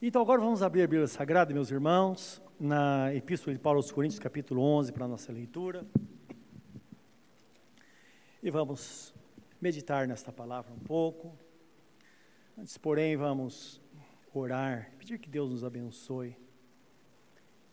Então 0.00 0.22
agora 0.22 0.40
vamos 0.40 0.62
abrir 0.62 0.82
a 0.82 0.86
Bíblia 0.86 1.08
Sagrada, 1.08 1.52
meus 1.52 1.72
irmãos, 1.72 2.40
na 2.60 3.12
Epístola 3.12 3.52
de 3.52 3.58
Paulo 3.58 3.80
aos 3.80 3.90
Coríntios, 3.90 4.20
capítulo 4.20 4.62
11, 4.62 4.92
para 4.92 5.06
a 5.06 5.08
nossa 5.08 5.32
leitura. 5.32 5.84
E 8.40 8.48
vamos 8.48 9.12
meditar 9.60 10.06
nesta 10.06 10.30
palavra 10.30 10.72
um 10.72 10.78
pouco. 10.78 11.36
Antes, 12.56 12.78
porém, 12.78 13.16
vamos 13.16 13.80
orar, 14.32 14.92
pedir 15.00 15.18
que 15.18 15.28
Deus 15.28 15.50
nos 15.50 15.64
abençoe, 15.64 16.36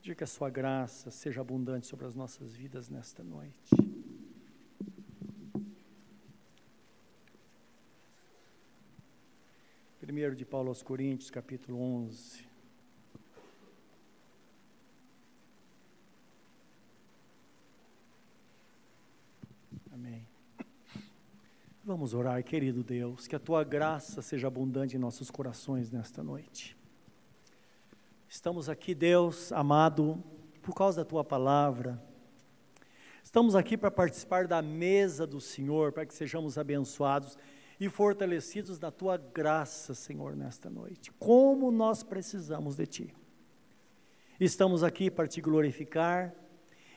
pedir 0.01 0.15
que 0.15 0.23
a 0.23 0.27
sua 0.27 0.49
graça 0.49 1.11
seja 1.11 1.41
abundante 1.41 1.85
sobre 1.85 2.07
as 2.07 2.15
nossas 2.15 2.55
vidas 2.55 2.89
nesta 2.89 3.23
noite. 3.23 3.84
Primeiro 10.15 10.33
de 10.33 10.45
Paulo 10.45 10.69
aos 10.69 10.81
Coríntios, 10.81 11.29
capítulo 11.29 11.77
11. 11.77 12.47
Amém. 19.91 20.25
Vamos 21.83 22.13
orar, 22.13 22.41
querido 22.45 22.81
Deus, 22.81 23.27
que 23.27 23.35
a 23.35 23.39
tua 23.39 23.61
graça 23.65 24.21
seja 24.21 24.47
abundante 24.47 24.95
em 24.95 24.99
nossos 24.99 25.29
corações 25.29 25.91
nesta 25.91 26.23
noite. 26.23 26.77
Estamos 28.29 28.69
aqui, 28.69 28.95
Deus 28.95 29.51
amado, 29.51 30.23
por 30.61 30.73
causa 30.73 31.03
da 31.03 31.05
tua 31.05 31.25
palavra. 31.25 32.01
Estamos 33.21 33.53
aqui 33.53 33.75
para 33.75 33.91
participar 33.91 34.47
da 34.47 34.61
mesa 34.61 35.27
do 35.27 35.41
Senhor, 35.41 35.91
para 35.91 36.05
que 36.05 36.13
sejamos 36.13 36.57
abençoados 36.57 37.37
e 37.79 37.89
fortalecidos 37.89 38.79
na 38.79 38.91
tua 38.91 39.17
graça, 39.17 39.93
Senhor, 39.93 40.35
nesta 40.35 40.69
noite. 40.69 41.11
Como 41.13 41.71
nós 41.71 42.03
precisamos 42.03 42.75
de 42.75 42.85
ti. 42.85 43.15
Estamos 44.39 44.83
aqui 44.83 45.09
para 45.09 45.27
te 45.27 45.41
glorificar 45.41 46.33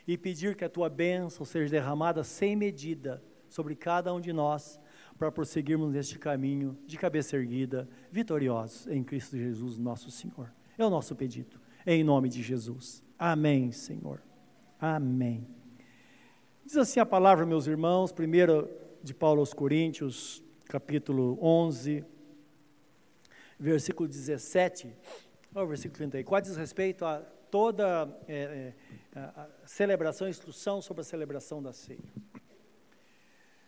e 0.07 0.17
pedir 0.17 0.55
que 0.55 0.65
a 0.65 0.69
tua 0.69 0.89
bênção 0.89 1.45
seja 1.45 1.71
derramada 1.71 2.23
sem 2.23 2.55
medida 2.55 3.23
sobre 3.47 3.75
cada 3.75 4.13
um 4.13 4.19
de 4.19 4.31
nós, 4.31 4.79
para 5.17 5.31
prosseguirmos 5.31 5.91
neste 5.91 6.17
caminho 6.17 6.77
de 6.85 6.97
cabeça 6.97 7.35
erguida, 7.35 7.89
vitoriosos 8.11 8.87
em 8.87 9.03
Cristo 9.03 9.37
Jesus, 9.37 9.77
nosso 9.77 10.09
Senhor. 10.09 10.53
É 10.77 10.85
o 10.85 10.89
nosso 10.89 11.15
pedido, 11.15 11.59
em 11.85 12.03
nome 12.03 12.29
de 12.29 12.41
Jesus. 12.41 13.03
Amém, 13.17 13.71
Senhor. 13.71 14.21
Amém. 14.79 15.45
Diz 16.65 16.77
assim 16.77 16.99
a 16.99 17.05
palavra, 17.05 17.45
meus 17.45 17.67
irmãos, 17.67 18.11
primeiro 18.11 18.69
de 19.03 19.13
Paulo 19.13 19.41
aos 19.41 19.53
Coríntios, 19.53 20.41
capítulo 20.69 21.35
11, 21.41 22.05
versículo 23.59 24.07
17 24.07 24.95
ao 25.55 25.65
versículo 25.65 25.97
34, 25.97 26.47
diz 26.47 26.59
respeito 26.59 27.03
a 27.03 27.21
toda 27.49 28.07
é, 28.27 28.71
é, 29.15 29.19
a 29.19 29.49
celebração, 29.65 30.29
instrução 30.29 30.79
sobre 30.79 31.01
a 31.01 31.03
celebração 31.03 31.59
da 31.59 31.73
ceia. 31.73 32.13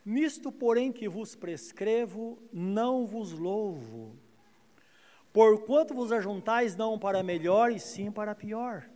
Nisto, 0.06 0.52
porém, 0.52 0.92
que 0.92 1.10
vos 1.10 1.36
prescrevo, 1.36 2.38
não 2.54 3.08
vos 3.08 3.32
louvo, 3.32 4.16
porquanto 5.34 5.96
vos 5.96 6.12
ajuntais 6.12 6.76
não 6.76 7.00
para 7.00 7.24
melhor, 7.24 7.72
e 7.72 7.80
sim 7.80 8.12
para 8.12 8.36
pior. 8.36 8.88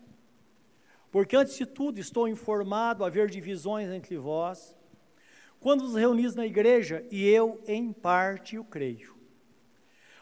Porque 1.11 1.35
antes 1.35 1.57
de 1.57 1.65
tudo 1.65 1.99
estou 1.99 2.27
informado 2.27 3.03
a 3.03 3.07
haver 3.07 3.31
divisões 3.31 3.89
entre 3.89 4.15
vós, 4.15 4.74
quando 5.59 5.85
vos 5.85 5.95
reunis 5.95 6.35
na 6.35 6.45
igreja, 6.45 7.05
e 7.09 7.27
eu, 7.27 7.61
em 7.67 7.91
parte, 7.91 8.57
o 8.57 8.63
creio. 8.63 9.15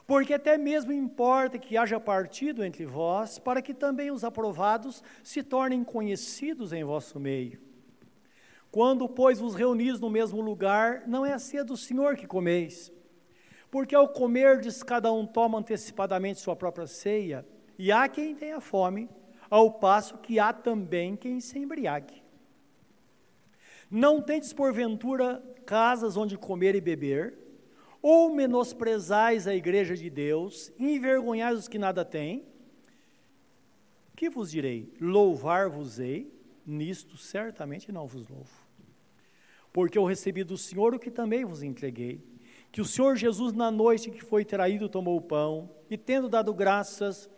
Porque 0.05 0.33
até 0.33 0.57
mesmo 0.57 0.91
importa 0.91 1.57
que 1.57 1.77
haja 1.77 1.99
partido 1.99 2.63
entre 2.63 2.85
vós, 2.85 3.39
para 3.39 3.61
que 3.61 3.73
também 3.73 4.11
os 4.11 4.23
aprovados 4.23 5.03
se 5.23 5.41
tornem 5.41 5.83
conhecidos 5.83 6.73
em 6.73 6.83
vosso 6.83 7.19
meio. 7.19 7.61
Quando, 8.71 9.07
pois, 9.07 9.39
vos 9.39 9.53
reunis 9.53 9.99
no 9.99 10.09
mesmo 10.09 10.41
lugar, 10.41 11.03
não 11.07 11.25
é 11.25 11.33
a 11.33 11.39
ceia 11.39 11.63
do 11.63 11.77
Senhor 11.77 12.15
que 12.15 12.25
comeis. 12.25 12.91
Porque 13.69 13.93
ao 13.93 14.09
comerdes, 14.09 14.81
cada 14.81 15.11
um 15.11 15.25
toma 15.25 15.59
antecipadamente 15.59 16.39
sua 16.39 16.55
própria 16.55 16.87
ceia, 16.87 17.45
e 17.77 17.91
há 17.91 18.07
quem 18.07 18.35
tenha 18.35 18.59
fome, 18.59 19.09
ao 19.49 19.71
passo 19.73 20.17
que 20.17 20.39
há 20.39 20.51
também 20.51 21.15
quem 21.15 21.39
se 21.39 21.59
embriague. 21.59 22.22
Não 23.95 24.19
tendes 24.19 24.51
porventura 24.51 25.39
casas 25.67 26.17
onde 26.17 26.35
comer 26.35 26.73
e 26.73 26.81
beber, 26.81 27.37
ou 28.01 28.33
menosprezais 28.33 29.45
a 29.45 29.53
igreja 29.53 29.95
de 29.95 30.09
Deus, 30.09 30.73
envergonhais 30.79 31.59
os 31.59 31.67
que 31.67 31.77
nada 31.77 32.03
têm? 32.03 32.43
Que 34.15 34.31
vos 34.31 34.49
direi? 34.49 34.91
Louvar-vos-ei, 34.99 36.33
nisto 36.65 37.17
certamente 37.17 37.91
não 37.91 38.07
vos 38.07 38.27
louvo. 38.27 38.49
Porque 39.71 39.99
eu 39.99 40.05
recebi 40.05 40.43
do 40.43 40.57
Senhor 40.57 40.95
o 40.95 40.99
que 40.99 41.11
também 41.11 41.45
vos 41.45 41.61
entreguei, 41.61 42.19
que 42.71 42.81
o 42.81 42.85
Senhor 42.85 43.15
Jesus, 43.15 43.53
na 43.53 43.69
noite 43.69 44.09
que 44.09 44.23
foi 44.23 44.43
traído, 44.43 44.89
tomou 44.89 45.17
o 45.17 45.21
pão, 45.21 45.69
e 45.87 45.99
tendo 45.99 46.27
dado 46.27 46.51
graças, 46.51 47.29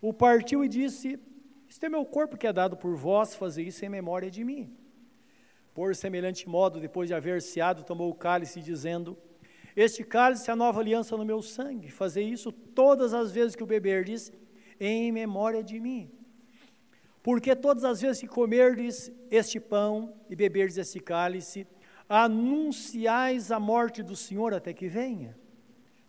o 0.00 0.14
partiu 0.14 0.64
e 0.64 0.68
disse: 0.68 1.20
Este 1.68 1.84
é 1.84 1.88
meu 1.90 2.06
corpo 2.06 2.38
que 2.38 2.46
é 2.46 2.52
dado 2.52 2.78
por 2.78 2.96
vós, 2.96 3.34
fazer 3.34 3.62
isso 3.62 3.84
em 3.84 3.90
memória 3.90 4.30
de 4.30 4.42
mim. 4.42 4.74
Por 5.78 5.94
semelhante 5.94 6.48
modo, 6.48 6.80
depois 6.80 7.06
de 7.08 7.14
haver 7.14 7.40
ceado, 7.40 7.84
tomou 7.84 8.10
o 8.10 8.14
cálice, 8.26 8.60
dizendo: 8.60 9.16
Este 9.76 10.02
cálice 10.02 10.50
é 10.50 10.52
a 10.52 10.56
nova 10.56 10.80
aliança 10.80 11.16
no 11.16 11.24
meu 11.24 11.40
sangue. 11.40 11.88
Fazer 11.88 12.22
isso 12.22 12.50
todas 12.50 13.14
as 13.14 13.30
vezes 13.30 13.54
que 13.54 13.62
o 13.62 13.66
beberdes, 13.74 14.32
em 14.80 15.12
memória 15.12 15.62
de 15.62 15.78
mim. 15.78 16.10
Porque 17.22 17.54
todas 17.54 17.84
as 17.84 18.00
vezes 18.00 18.20
que 18.20 18.26
comerdes 18.26 19.12
este 19.30 19.60
pão 19.60 20.12
e 20.28 20.34
beberdes 20.34 20.78
este 20.78 20.98
cálice, 20.98 21.64
anunciais 22.08 23.52
a 23.52 23.60
morte 23.60 24.02
do 24.02 24.16
Senhor 24.16 24.52
até 24.52 24.72
que 24.72 24.88
venha. 24.88 25.38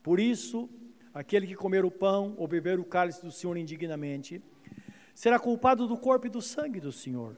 Por 0.02 0.20
isso, 0.20 0.68
aquele 1.14 1.46
que 1.46 1.54
comer 1.54 1.86
o 1.86 1.92
pão 1.92 2.34
ou 2.38 2.48
beber 2.48 2.80
o 2.80 2.84
cálice 2.84 3.22
do 3.24 3.32
Senhor 3.32 3.56
indignamente, 3.56 4.42
será 5.14 5.38
culpado 5.38 5.88
do 5.88 5.96
corpo 5.96 6.26
e 6.26 6.30
do 6.32 6.42
sangue 6.42 6.80
do 6.80 6.92
Senhor. 6.92 7.38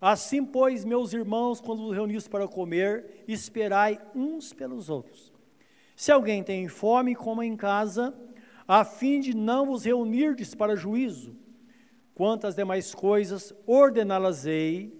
Assim, 0.00 0.44
pois, 0.44 0.84
meus 0.84 1.12
irmãos, 1.12 1.60
quando 1.60 1.82
vos 1.82 1.94
reunis 1.94 2.28
para 2.28 2.46
comer, 2.46 3.24
esperai 3.26 4.00
uns 4.14 4.52
pelos 4.52 4.88
outros. 4.88 5.32
Se 5.96 6.12
alguém 6.12 6.44
tem 6.44 6.68
fome, 6.68 7.14
coma 7.14 7.44
em 7.44 7.56
casa, 7.56 8.14
a 8.66 8.84
fim 8.84 9.18
de 9.18 9.34
não 9.34 9.66
vos 9.66 9.84
reunirdes 9.84 10.54
para 10.54 10.76
juízo. 10.76 11.34
Quantas 12.14 12.54
demais 12.54 12.94
coisas 12.94 13.52
ordená-las-ei 13.66 14.96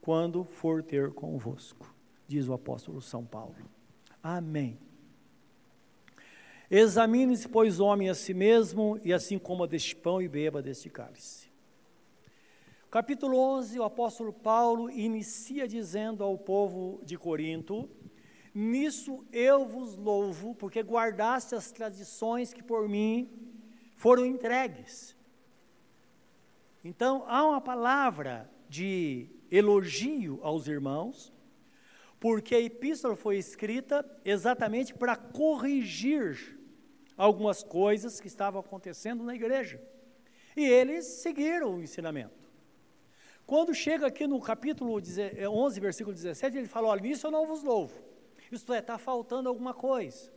quando 0.00 0.44
for 0.44 0.82
ter 0.82 1.12
convosco, 1.12 1.94
diz 2.26 2.48
o 2.48 2.52
apóstolo 2.52 3.00
São 3.00 3.24
Paulo. 3.24 3.54
Amém. 4.22 4.78
Examine-se, 6.70 7.48
pois, 7.48 7.80
homem 7.80 8.08
a 8.08 8.14
si 8.14 8.32
mesmo, 8.32 8.98
e 9.04 9.12
assim 9.12 9.38
coma 9.38 9.66
deste 9.66 9.94
pão 9.94 10.22
e 10.22 10.28
beba 10.28 10.62
deste 10.62 10.88
cálice. 10.88 11.39
Capítulo 12.90 13.38
11, 13.38 13.78
o 13.78 13.84
apóstolo 13.84 14.32
Paulo 14.32 14.90
inicia 14.90 15.68
dizendo 15.68 16.24
ao 16.24 16.36
povo 16.36 17.00
de 17.04 17.16
Corinto: 17.16 17.88
Nisso 18.52 19.24
eu 19.32 19.64
vos 19.64 19.94
louvo, 19.94 20.56
porque 20.56 20.82
guardaste 20.82 21.54
as 21.54 21.70
tradições 21.70 22.52
que 22.52 22.64
por 22.64 22.88
mim 22.88 23.30
foram 23.94 24.26
entregues. 24.26 25.16
Então, 26.82 27.22
há 27.28 27.46
uma 27.46 27.60
palavra 27.60 28.50
de 28.68 29.28
elogio 29.52 30.40
aos 30.42 30.66
irmãos, 30.66 31.32
porque 32.18 32.56
a 32.56 32.60
epístola 32.60 33.14
foi 33.14 33.38
escrita 33.38 34.04
exatamente 34.24 34.94
para 34.94 35.14
corrigir 35.14 36.58
algumas 37.16 37.62
coisas 37.62 38.20
que 38.20 38.26
estavam 38.26 38.60
acontecendo 38.60 39.22
na 39.22 39.36
igreja. 39.36 39.80
E 40.56 40.64
eles 40.64 41.04
seguiram 41.04 41.76
o 41.76 41.80
ensinamento. 41.80 42.39
Quando 43.50 43.74
chega 43.74 44.06
aqui 44.06 44.28
no 44.28 44.40
capítulo 44.40 44.94
11, 44.94 45.22
é, 45.22 45.80
versículo 45.80 46.14
17, 46.14 46.56
ele 46.56 46.68
fala: 46.68 46.86
Olha, 46.86 47.00
nisso 47.02 47.26
eu 47.26 47.32
não 47.32 47.48
vos 47.48 47.64
louvo. 47.64 48.00
Isto 48.48 48.72
é, 48.72 48.78
está 48.78 48.96
faltando 48.96 49.48
alguma 49.48 49.74
coisa. 49.74 50.32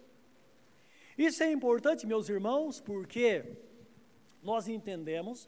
Isso 1.16 1.44
é 1.44 1.52
importante, 1.52 2.08
meus 2.08 2.28
irmãos, 2.28 2.82
porque 2.82 3.46
nós 4.42 4.68
entendemos 4.68 5.48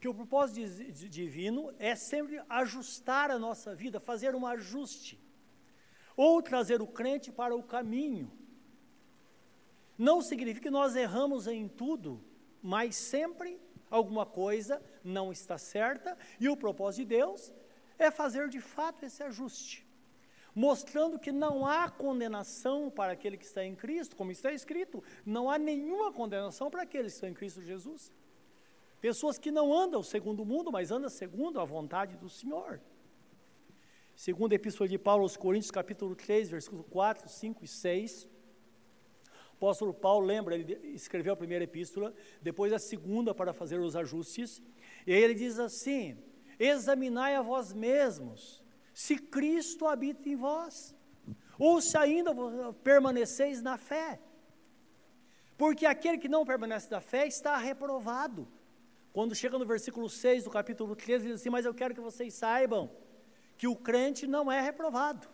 que 0.00 0.08
o 0.08 0.14
propósito 0.14 0.66
divino 1.10 1.74
é 1.78 1.94
sempre 1.94 2.40
ajustar 2.48 3.30
a 3.30 3.38
nossa 3.38 3.74
vida, 3.74 4.00
fazer 4.00 4.34
um 4.34 4.46
ajuste, 4.46 5.20
ou 6.16 6.40
trazer 6.40 6.80
o 6.80 6.86
crente 6.86 7.30
para 7.30 7.54
o 7.54 7.62
caminho. 7.62 8.32
Não 9.98 10.22
significa 10.22 10.68
que 10.68 10.70
nós 10.70 10.96
erramos 10.96 11.46
em 11.46 11.68
tudo, 11.68 12.24
mas 12.62 12.96
sempre 12.96 13.60
alguma 13.96 14.26
coisa 14.26 14.82
não 15.02 15.30
está 15.30 15.56
certa, 15.56 16.16
e 16.40 16.48
o 16.48 16.56
propósito 16.56 17.08
de 17.08 17.16
Deus 17.16 17.52
é 17.98 18.10
fazer 18.10 18.48
de 18.48 18.60
fato 18.60 19.04
esse 19.04 19.22
ajuste, 19.22 19.86
mostrando 20.54 21.18
que 21.18 21.30
não 21.30 21.64
há 21.64 21.88
condenação 21.88 22.90
para 22.90 23.12
aquele 23.12 23.36
que 23.36 23.44
está 23.44 23.64
em 23.64 23.74
Cristo, 23.74 24.16
como 24.16 24.32
está 24.32 24.52
escrito, 24.52 25.02
não 25.24 25.50
há 25.50 25.58
nenhuma 25.58 26.12
condenação 26.12 26.70
para 26.70 26.82
aqueles 26.82 27.12
que 27.12 27.16
estão 27.16 27.28
em 27.28 27.34
Cristo 27.34 27.62
Jesus. 27.62 28.12
Pessoas 29.00 29.38
que 29.38 29.50
não 29.50 29.72
andam 29.72 30.02
segundo 30.02 30.42
o 30.42 30.46
mundo, 30.46 30.72
mas 30.72 30.90
andam 30.90 31.10
segundo 31.10 31.60
a 31.60 31.64
vontade 31.64 32.16
do 32.16 32.28
Senhor. 32.28 32.80
Segundo 34.16 34.52
a 34.52 34.54
Epístola 34.56 34.88
de 34.88 34.98
Paulo 34.98 35.24
aos 35.24 35.36
Coríntios, 35.36 35.70
capítulo 35.70 36.14
3, 36.16 36.48
versículos 36.48 36.86
4, 36.88 37.28
5 37.28 37.64
e 37.64 37.68
6, 37.68 38.28
o 39.54 39.56
apóstolo 39.56 39.94
Paulo 39.94 40.26
lembra, 40.26 40.56
ele 40.56 40.94
escreveu 40.94 41.32
a 41.32 41.36
primeira 41.36 41.64
epístola, 41.64 42.12
depois 42.42 42.72
a 42.72 42.78
segunda 42.78 43.32
para 43.32 43.52
fazer 43.52 43.78
os 43.78 43.94
ajustes, 43.94 44.60
e 45.06 45.12
aí 45.12 45.22
ele 45.22 45.34
diz 45.34 45.58
assim: 45.58 46.18
examinai 46.58 47.36
a 47.36 47.42
vós 47.42 47.72
mesmos, 47.72 48.62
se 48.92 49.16
Cristo 49.16 49.86
habita 49.86 50.28
em 50.28 50.36
vós, 50.36 50.94
ou 51.58 51.80
se 51.80 51.96
ainda 51.96 52.32
permaneceis 52.82 53.62
na 53.62 53.78
fé. 53.78 54.20
Porque 55.56 55.86
aquele 55.86 56.18
que 56.18 56.28
não 56.28 56.44
permanece 56.44 56.90
na 56.90 57.00
fé 57.00 57.26
está 57.26 57.56
reprovado. 57.56 58.48
Quando 59.12 59.36
chega 59.36 59.56
no 59.56 59.64
versículo 59.64 60.10
6 60.10 60.44
do 60.44 60.50
capítulo 60.50 60.96
13, 60.96 61.24
ele 61.24 61.32
diz 61.32 61.40
assim: 61.40 61.50
Mas 61.50 61.64
eu 61.64 61.72
quero 61.72 61.94
que 61.94 62.00
vocês 62.00 62.34
saibam 62.34 62.90
que 63.56 63.68
o 63.68 63.76
crente 63.76 64.26
não 64.26 64.50
é 64.50 64.60
reprovado. 64.60 65.28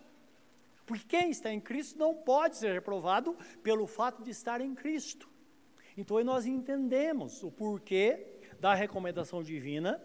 Porque 0.91 1.05
quem 1.07 1.31
está 1.31 1.53
em 1.53 1.61
Cristo 1.61 1.97
não 1.97 2.13
pode 2.13 2.57
ser 2.57 2.73
reprovado 2.73 3.37
pelo 3.63 3.87
fato 3.87 4.25
de 4.25 4.33
estar 4.33 4.61
em 4.61 4.75
Cristo. 4.75 5.31
Então 5.97 6.23
nós 6.25 6.47
entendemos 6.47 7.45
o 7.45 7.51
porquê 7.53 8.27
da 8.59 8.75
recomendação 8.75 9.41
divina 9.41 10.03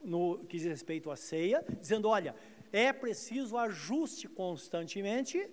no 0.00 0.38
que 0.44 0.56
diz 0.56 0.66
respeito 0.66 1.10
à 1.10 1.16
ceia, 1.16 1.64
dizendo: 1.80 2.06
olha, 2.06 2.36
é 2.72 2.92
preciso 2.92 3.58
ajuste 3.58 4.28
constantemente, 4.28 5.50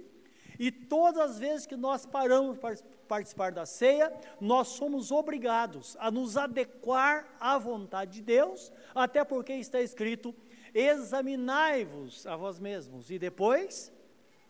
e 0.59 0.71
todas 0.71 1.31
as 1.31 1.39
vezes 1.39 1.65
que 1.65 1.75
nós 1.75 2.06
paramos 2.06 2.59
para 2.59 2.77
participar 3.07 3.51
da 3.51 3.65
ceia, 3.65 4.13
nós 4.39 4.68
somos 4.68 5.09
obrigados 5.09 5.97
a 6.00 6.12
nos 6.12 6.38
adequar 6.38 7.35
à 7.39 7.57
vontade 7.57 8.12
de 8.12 8.21
Deus, 8.21 8.71
até 8.94 9.25
porque 9.25 9.53
está 9.53 9.81
escrito: 9.81 10.35
examinai-vos 10.71 12.27
a 12.27 12.35
vós 12.35 12.59
mesmos, 12.59 13.09
e 13.09 13.18
depois 13.18 13.91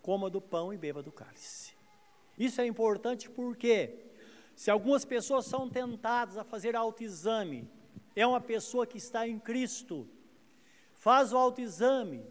coma 0.07 0.29
do 0.29 0.39
pão 0.39 0.73
e 0.73 0.77
beba 0.77 1.03
do 1.03 1.11
cálice. 1.11 1.73
Isso 2.39 2.61
é 2.61 2.65
importante 2.65 3.29
porque, 3.29 4.05
se 4.55 4.71
algumas 4.71 5.03
pessoas 5.03 5.45
são 5.45 5.69
tentadas 5.69 6.37
a 6.37 6.45
fazer 6.45 6.77
autoexame, 6.77 7.69
é 8.15 8.25
uma 8.25 8.39
pessoa 8.39 8.87
que 8.87 8.97
está 8.97 9.27
em 9.27 9.37
Cristo, 9.37 10.07
faz 10.93 11.33
o 11.33 11.37
autoexame 11.37 12.25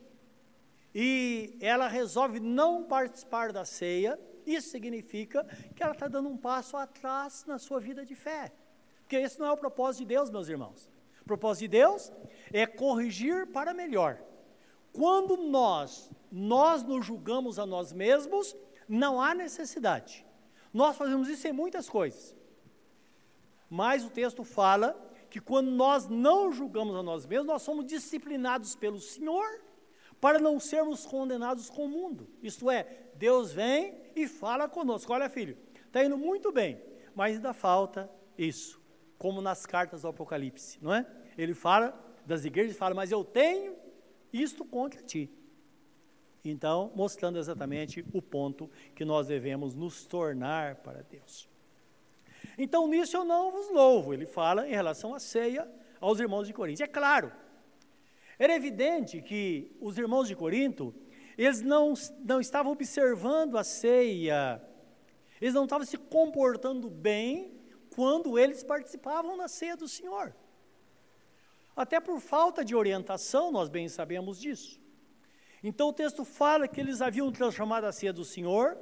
e 0.94 1.54
ela 1.60 1.86
resolve 1.86 2.40
não 2.40 2.82
participar 2.82 3.52
da 3.52 3.66
ceia, 3.66 4.18
isso 4.46 4.70
significa 4.70 5.44
que 5.74 5.82
ela 5.82 5.92
está 5.92 6.08
dando 6.08 6.30
um 6.30 6.36
passo 6.38 6.78
atrás 6.78 7.44
na 7.46 7.58
sua 7.58 7.78
vida 7.78 8.06
de 8.06 8.14
fé. 8.14 8.54
Porque 9.02 9.16
esse 9.16 9.38
não 9.38 9.48
é 9.48 9.52
o 9.52 9.56
propósito 9.58 10.00
de 10.00 10.14
Deus, 10.14 10.30
meus 10.30 10.48
irmãos. 10.48 10.88
O 11.20 11.24
propósito 11.26 11.64
de 11.64 11.76
Deus 11.76 12.10
é 12.54 12.66
corrigir 12.66 13.48
para 13.48 13.74
melhor. 13.74 14.18
Quando 14.94 15.36
nós, 15.36 16.10
nós 16.38 16.82
nos 16.82 17.06
julgamos 17.06 17.58
a 17.58 17.64
nós 17.64 17.94
mesmos, 17.94 18.54
não 18.86 19.18
há 19.18 19.34
necessidade. 19.34 20.22
Nós 20.70 20.94
fazemos 20.94 21.30
isso 21.30 21.48
em 21.48 21.52
muitas 21.52 21.88
coisas. 21.88 22.36
Mas 23.70 24.04
o 24.04 24.10
texto 24.10 24.44
fala 24.44 24.94
que 25.30 25.40
quando 25.40 25.70
nós 25.70 26.06
não 26.08 26.52
julgamos 26.52 26.94
a 26.94 27.02
nós 27.02 27.24
mesmos, 27.24 27.46
nós 27.46 27.62
somos 27.62 27.86
disciplinados 27.86 28.76
pelo 28.76 29.00
Senhor 29.00 29.46
para 30.20 30.38
não 30.38 30.60
sermos 30.60 31.06
condenados 31.06 31.70
com 31.70 31.86
o 31.86 31.88
mundo. 31.88 32.28
Isto 32.42 32.70
é, 32.70 32.86
Deus 33.14 33.52
vem 33.52 33.98
e 34.14 34.28
fala 34.28 34.68
conosco: 34.68 35.14
olha, 35.14 35.30
filho, 35.30 35.56
está 35.86 36.04
indo 36.04 36.18
muito 36.18 36.52
bem, 36.52 36.78
mas 37.14 37.36
ainda 37.36 37.54
falta 37.54 38.10
isso, 38.36 38.78
como 39.16 39.40
nas 39.40 39.64
cartas 39.64 40.02
do 40.02 40.08
Apocalipse, 40.08 40.78
não 40.82 40.92
é? 40.92 41.06
Ele 41.38 41.54
fala 41.54 41.98
das 42.26 42.44
igrejas 42.44 42.76
e 42.76 42.78
fala, 42.78 42.94
mas 42.94 43.10
eu 43.10 43.24
tenho 43.24 43.74
isto 44.30 44.66
contra 44.66 45.00
ti. 45.00 45.30
Então, 46.50 46.92
mostrando 46.94 47.38
exatamente 47.38 48.04
o 48.12 48.22
ponto 48.22 48.70
que 48.94 49.04
nós 49.04 49.26
devemos 49.26 49.74
nos 49.74 50.06
tornar 50.06 50.76
para 50.76 51.02
Deus. 51.02 51.48
Então, 52.56 52.86
nisso 52.86 53.16
eu 53.16 53.24
não 53.24 53.50
vos 53.50 53.70
louvo. 53.70 54.14
Ele 54.14 54.26
fala 54.26 54.66
em 54.66 54.72
relação 54.72 55.14
à 55.14 55.18
ceia 55.18 55.68
aos 56.00 56.20
irmãos 56.20 56.46
de 56.46 56.52
Corinto. 56.52 56.82
É 56.82 56.86
claro, 56.86 57.32
era 58.38 58.54
evidente 58.54 59.20
que 59.20 59.76
os 59.80 59.98
irmãos 59.98 60.28
de 60.28 60.36
Corinto, 60.36 60.94
eles 61.36 61.62
não, 61.62 61.94
não 62.20 62.40
estavam 62.40 62.72
observando 62.72 63.56
a 63.56 63.64
ceia, 63.64 64.62
eles 65.40 65.54
não 65.54 65.64
estavam 65.64 65.86
se 65.86 65.96
comportando 65.96 66.88
bem 66.88 67.58
quando 67.94 68.38
eles 68.38 68.62
participavam 68.62 69.36
da 69.36 69.48
ceia 69.48 69.76
do 69.76 69.88
Senhor. 69.88 70.34
Até 71.74 72.00
por 72.00 72.20
falta 72.20 72.64
de 72.64 72.74
orientação, 72.74 73.50
nós 73.50 73.68
bem 73.68 73.88
sabemos 73.88 74.40
disso. 74.40 74.80
Então 75.68 75.88
o 75.88 75.92
texto 75.92 76.24
fala 76.24 76.68
que 76.68 76.80
eles 76.80 77.02
haviam 77.02 77.32
transformado 77.32 77.86
a 77.86 77.92
ceia 77.92 78.12
do 78.12 78.24
Senhor, 78.24 78.78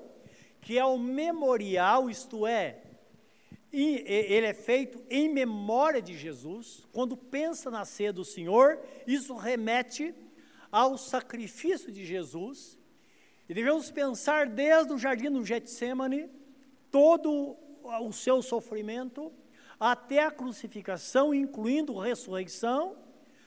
que 0.60 0.78
é 0.78 0.84
o 0.84 0.98
memorial, 0.98 2.10
isto 2.10 2.46
é, 2.46 2.82
ele 3.72 4.46
é 4.46 4.52
feito 4.52 5.02
em 5.08 5.32
memória 5.32 6.02
de 6.02 6.14
Jesus. 6.14 6.86
Quando 6.92 7.16
pensa 7.16 7.70
na 7.70 7.86
ceia 7.86 8.12
do 8.12 8.22
Senhor, 8.22 8.78
isso 9.06 9.34
remete 9.34 10.14
ao 10.70 10.98
sacrifício 10.98 11.90
de 11.90 12.04
Jesus. 12.04 12.78
E 13.48 13.54
devemos 13.54 13.90
pensar 13.90 14.46
desde 14.46 14.92
o 14.92 14.98
jardim 14.98 15.30
do 15.30 15.42
Getsemane, 15.42 16.28
todo 16.90 17.56
o 17.82 18.12
seu 18.12 18.42
sofrimento, 18.42 19.32
até 19.80 20.22
a 20.22 20.30
crucificação, 20.30 21.34
incluindo 21.34 21.98
ressurreição, 21.98 22.94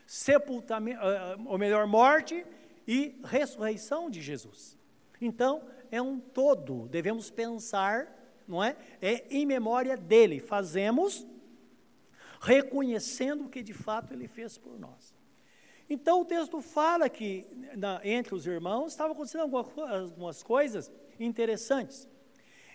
sepultamento, 0.08 1.00
eh, 1.04 1.38
ou 1.46 1.60
melhor, 1.60 1.86
morte 1.86 2.44
e 2.88 3.20
ressurreição 3.24 4.10
de 4.10 4.22
Jesus. 4.22 4.78
Então, 5.20 5.68
é 5.92 6.02
um 6.02 6.20
todo, 6.20 6.88
devemos 6.88 7.30
pensar 7.30 8.18
não 8.48 8.64
é? 8.64 8.78
É 9.02 9.26
em 9.30 9.46
memória 9.46 9.98
dele. 9.98 10.40
Fazemos 10.40 11.28
reconhecendo 12.40 13.46
o 13.46 13.50
que 13.50 13.62
de 13.62 13.74
fato 13.74 14.14
ele 14.14 14.28
fez 14.28 14.58
por 14.58 14.80
nós. 14.80 15.16
Então 15.90 16.22
o 16.22 16.26
texto 16.26 16.62
fala 16.62 17.10
que 17.10 17.48
na, 17.76 18.00
entre 18.04 18.34
os 18.34 18.46
irmãos 18.46 18.92
estava 18.92 19.14
acontecendo 19.14 19.42
algumas, 19.42 19.68
algumas 19.78 20.44
coisas 20.44 20.92
interessantes. 21.20 22.08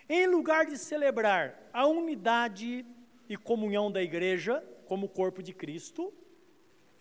Em 0.07 0.27
lugar 0.27 0.65
de 0.65 0.77
celebrar 0.77 1.69
a 1.71 1.87
unidade 1.87 2.85
e 3.29 3.37
comunhão 3.37 3.91
da 3.91 4.01
igreja 4.01 4.63
como 4.85 5.07
corpo 5.07 5.41
de 5.41 5.53
Cristo, 5.53 6.13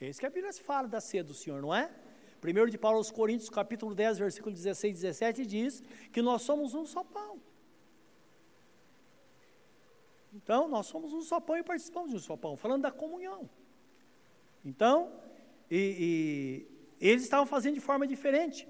é 0.00 0.08
isso 0.08 0.20
que 0.20 0.26
a 0.26 0.30
Bíblia 0.30 0.52
fala 0.52 0.86
da 0.86 1.00
ceia 1.00 1.24
do 1.24 1.34
Senhor, 1.34 1.60
não 1.60 1.74
é? 1.74 1.90
Primeiro 2.42 2.68
de 2.68 2.76
Paulo 2.76 2.98
aos 2.98 3.08
Coríntios, 3.08 3.48
capítulo 3.48 3.94
10, 3.94 4.18
versículo 4.18 4.52
16 4.52 4.98
e 4.98 5.00
17, 5.00 5.46
diz 5.46 5.80
que 6.12 6.20
nós 6.20 6.42
somos 6.42 6.74
um 6.74 6.84
só 6.84 7.04
pão. 7.04 7.40
Então, 10.34 10.66
nós 10.66 10.86
somos 10.86 11.12
um 11.12 11.22
só 11.22 11.38
pão 11.38 11.56
e 11.56 11.62
participamos 11.62 12.10
de 12.10 12.16
um 12.16 12.18
só 12.18 12.36
pão, 12.36 12.56
falando 12.56 12.82
da 12.82 12.90
comunhão. 12.90 13.48
Então, 14.64 15.12
e, 15.70 16.66
e 17.00 17.08
eles 17.08 17.22
estavam 17.22 17.46
fazendo 17.46 17.74
de 17.74 17.80
forma 17.80 18.08
diferente. 18.08 18.66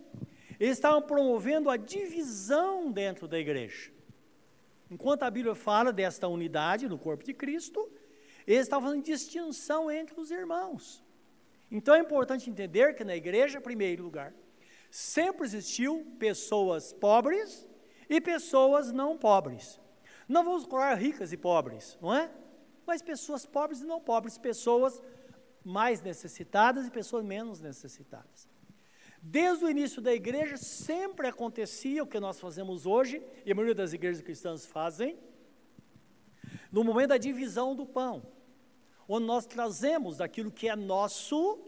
Eles 0.60 0.76
estavam 0.76 1.00
promovendo 1.00 1.70
a 1.70 1.78
divisão 1.78 2.92
dentro 2.92 3.26
da 3.26 3.38
igreja. 3.38 3.90
Enquanto 4.90 5.22
a 5.22 5.30
Bíblia 5.30 5.54
fala 5.54 5.90
desta 5.94 6.28
unidade 6.28 6.90
no 6.90 6.98
corpo 6.98 7.24
de 7.24 7.32
Cristo, 7.32 7.90
eles 8.46 8.64
estavam 8.64 8.90
fazendo 8.90 9.02
distinção 9.02 9.90
entre 9.90 10.20
os 10.20 10.30
irmãos. 10.30 11.02
Então 11.72 11.94
é 11.94 12.00
importante 12.00 12.50
entender 12.50 12.94
que 12.94 13.02
na 13.02 13.16
igreja, 13.16 13.58
em 13.58 13.62
primeiro 13.62 14.04
lugar, 14.04 14.34
sempre 14.90 15.46
existiu 15.46 16.06
pessoas 16.18 16.92
pobres 16.92 17.66
e 18.10 18.20
pessoas 18.20 18.92
não 18.92 19.16
pobres. 19.16 19.80
Não 20.28 20.44
vamos 20.44 20.66
colocar 20.66 20.94
ricas 20.94 21.32
e 21.32 21.36
pobres, 21.38 21.98
não 21.98 22.14
é? 22.14 22.30
Mas 22.86 23.00
pessoas 23.00 23.46
pobres 23.46 23.80
e 23.80 23.86
não 23.86 24.02
pobres, 24.02 24.36
pessoas 24.36 25.02
mais 25.64 26.02
necessitadas 26.02 26.86
e 26.86 26.90
pessoas 26.90 27.24
menos 27.24 27.58
necessitadas. 27.58 28.46
Desde 29.22 29.64
o 29.64 29.70
início 29.70 30.02
da 30.02 30.12
igreja 30.12 30.58
sempre 30.58 31.26
acontecia 31.26 32.02
o 32.02 32.06
que 32.06 32.20
nós 32.20 32.38
fazemos 32.38 32.84
hoje, 32.84 33.22
e 33.46 33.52
a 33.52 33.54
maioria 33.54 33.74
das 33.74 33.94
igrejas 33.94 34.20
cristãs 34.20 34.66
fazem, 34.66 35.18
no 36.70 36.84
momento 36.84 37.10
da 37.10 37.18
divisão 37.18 37.74
do 37.74 37.86
pão, 37.86 38.26
onde 39.14 39.26
nós 39.26 39.44
trazemos 39.44 40.16
daquilo 40.16 40.50
que 40.50 40.68
é 40.68 40.74
nosso 40.74 41.60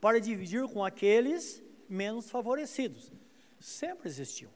para 0.00 0.18
dividir 0.18 0.66
com 0.68 0.82
aqueles 0.82 1.62
menos 1.88 2.30
favorecidos. 2.30 3.12
Sempre 3.60 4.08
existiu. 4.08 4.48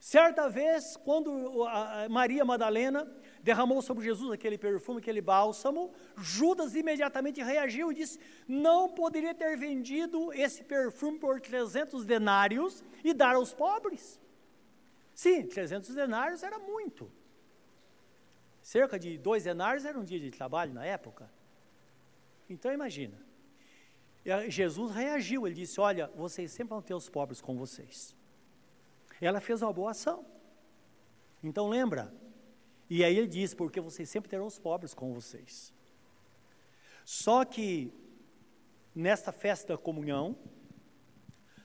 Certa 0.00 0.48
vez, 0.48 0.96
quando 0.96 1.30
Maria 2.08 2.44
Madalena 2.44 3.08
derramou 3.42 3.80
sobre 3.80 4.02
Jesus 4.04 4.32
aquele 4.32 4.58
perfume, 4.58 4.98
aquele 4.98 5.20
bálsamo, 5.20 5.92
Judas 6.16 6.74
imediatamente 6.74 7.40
reagiu 7.42 7.92
e 7.92 7.94
disse: 7.94 8.18
Não 8.48 8.88
poderia 8.88 9.34
ter 9.34 9.56
vendido 9.56 10.32
esse 10.32 10.64
perfume 10.64 11.18
por 11.18 11.40
300 11.40 12.04
denários 12.06 12.82
e 13.04 13.14
dar 13.14 13.36
aos 13.36 13.52
pobres. 13.52 14.18
Sim, 15.14 15.46
300 15.46 15.94
denários 15.94 16.42
era 16.42 16.58
muito. 16.58 17.12
Cerca 18.70 18.96
de 19.00 19.18
dois 19.18 19.42
denários 19.42 19.84
era 19.84 19.98
um 19.98 20.04
dia 20.04 20.20
de 20.20 20.30
trabalho 20.30 20.72
na 20.72 20.84
época. 20.86 21.28
Então 22.48 22.72
imagina. 22.72 23.18
Jesus 24.48 24.94
reagiu, 24.94 25.44
ele 25.44 25.56
disse: 25.56 25.80
Olha, 25.80 26.06
vocês 26.14 26.52
sempre 26.52 26.70
vão 26.74 26.80
ter 26.80 26.94
os 26.94 27.08
pobres 27.08 27.40
com 27.40 27.58
vocês. 27.58 28.14
Ela 29.20 29.40
fez 29.40 29.60
uma 29.60 29.72
boa 29.72 29.90
ação. 29.90 30.24
Então 31.42 31.68
lembra. 31.68 32.14
E 32.88 33.02
aí 33.02 33.18
ele 33.18 33.26
diz: 33.26 33.52
Porque 33.54 33.80
vocês 33.80 34.08
sempre 34.08 34.30
terão 34.30 34.46
os 34.46 34.56
pobres 34.56 34.94
com 34.94 35.12
vocês. 35.12 35.74
Só 37.04 37.44
que, 37.44 37.92
nesta 38.94 39.32
festa 39.32 39.72
da 39.72 39.78
comunhão, 39.82 40.38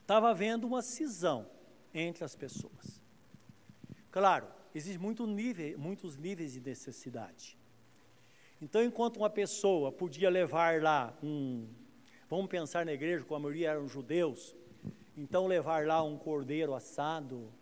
estava 0.02 0.32
havendo 0.32 0.66
uma 0.66 0.82
cisão 0.82 1.48
entre 1.94 2.24
as 2.24 2.36
pessoas. 2.36 3.00
Claro, 4.10 4.48
existem 4.77 5.01
muito 5.01 5.25
nível, 5.25 5.79
muitos 5.79 6.17
níveis 6.17 6.51
de 6.51 6.60
necessidade. 6.60 7.58
Então, 8.62 8.84
enquanto 8.84 9.17
uma 9.17 9.29
pessoa 9.29 9.91
podia 9.91 10.29
levar 10.29 10.82
lá 10.82 11.17
um, 11.24 11.67
vamos 12.29 12.48
pensar 12.48 12.86
na 12.86 12.91
igreja, 12.91 13.24
como 13.24 13.38
a 13.38 13.39
maioria 13.39 13.72
eram 13.72 13.88
judeus, 13.88 14.55
então 15.15 15.48
levar 15.48 15.86
lá 15.86 16.03
um 16.03 16.17
cordeiro 16.17 16.74
assado, 16.74 17.53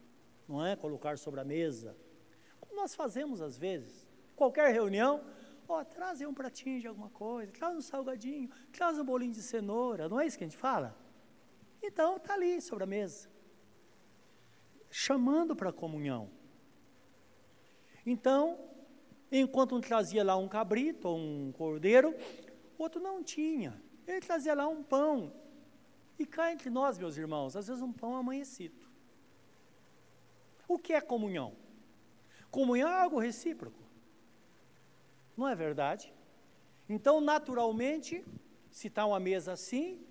não 0.48 0.66
é? 0.66 0.76
Colocar 0.76 1.18
sobre 1.18 1.40
a 1.40 1.44
mesa, 1.44 1.96
como 2.60 2.76
nós 2.76 2.96
fazemos 2.96 3.42
às 3.42 3.58
vezes, 3.58 4.08
qualquer 4.36 4.74
reunião, 4.74 5.24
ó, 5.68 5.84
oh, 5.84 6.30
um 6.30 6.34
pratinho 6.34 6.82
de 6.82 6.88
alguma 6.88 7.10
coisa, 7.10 7.52
traz 7.52 7.76
um 7.76 7.82
salgadinho, 7.82 8.50
traz 8.72 8.98
um 8.98 9.06
bolinho 9.06 9.34
de 9.34 9.42
cenoura, 9.42 10.10
não 10.10 10.20
é 10.20 10.26
isso 10.26 10.38
que 10.38 10.44
a 10.44 10.48
gente 10.48 10.58
fala? 10.58 10.98
Então, 11.82 12.18
está 12.18 12.34
ali 12.34 12.62
sobre 12.62 12.86
a 12.86 12.88
mesa, 12.88 13.30
chamando 14.90 15.56
para 15.56 15.70
a 15.70 15.74
comunhão. 15.74 16.30
Então, 18.06 18.60
enquanto 19.32 19.76
um 19.76 19.82
trazia 19.82 20.24
lá 20.24 20.36
um 20.36 20.48
cabrito 20.48 21.08
ou 21.08 21.18
um 21.18 21.52
cordeiro, 21.52 22.16
o 22.78 22.84
outro 22.84 23.02
não 23.02 23.24
tinha. 23.24 23.82
Ele 24.06 24.20
trazia 24.20 24.54
lá 24.54 24.68
um 24.68 24.84
pão. 24.84 25.34
E 26.20 26.26
cá 26.26 26.52
entre 26.52 26.70
nós, 26.70 26.98
meus 26.98 27.18
irmãos, 27.18 27.56
às 27.56 27.68
vezes 27.68 27.82
um 27.82 27.92
pão 27.92 28.16
amanhecido. 28.16 28.84
O 30.68 30.78
que 30.78 30.94
é 30.94 31.02
comunhão? 31.02 31.56
Comunhão 32.52 32.90
é 32.90 33.02
algo 33.02 33.20
recíproco. 33.20 33.82
Não 35.36 35.48
é 35.48 35.56
verdade? 35.56 36.14
Então, 36.88 37.20
naturalmente, 37.20 38.24
se 38.70 38.88
está 38.88 39.06
uma 39.06 39.20
mesa 39.20 39.54
assim, 39.54 40.06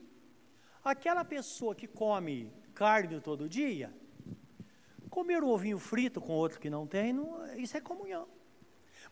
aquela 0.82 1.24
pessoa 1.24 1.74
que 1.74 1.86
come 1.86 2.52
carne 2.74 3.20
todo 3.20 3.48
dia, 3.48 3.94
Comer 5.12 5.44
um 5.44 5.50
ovinho 5.50 5.78
frito 5.78 6.22
com 6.22 6.32
outro 6.32 6.58
que 6.58 6.70
não 6.70 6.86
tem, 6.86 7.12
não, 7.12 7.44
isso 7.56 7.76
é 7.76 7.82
comunhão. 7.82 8.26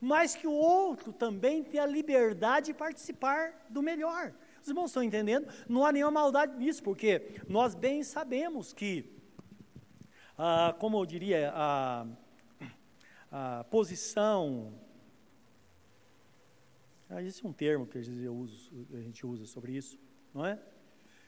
Mas 0.00 0.34
que 0.34 0.46
o 0.46 0.50
outro 0.50 1.12
também 1.12 1.62
tenha 1.62 1.84
liberdade 1.84 2.68
de 2.68 2.72
participar 2.72 3.66
do 3.68 3.82
melhor. 3.82 4.32
Os 4.62 4.68
irmãos 4.68 4.86
estão 4.86 5.02
entendendo? 5.02 5.46
Não 5.68 5.84
há 5.84 5.92
nenhuma 5.92 6.10
maldade 6.10 6.56
nisso, 6.56 6.82
porque 6.82 7.42
nós 7.46 7.74
bem 7.74 8.02
sabemos 8.02 8.72
que, 8.72 9.12
ah, 10.38 10.74
como 10.78 10.98
eu 10.98 11.04
diria, 11.04 11.52
a, 11.54 12.06
a 13.30 13.64
posição. 13.64 14.72
Ah, 17.10 17.20
existe 17.20 17.46
um 17.46 17.52
termo 17.52 17.86
que 17.86 17.98
uso, 17.98 18.86
a 18.94 19.02
gente 19.02 19.26
usa 19.26 19.44
sobre 19.44 19.72
isso, 19.72 19.98
não 20.32 20.46
é? 20.46 20.58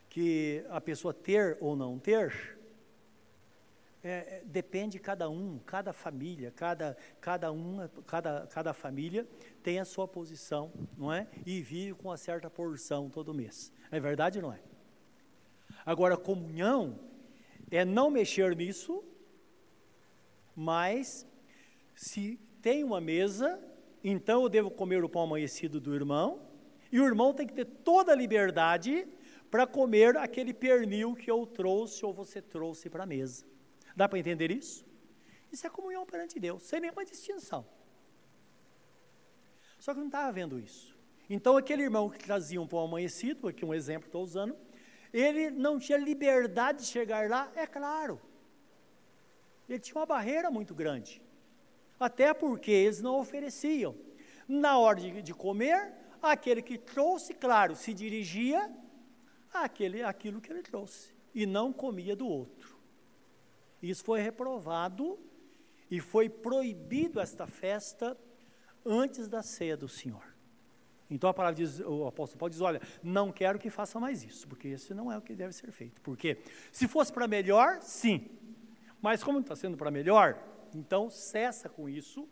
Que 0.08 0.64
a 0.70 0.80
pessoa 0.80 1.12
ter 1.12 1.58
ou 1.60 1.76
não 1.76 1.98
ter 1.98 2.61
é, 4.04 4.10
é, 4.10 4.42
depende 4.44 4.92
de 4.92 4.98
cada 4.98 5.30
um, 5.30 5.60
cada 5.60 5.92
família, 5.92 6.50
cada, 6.50 6.96
cada, 7.20 7.52
uma, 7.52 7.88
cada, 8.04 8.46
cada 8.48 8.72
família 8.72 9.26
tem 9.62 9.78
a 9.78 9.84
sua 9.84 10.08
posição, 10.08 10.72
não 10.98 11.12
é? 11.12 11.28
E 11.46 11.60
vive 11.60 11.94
com 11.94 12.08
uma 12.08 12.16
certa 12.16 12.50
porção 12.50 13.08
todo 13.08 13.32
mês. 13.32 13.72
É 13.92 14.00
verdade 14.00 14.38
ou 14.38 14.42
não 14.42 14.52
é? 14.52 14.60
Agora, 15.86 16.16
comunhão 16.16 16.98
é 17.70 17.84
não 17.84 18.10
mexer 18.10 18.56
nisso, 18.56 19.04
mas 20.54 21.24
se 21.94 22.40
tem 22.60 22.82
uma 22.82 23.00
mesa, 23.00 23.60
então 24.02 24.42
eu 24.42 24.48
devo 24.48 24.70
comer 24.70 25.04
o 25.04 25.08
pão 25.08 25.22
amanhecido 25.22 25.80
do 25.80 25.94
irmão, 25.94 26.40
e 26.90 27.00
o 27.00 27.06
irmão 27.06 27.32
tem 27.32 27.46
que 27.46 27.54
ter 27.54 27.64
toda 27.64 28.12
a 28.12 28.16
liberdade 28.16 29.06
para 29.48 29.66
comer 29.66 30.16
aquele 30.16 30.52
pernil 30.52 31.14
que 31.14 31.30
eu 31.30 31.46
trouxe 31.46 32.04
ou 32.04 32.12
você 32.12 32.42
trouxe 32.42 32.90
para 32.90 33.04
a 33.04 33.06
mesa. 33.06 33.51
Dá 33.96 34.08
para 34.08 34.18
entender 34.18 34.50
isso? 34.50 34.84
Isso 35.50 35.66
é 35.66 35.70
comunhão 35.70 36.06
perante 36.06 36.40
Deus, 36.40 36.62
sem 36.62 36.80
nenhuma 36.80 37.04
distinção. 37.04 37.66
Só 39.78 39.92
que 39.92 40.00
não 40.00 40.06
estava 40.06 40.32
vendo 40.32 40.58
isso. 40.58 40.96
Então, 41.28 41.56
aquele 41.56 41.82
irmão 41.82 42.08
que 42.08 42.18
trazia 42.18 42.60
um 42.60 42.66
pão 42.66 42.80
amanhecido, 42.80 43.48
aqui 43.48 43.64
um 43.64 43.74
exemplo 43.74 44.06
estou 44.06 44.22
usando, 44.22 44.56
ele 45.12 45.50
não 45.50 45.78
tinha 45.78 45.98
liberdade 45.98 46.80
de 46.80 46.86
chegar 46.86 47.28
lá, 47.28 47.52
é 47.54 47.66
claro. 47.66 48.20
Ele 49.68 49.78
tinha 49.78 49.96
uma 49.96 50.06
barreira 50.06 50.50
muito 50.50 50.74
grande. 50.74 51.22
Até 51.98 52.32
porque 52.32 52.70
eles 52.70 53.00
não 53.00 53.18
ofereciam. 53.18 53.94
Na 54.48 54.78
hora 54.78 55.00
de, 55.00 55.22
de 55.22 55.34
comer, 55.34 55.92
aquele 56.20 56.62
que 56.62 56.78
trouxe, 56.78 57.34
claro, 57.34 57.76
se 57.76 57.92
dirigia 57.92 58.70
àquele, 59.52 60.02
àquilo 60.02 60.40
que 60.40 60.52
ele 60.52 60.62
trouxe. 60.62 61.14
E 61.34 61.46
não 61.46 61.72
comia 61.72 62.16
do 62.16 62.26
outro. 62.26 62.71
Isso 63.82 64.04
foi 64.04 64.20
reprovado 64.20 65.18
e 65.90 66.00
foi 66.00 66.28
proibido 66.28 67.20
esta 67.20 67.46
festa 67.46 68.16
antes 68.84 69.28
da 69.28 69.42
ceia 69.42 69.76
do 69.76 69.88
Senhor. 69.88 70.24
Então 71.10 71.28
a 71.28 71.34
palavra 71.34 71.56
diz, 71.56 71.80
o 71.80 72.06
apóstolo 72.06 72.38
Paulo 72.38 72.50
diz: 72.50 72.60
olha, 72.60 72.80
não 73.02 73.30
quero 73.30 73.58
que 73.58 73.68
faça 73.68 74.00
mais 74.00 74.24
isso, 74.24 74.48
porque 74.48 74.68
esse 74.68 74.94
não 74.94 75.12
é 75.12 75.18
o 75.18 75.20
que 75.20 75.34
deve 75.34 75.52
ser 75.52 75.70
feito. 75.70 76.00
Porque 76.00 76.38
se 76.70 76.88
fosse 76.88 77.12
para 77.12 77.28
melhor, 77.28 77.82
sim. 77.82 78.30
Mas 79.00 79.22
como 79.22 79.40
está 79.40 79.54
sendo 79.54 79.76
para 79.76 79.90
melhor, 79.90 80.42
então 80.74 81.10
cessa 81.10 81.68
com 81.68 81.88
isso. 81.88 82.26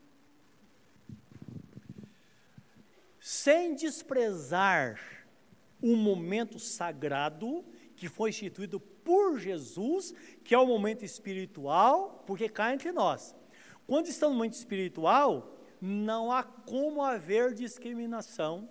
Sem 3.19 3.75
desprezar 3.75 4.99
um 5.83 5.97
momento 5.97 6.59
sagrado 6.59 7.65
que 7.97 8.09
foi 8.09 8.31
instituído 8.31 8.81
por 9.05 9.39
Jesus, 9.39 10.15
que 10.45 10.55
é 10.55 10.59
o 10.59 10.67
momento 10.67 11.05
espiritual, 11.05 12.23
porque 12.27 12.49
cá 12.49 12.73
entre 12.73 12.93
nós. 12.93 13.35
Quando 13.87 14.07
estamos 14.07 14.35
no 14.35 14.39
momento 14.39 14.55
espiritual, 14.55 15.57
não 15.81 16.31
há 16.31 16.43
como 16.43 17.03
haver 17.03 17.55
discriminação 17.55 18.69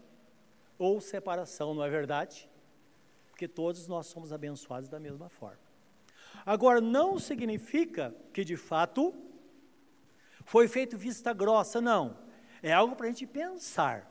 ou 0.78 1.02
separação, 1.02 1.74
não 1.74 1.84
é 1.84 1.90
verdade? 1.90 2.50
Porque 3.30 3.48
todos 3.48 3.88
nós 3.88 4.08
somos 4.08 4.32
abençoados 4.32 4.90
da 4.90 5.00
mesma 5.00 5.30
forma. 5.30 5.60
Agora, 6.46 6.80
não 6.80 7.20
significa 7.20 8.16
que 8.34 8.44
de 8.44 8.56
fato 8.56 9.14
foi 10.46 10.68
feito 10.68 10.98
vista 10.98 11.34
grossa, 11.34 11.82
não. 11.82 12.18
É 12.62 12.72
algo 12.72 12.96
para 12.96 13.08
a 13.08 13.10
gente 13.10 13.26
pensar. 13.28 14.10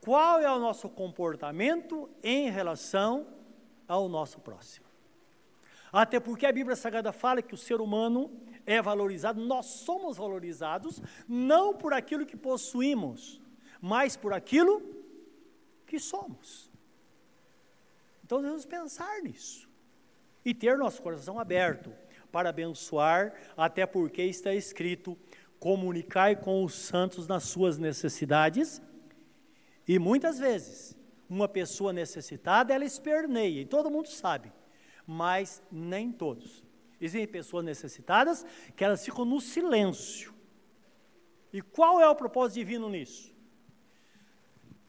Qual 0.00 0.40
é 0.40 0.50
o 0.50 0.58
nosso 0.58 0.88
comportamento 0.88 2.08
em 2.22 2.50
relação 2.50 3.26
ao 3.90 4.08
nosso 4.08 4.38
próximo. 4.38 4.86
Até 5.92 6.20
porque 6.20 6.46
a 6.46 6.52
Bíblia 6.52 6.76
Sagrada 6.76 7.12
fala 7.12 7.42
que 7.42 7.54
o 7.54 7.58
ser 7.58 7.80
humano 7.80 8.30
é 8.64 8.80
valorizado, 8.80 9.40
nós 9.40 9.66
somos 9.66 10.16
valorizados 10.16 11.00
não 11.26 11.74
por 11.74 11.92
aquilo 11.92 12.26
que 12.26 12.36
possuímos, 12.36 13.40
mas 13.80 14.16
por 14.16 14.32
aquilo 14.32 14.82
que 15.86 15.98
somos. 15.98 16.70
Então 18.24 18.40
devemos 18.40 18.64
pensar 18.64 19.20
nisso 19.22 19.68
e 20.44 20.54
ter 20.54 20.78
nosso 20.78 21.02
coração 21.02 21.38
aberto 21.38 21.92
para 22.30 22.50
abençoar, 22.50 23.34
até 23.56 23.84
porque 23.84 24.22
está 24.22 24.54
escrito: 24.54 25.18
comunicai 25.58 26.36
com 26.36 26.64
os 26.64 26.74
santos 26.74 27.26
nas 27.26 27.44
suas 27.44 27.76
necessidades, 27.76 28.80
e 29.86 29.98
muitas 29.98 30.38
vezes 30.38 30.96
uma 31.28 31.48
pessoa 31.48 31.92
necessitada, 31.92 32.72
ela 32.72 32.84
esperneia, 32.84 33.62
e 33.62 33.66
todo 33.66 33.90
mundo 33.90 34.08
sabe, 34.08 34.52
mas 35.10 35.62
nem 35.70 36.12
todos. 36.12 36.64
Existem 37.00 37.26
pessoas 37.26 37.64
necessitadas 37.64 38.44
que 38.76 38.84
elas 38.84 39.04
ficam 39.04 39.24
no 39.24 39.40
silêncio. 39.40 40.34
E 41.52 41.60
qual 41.60 42.00
é 42.00 42.08
o 42.08 42.14
propósito 42.14 42.58
divino 42.58 42.88
nisso? 42.88 43.30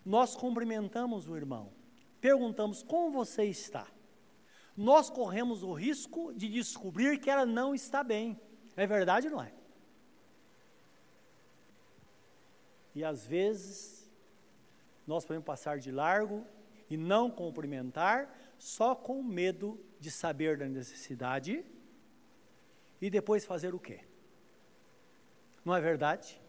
nós 0.05 0.35
cumprimentamos 0.35 1.29
o 1.29 1.35
irmão, 1.35 1.71
perguntamos 2.19 2.83
como 2.83 3.11
você 3.11 3.45
está, 3.45 3.87
nós 4.75 5.09
corremos 5.09 5.63
o 5.63 5.73
risco 5.73 6.33
de 6.33 6.49
descobrir 6.49 7.19
que 7.19 7.29
ela 7.29 7.45
não 7.45 7.75
está 7.75 8.03
bem. 8.03 8.39
É 8.75 8.87
verdade 8.87 9.27
ou 9.27 9.33
não 9.33 9.43
é? 9.43 9.53
E 12.95 13.03
às 13.03 13.25
vezes, 13.25 14.09
nós 15.05 15.25
podemos 15.25 15.45
passar 15.45 15.77
de 15.77 15.91
largo 15.91 16.45
e 16.89 16.97
não 16.97 17.29
cumprimentar, 17.29 18.33
só 18.57 18.95
com 18.95 19.21
medo 19.21 19.79
de 20.01 20.09
saber 20.09 20.57
da 20.57 20.67
necessidade 20.67 21.63
e 22.99 23.07
depois 23.07 23.45
fazer 23.45 23.75
o 23.75 23.79
quê? 23.79 24.01
Não 25.63 25.75
é 25.75 25.79
verdade? 25.79 26.41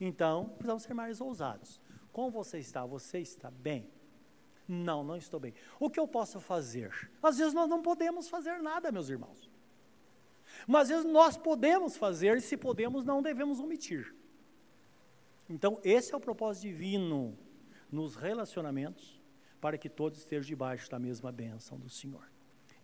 Então, 0.00 0.48
precisamos 0.48 0.82
ser 0.82 0.92
mais 0.92 1.20
ousados. 1.20 1.80
Como 2.12 2.32
você 2.32 2.58
está? 2.58 2.84
Você 2.84 3.20
está 3.20 3.48
bem? 3.48 3.88
Não, 4.66 5.04
não 5.04 5.16
estou 5.16 5.38
bem. 5.38 5.54
O 5.78 5.88
que 5.88 6.00
eu 6.00 6.08
posso 6.08 6.40
fazer? 6.40 6.90
Às 7.22 7.38
vezes 7.38 7.54
nós 7.54 7.68
não 7.68 7.80
podemos 7.80 8.28
fazer 8.28 8.60
nada, 8.60 8.90
meus 8.90 9.08
irmãos. 9.08 9.48
Mas 10.66 10.82
às 10.82 10.88
vezes 10.88 11.04
nós 11.04 11.36
podemos 11.36 11.96
fazer, 11.96 12.36
e 12.36 12.40
se 12.40 12.56
podemos, 12.56 13.04
não 13.04 13.22
devemos 13.22 13.60
omitir. 13.60 14.12
Então, 15.48 15.78
esse 15.84 16.12
é 16.12 16.16
o 16.16 16.20
propósito 16.20 16.62
divino 16.62 17.38
nos 17.88 18.16
relacionamentos, 18.16 19.22
para 19.60 19.78
que 19.78 19.88
todos 19.88 20.18
estejam 20.18 20.48
debaixo 20.48 20.90
da 20.90 20.98
mesma 20.98 21.30
bênção 21.30 21.78
do 21.78 21.88
Senhor. 21.88 22.33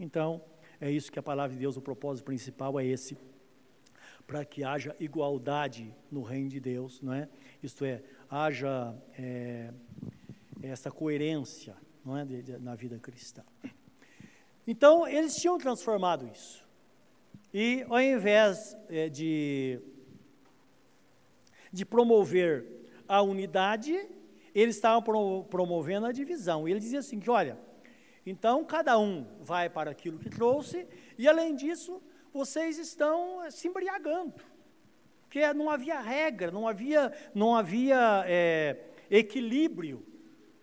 Então, 0.00 0.42
é 0.80 0.90
isso 0.90 1.12
que 1.12 1.18
a 1.18 1.22
palavra 1.22 1.52
de 1.52 1.60
Deus, 1.60 1.76
o 1.76 1.82
propósito 1.82 2.24
principal 2.24 2.80
é 2.80 2.86
esse, 2.86 3.18
para 4.26 4.46
que 4.46 4.64
haja 4.64 4.96
igualdade 4.98 5.94
no 6.10 6.22
reino 6.22 6.48
de 6.48 6.58
Deus, 6.58 7.02
não 7.02 7.12
é? 7.12 7.28
Isto 7.62 7.84
é, 7.84 8.02
haja 8.30 8.96
é, 9.18 9.70
essa 10.62 10.90
coerência, 10.90 11.76
não 12.02 12.16
é, 12.16 12.24
de, 12.24 12.42
de, 12.42 12.58
na 12.58 12.74
vida 12.74 12.98
cristã. 12.98 13.44
Então, 14.66 15.06
eles 15.06 15.36
tinham 15.36 15.58
transformado 15.58 16.26
isso. 16.32 16.66
E 17.52 17.84
ao 17.86 18.00
invés 18.00 18.74
é, 18.88 19.10
de, 19.10 19.80
de 21.70 21.84
promover 21.84 22.64
a 23.06 23.20
unidade, 23.20 24.08
eles 24.54 24.76
estavam 24.76 25.02
pro, 25.02 25.44
promovendo 25.44 26.06
a 26.06 26.12
divisão. 26.12 26.66
E 26.66 26.70
ele 26.70 26.80
dizia 26.80 27.00
assim: 27.00 27.18
que 27.18 27.28
olha, 27.28 27.58
então 28.30 28.64
cada 28.64 28.98
um 28.98 29.26
vai 29.40 29.68
para 29.68 29.90
aquilo 29.90 30.18
que 30.18 30.30
trouxe, 30.30 30.86
e 31.18 31.28
além 31.28 31.54
disso, 31.54 32.00
vocês 32.32 32.78
estão 32.78 33.50
se 33.50 33.66
embriagando. 33.66 34.34
Porque 35.22 35.52
não 35.52 35.68
havia 35.68 36.00
regra, 36.00 36.50
não 36.50 36.66
havia, 36.66 37.12
não 37.34 37.54
havia 37.54 38.24
é, 38.26 38.76
equilíbrio 39.10 40.06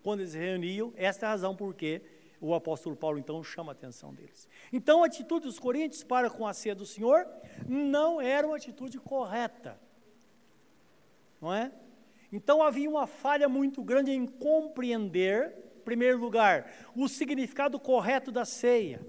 quando 0.01 0.21
eles 0.21 0.31
se 0.31 0.37
reuniam. 0.37 0.93
Esta 0.95 1.25
é 1.25 1.27
a 1.27 1.31
razão 1.31 1.55
por 1.55 1.73
que 1.73 2.01
o 2.39 2.53
apóstolo 2.53 2.95
Paulo 2.95 3.17
então 3.17 3.43
chama 3.43 3.71
a 3.71 3.73
atenção 3.73 4.13
deles. 4.13 4.47
Então 4.71 5.03
a 5.03 5.07
atitude 5.07 5.45
dos 5.45 5.59
coríntios 5.59 6.03
para 6.03 6.29
com 6.29 6.47
a 6.47 6.53
ceia 6.53 6.75
do 6.75 6.85
Senhor 6.85 7.27
não 7.67 8.21
era 8.21 8.47
uma 8.47 8.55
atitude 8.55 8.99
correta. 8.99 9.79
Não 11.41 11.53
é? 11.53 11.71
Então 12.31 12.61
havia 12.61 12.89
uma 12.89 13.07
falha 13.07 13.47
muito 13.47 13.81
grande 13.83 14.11
em 14.11 14.25
compreender, 14.25 15.66
primeiro 15.87 16.17
lugar, 16.17 16.69
o 16.93 17.07
significado 17.07 17.79
correto 17.79 18.29
da 18.29 18.43
ceia. 18.43 18.99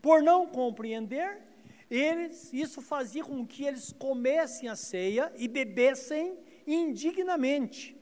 Por 0.00 0.22
não 0.22 0.46
compreender, 0.46 1.42
eles, 1.90 2.52
isso 2.52 2.80
fazia 2.80 3.24
com 3.24 3.44
que 3.44 3.64
eles 3.64 3.92
comessem 3.92 4.68
a 4.68 4.76
ceia 4.76 5.32
e 5.36 5.48
bebessem 5.48 6.38
indignamente. 6.64 7.96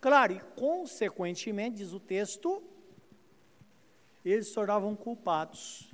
Claro, 0.00 0.32
e 0.32 0.40
consequentemente, 0.56 1.76
diz 1.76 1.92
o 1.92 2.00
texto, 2.00 2.62
eles 4.24 4.48
se 4.48 4.54
tornavam 4.54 4.96
culpados. 4.96 5.92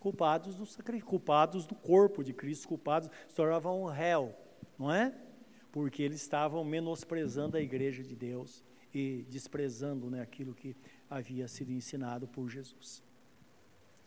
Culpados 0.00 0.54
do 0.54 0.64
sacrifício, 0.64 1.06
culpados 1.06 1.66
do 1.66 1.74
corpo 1.74 2.24
de 2.24 2.32
Cristo, 2.32 2.66
culpados, 2.66 3.10
se 3.28 3.36
tornavam 3.36 3.84
réu, 3.84 4.34
não 4.78 4.90
é? 4.90 5.14
Porque 5.70 6.02
eles 6.02 6.22
estavam 6.22 6.64
menosprezando 6.64 7.58
a 7.58 7.60
igreja 7.60 8.02
de 8.02 8.16
Deus 8.16 8.64
e 8.94 9.26
desprezando 9.28 10.10
né, 10.10 10.20
aquilo 10.20 10.54
que 10.54 10.76
havia 11.10 11.48
sido 11.48 11.72
ensinado 11.72 12.28
por 12.28 12.48
Jesus. 12.48 13.02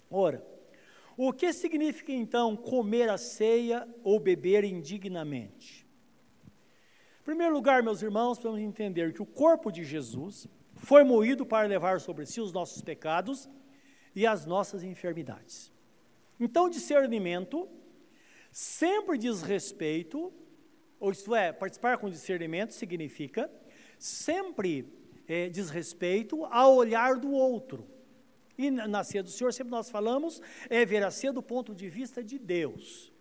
Ora, 0.09 0.45
o 1.17 1.33
que 1.33 1.51
significa 1.51 2.11
então 2.11 2.55
comer 2.55 3.09
a 3.09 3.17
ceia 3.17 3.87
ou 4.03 4.19
beber 4.19 4.63
indignamente? 4.63 5.85
Em 7.21 7.23
primeiro 7.23 7.53
lugar, 7.53 7.83
meus 7.83 8.01
irmãos, 8.01 8.37
precisamos 8.37 8.61
entender 8.61 9.13
que 9.13 9.21
o 9.21 9.25
corpo 9.25 9.71
de 9.71 9.83
Jesus 9.83 10.47
foi 10.75 11.03
moído 11.03 11.45
para 11.45 11.67
levar 11.67 11.99
sobre 11.99 12.25
si 12.25 12.39
os 12.39 12.53
nossos 12.53 12.81
pecados 12.81 13.49
e 14.15 14.25
as 14.25 14.45
nossas 14.45 14.83
enfermidades. 14.83 15.71
Então, 16.39 16.69
discernimento 16.69 17.67
sempre 18.51 19.17
diz 19.17 19.41
respeito, 19.41 20.31
ou 20.99 21.11
isto 21.11 21.35
é, 21.35 21.51
participar 21.51 21.97
com 21.97 22.09
discernimento 22.09 22.71
significa 22.71 23.51
sempre 23.97 24.91
é, 25.27 25.49
diz 25.49 25.69
respeito 25.69 26.45
ao 26.45 26.75
olhar 26.75 27.17
do 27.17 27.31
outro. 27.31 27.87
E 28.57 28.71
na 28.71 29.03
ceia 29.03 29.21
do 29.21 29.29
Senhor, 29.29 29.53
sempre 29.53 29.71
nós 29.71 29.89
falamos, 29.89 30.41
é 30.69 30.83
ver 30.83 31.03
a 31.03 31.11
ceia 31.11 31.31
do 31.31 31.43
ponto 31.43 31.75
de 31.75 31.89
vista 31.89 32.23
de 32.23 32.39
Deus. 32.39 33.13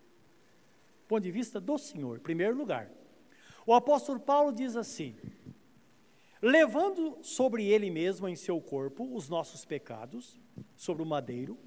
Ponto 1.07 1.23
de 1.23 1.31
vista 1.31 1.61
do 1.61 1.77
Senhor, 1.77 2.17
em 2.17 2.23
primeiro 2.23 2.57
lugar. 2.57 2.91
O 3.67 3.75
apóstolo 3.75 4.19
Paulo 4.19 4.53
diz 4.53 4.77
assim: 4.77 5.15
levando 6.41 7.19
sobre 7.23 7.67
ele 7.67 7.91
mesmo 7.91 8.29
em 8.29 8.37
seu 8.37 8.61
corpo 8.61 9.15
os 9.15 9.29
nossos 9.29 9.65
pecados, 9.65 10.41
sobre 10.75 11.03
o 11.03 11.07
madeiro, 11.07 11.59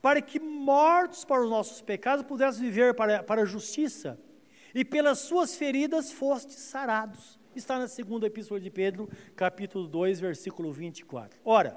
para 0.00 0.22
que 0.22 0.38
mortos 0.38 1.24
para 1.24 1.42
os 1.42 1.50
nossos 1.50 1.80
pecados 1.80 2.24
pudéssemos 2.24 2.60
viver 2.60 2.94
para, 2.94 3.22
para 3.22 3.42
a 3.42 3.46
justiça, 3.46 4.20
e 4.74 4.84
pelas 4.84 5.20
suas 5.20 5.56
feridas 5.56 6.12
fostes 6.12 6.56
sarados. 6.56 7.37
Está 7.58 7.76
na 7.76 7.88
segunda 7.88 8.24
epístola 8.24 8.60
de 8.60 8.70
Pedro, 8.70 9.10
capítulo 9.34 9.88
2, 9.88 10.20
versículo 10.20 10.72
24. 10.72 11.40
Ora, 11.44 11.76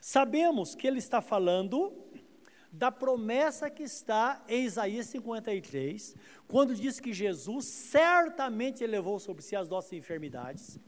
sabemos 0.00 0.74
que 0.74 0.86
ele 0.86 0.98
está 0.98 1.20
falando 1.20 1.92
da 2.72 2.90
promessa 2.90 3.68
que 3.68 3.82
está 3.82 4.42
em 4.48 4.64
Isaías 4.64 5.04
53, 5.08 6.16
quando 6.48 6.74
diz 6.74 6.98
que 6.98 7.12
Jesus 7.12 7.66
certamente 7.66 8.86
levou 8.86 9.20
sobre 9.20 9.42
si 9.42 9.54
as 9.54 9.68
nossas 9.68 9.92
enfermidades. 9.92 10.80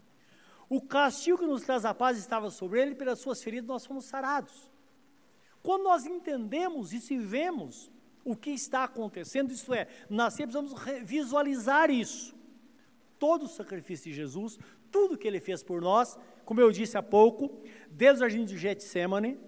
O 0.66 0.80
castigo 0.80 1.36
que 1.36 1.46
nos 1.46 1.64
traz 1.64 1.84
a 1.84 1.92
paz 1.92 2.16
estava 2.16 2.50
sobre 2.50 2.80
ele, 2.80 2.94
pelas 2.94 3.18
suas 3.18 3.42
feridas 3.42 3.68
nós 3.68 3.84
fomos 3.84 4.06
sarados. 4.06 4.72
Quando 5.62 5.82
nós 5.82 6.06
entendemos 6.06 6.94
isso 6.94 7.12
e 7.12 7.18
vemos 7.18 7.92
o 8.24 8.34
que 8.34 8.52
está 8.52 8.84
acontecendo, 8.84 9.52
isso 9.52 9.74
é, 9.74 9.86
nós 10.08 10.34
precisamos 10.34 10.72
visualizar 11.04 11.90
isso. 11.90 12.34
Todo 13.24 13.44
o 13.44 13.48
sacrifício 13.48 14.10
de 14.10 14.16
Jesus, 14.16 14.58
tudo 14.92 15.16
que 15.16 15.26
ele 15.26 15.40
fez 15.40 15.62
por 15.62 15.80
nós, 15.80 16.18
como 16.44 16.60
eu 16.60 16.70
disse 16.70 16.98
há 16.98 17.02
pouco, 17.02 17.58
desde 17.90 18.18
o 18.18 18.28
jardim 18.28 18.44
de 18.44 18.58
Getsemane, 18.58 19.38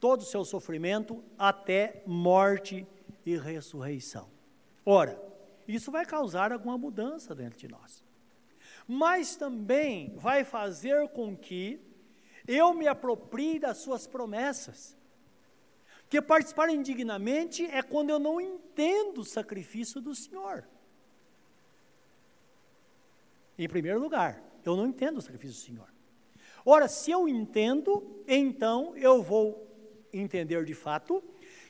todo 0.00 0.22
o 0.22 0.24
seu 0.24 0.44
sofrimento 0.44 1.22
até 1.38 2.02
morte 2.04 2.84
e 3.24 3.36
ressurreição. 3.36 4.28
Ora, 4.84 5.22
isso 5.68 5.92
vai 5.92 6.04
causar 6.04 6.50
alguma 6.50 6.76
mudança 6.76 7.32
dentro 7.32 7.60
de 7.60 7.68
nós. 7.68 8.02
Mas 8.88 9.36
também 9.36 10.12
vai 10.16 10.42
fazer 10.42 11.10
com 11.10 11.36
que 11.36 11.80
eu 12.44 12.74
me 12.74 12.88
aproprie 12.88 13.60
das 13.60 13.76
suas 13.76 14.04
promessas. 14.08 14.98
Porque 16.00 16.20
participar 16.20 16.68
indignamente 16.70 17.64
é 17.66 17.82
quando 17.82 18.10
eu 18.10 18.18
não 18.18 18.40
entendo 18.40 19.20
o 19.20 19.24
sacrifício 19.24 20.00
do 20.00 20.12
Senhor. 20.12 20.66
Em 23.62 23.68
primeiro 23.68 24.00
lugar, 24.00 24.42
eu 24.64 24.74
não 24.74 24.86
entendo 24.86 25.18
o 25.18 25.20
sacrifício 25.20 25.54
do 25.54 25.66
Senhor. 25.66 25.94
Ora, 26.64 26.88
se 26.88 27.10
eu 27.10 27.28
entendo, 27.28 28.24
então 28.26 28.96
eu 28.96 29.22
vou 29.22 29.66
entender 30.10 30.64
de 30.64 30.72
fato 30.72 31.22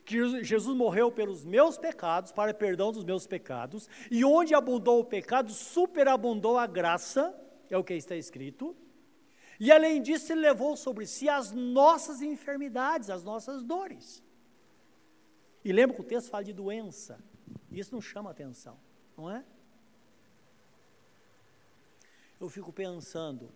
que 0.04 0.44
Jesus 0.44 0.76
morreu 0.76 1.10
pelos 1.10 1.44
meus 1.44 1.76
pecados, 1.76 2.30
para 2.30 2.54
perdão 2.54 2.92
dos 2.92 3.02
meus 3.02 3.26
pecados, 3.26 3.88
e 4.08 4.24
onde 4.24 4.54
abundou 4.54 5.00
o 5.00 5.04
pecado, 5.04 5.50
superabundou 5.52 6.56
a 6.58 6.66
graça, 6.66 7.34
é 7.68 7.76
o 7.76 7.82
que 7.82 7.94
está 7.94 8.14
escrito. 8.14 8.76
E 9.58 9.72
além 9.72 10.00
disso, 10.00 10.32
ele 10.32 10.42
levou 10.42 10.76
sobre 10.76 11.06
si 11.06 11.28
as 11.28 11.50
nossas 11.50 12.22
enfermidades, 12.22 13.10
as 13.10 13.24
nossas 13.24 13.64
dores. 13.64 14.22
E 15.64 15.72
lembra 15.72 15.96
que 15.96 16.02
o 16.02 16.04
texto 16.04 16.30
fala 16.30 16.44
de 16.44 16.52
doença. 16.52 17.18
Isso 17.68 17.92
não 17.92 18.00
chama 18.00 18.30
atenção, 18.30 18.78
não 19.16 19.28
é? 19.28 19.44
Eu 22.40 22.48
fico 22.48 22.72
pensando, 22.72 23.52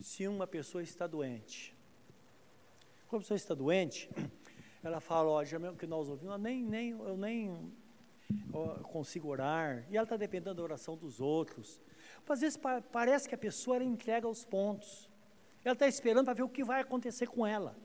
se 0.00 0.26
uma 0.26 0.46
pessoa 0.46 0.82
está 0.82 1.06
doente, 1.06 1.76
quando 3.06 3.20
a 3.20 3.24
pessoa 3.24 3.36
está 3.36 3.54
doente, 3.54 4.08
ela 4.82 4.98
fala, 4.98 5.28
ó, 5.28 5.44
já 5.44 5.58
mesmo 5.58 5.76
que 5.76 5.86
nós 5.86 6.08
ouvimos, 6.08 6.40
nem, 6.40 6.64
nem, 6.64 6.92
eu 6.92 7.18
nem 7.18 7.70
consigo 8.84 9.28
orar, 9.28 9.86
e 9.90 9.96
ela 9.98 10.04
está 10.04 10.16
dependendo 10.16 10.54
da 10.54 10.62
oração 10.62 10.96
dos 10.96 11.20
outros. 11.20 11.82
Às 12.26 12.40
vezes 12.40 12.58
parece 12.90 13.28
que 13.28 13.34
a 13.34 13.38
pessoa 13.38 13.76
ela 13.76 13.84
entrega 13.84 14.26
os 14.26 14.42
pontos. 14.42 15.06
Ela 15.62 15.74
está 15.74 15.86
esperando 15.86 16.24
para 16.24 16.32
ver 16.32 16.44
o 16.44 16.48
que 16.48 16.64
vai 16.64 16.80
acontecer 16.80 17.26
com 17.26 17.46
ela. 17.46 17.76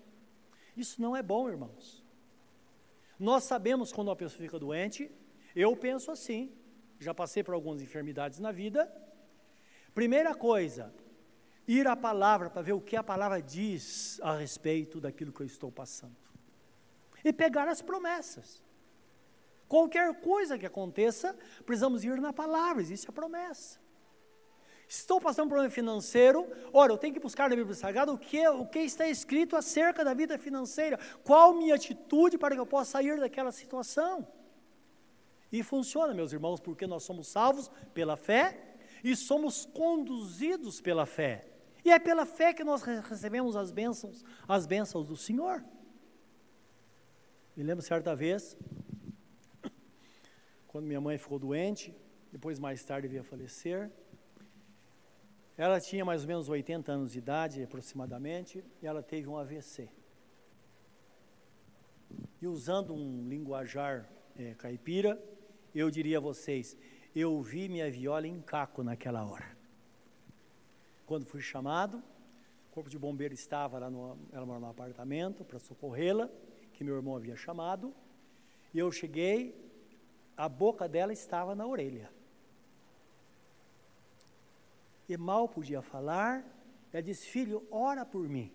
Isso 0.77 1.01
não 1.01 1.17
é 1.17 1.21
bom, 1.21 1.49
irmãos. 1.49 2.01
Nós 3.19 3.43
sabemos 3.43 3.91
quando 3.91 4.07
uma 4.07 4.15
pessoa 4.15 4.41
fica 4.41 4.57
doente, 4.57 5.11
eu 5.53 5.75
penso 5.75 6.11
assim, 6.11 6.49
já 6.97 7.13
passei 7.13 7.43
por 7.43 7.53
algumas 7.53 7.81
enfermidades 7.81 8.39
na 8.39 8.53
vida. 8.53 8.89
Primeira 9.97 10.35
coisa, 10.35 10.93
ir 11.67 11.87
à 11.87 11.95
palavra 11.95 12.51
para 12.51 12.61
ver 12.61 12.73
o 12.73 12.79
que 12.79 12.95
a 12.95 13.01
palavra 13.01 13.41
diz 13.41 14.19
a 14.21 14.35
respeito 14.35 15.01
daquilo 15.01 15.33
que 15.33 15.41
eu 15.41 15.45
estou 15.47 15.71
passando. 15.71 16.15
E 17.25 17.33
pegar 17.33 17.67
as 17.67 17.81
promessas. 17.81 18.61
Qualquer 19.67 20.21
coisa 20.21 20.55
que 20.55 20.67
aconteça, 20.67 21.35
precisamos 21.65 22.03
ir 22.03 22.21
na 22.21 22.31
palavra, 22.31 22.79
existe 22.79 23.09
a 23.09 23.11
promessa. 23.11 23.79
Estou 24.87 25.19
passando 25.19 25.47
um 25.47 25.49
problema 25.49 25.73
financeiro, 25.73 26.47
ora, 26.71 26.93
eu 26.93 26.97
tenho 26.99 27.15
que 27.15 27.19
buscar 27.19 27.49
na 27.49 27.55
Bíblia 27.55 27.73
Sagrada 27.73 28.13
o 28.13 28.19
que, 28.19 28.47
o 28.49 28.67
que 28.67 28.81
está 28.81 29.07
escrito 29.07 29.55
acerca 29.55 30.05
da 30.05 30.13
vida 30.13 30.37
financeira, 30.37 30.99
qual 31.23 31.55
minha 31.55 31.73
atitude 31.73 32.37
para 32.37 32.53
que 32.53 32.61
eu 32.61 32.67
possa 32.67 32.91
sair 32.91 33.19
daquela 33.19 33.51
situação. 33.51 34.27
E 35.51 35.63
funciona, 35.63 36.13
meus 36.13 36.33
irmãos, 36.33 36.59
porque 36.59 36.85
nós 36.85 37.01
somos 37.01 37.27
salvos 37.27 37.71
pela 37.95 38.15
fé 38.15 38.76
e 39.03 39.15
somos 39.15 39.65
conduzidos 39.65 40.81
pela 40.81 41.05
fé. 41.05 41.45
E 41.83 41.91
é 41.91 41.99
pela 41.99 42.25
fé 42.25 42.53
que 42.53 42.63
nós 42.63 42.81
recebemos 42.83 43.55
as 43.55 43.71
bênçãos, 43.71 44.23
as 44.47 44.65
bênçãos 44.65 45.07
do 45.07 45.15
Senhor. 45.15 45.63
Me 47.55 47.63
lembro 47.63 47.83
certa 47.83 48.15
vez, 48.15 48.57
quando 50.67 50.85
minha 50.85 51.01
mãe 51.01 51.17
ficou 51.17 51.39
doente, 51.39 51.95
depois 52.31 52.59
mais 52.59 52.83
tarde 52.83 53.07
veio 53.07 53.21
a 53.21 53.23
falecer. 53.23 53.89
Ela 55.57 55.79
tinha 55.79 56.05
mais 56.05 56.21
ou 56.21 56.27
menos 56.27 56.49
80 56.49 56.91
anos 56.91 57.11
de 57.13 57.17
idade, 57.17 57.63
aproximadamente, 57.63 58.63
e 58.81 58.85
ela 58.85 59.01
teve 59.01 59.27
um 59.27 59.37
AVC. 59.37 59.89
E 62.39 62.45
usando 62.45 62.93
um 62.93 63.27
linguajar 63.27 64.07
é, 64.37 64.53
caipira, 64.53 65.19
eu 65.73 65.89
diria 65.89 66.17
a 66.17 66.21
vocês, 66.21 66.77
eu 67.19 67.41
vi 67.41 67.67
minha 67.67 67.89
viola 67.89 68.27
em 68.27 68.39
caco 68.41 68.83
naquela 68.83 69.25
hora. 69.25 69.57
Quando 71.05 71.25
fui 71.25 71.41
chamado, 71.41 71.97
o 72.69 72.73
corpo 72.73 72.89
de 72.89 72.99
bombeiro 72.99 73.33
estava 73.33 73.79
lá 73.79 73.89
no, 73.89 74.15
ela 74.31 74.45
mora 74.45 74.59
no 74.59 74.69
apartamento 74.69 75.43
para 75.43 75.57
socorrê-la, 75.57 76.29
que 76.73 76.83
meu 76.83 76.95
irmão 76.95 77.15
havia 77.15 77.35
chamado, 77.35 77.91
e 78.71 78.77
eu 78.77 78.91
cheguei, 78.91 79.55
a 80.35 80.47
boca 80.47 80.87
dela 80.87 81.11
estava 81.11 81.55
na 81.55 81.65
orelha. 81.65 82.11
E 85.09 85.17
mal 85.17 85.49
podia 85.49 85.81
falar, 85.81 86.45
ela 86.93 87.01
disse: 87.01 87.27
Filho, 87.27 87.65
ora 87.71 88.05
por 88.05 88.29
mim. 88.29 88.51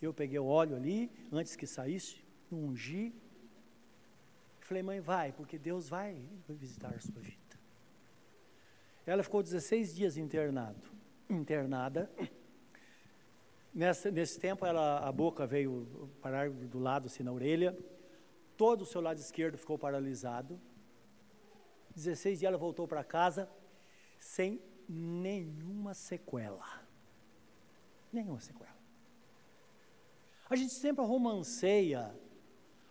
Eu 0.00 0.14
peguei 0.14 0.38
o 0.38 0.46
óleo 0.46 0.76
ali, 0.76 1.10
antes 1.30 1.56
que 1.56 1.66
saísse, 1.66 2.24
ungi. 2.50 3.12
Falei, 4.68 4.82
mãe, 4.82 5.00
vai, 5.00 5.32
porque 5.32 5.58
Deus 5.58 5.88
vai 5.88 6.22
visitar 6.48 6.94
a 6.94 7.00
sua 7.00 7.20
vida. 7.20 7.58
Ela 9.06 9.22
ficou 9.22 9.42
16 9.42 9.94
dias 9.94 10.16
internado, 10.16 10.88
internada. 11.28 12.10
Nessa, 13.74 14.10
nesse 14.10 14.38
tempo, 14.38 14.66
ela, 14.66 14.98
a 14.98 15.12
boca 15.12 15.46
veio 15.46 16.10
parar 16.20 16.50
do 16.50 16.78
lado, 16.78 17.06
assim, 17.06 17.22
na 17.22 17.32
orelha 17.32 17.76
todo 18.58 18.82
o 18.82 18.86
seu 18.86 19.00
lado 19.00 19.18
esquerdo 19.18 19.56
ficou 19.56 19.78
paralisado. 19.78 20.60
16 21.94 22.40
dias 22.40 22.48
ela 22.48 22.58
voltou 22.58 22.86
para 22.88 23.04
casa 23.04 23.48
sem 24.18 24.60
nenhuma 24.88 25.94
sequela. 25.94 26.66
Nenhuma 28.12 28.40
sequela. 28.40 28.76
A 30.50 30.56
gente 30.56 30.72
sempre 30.72 31.04
romanceia 31.04 32.12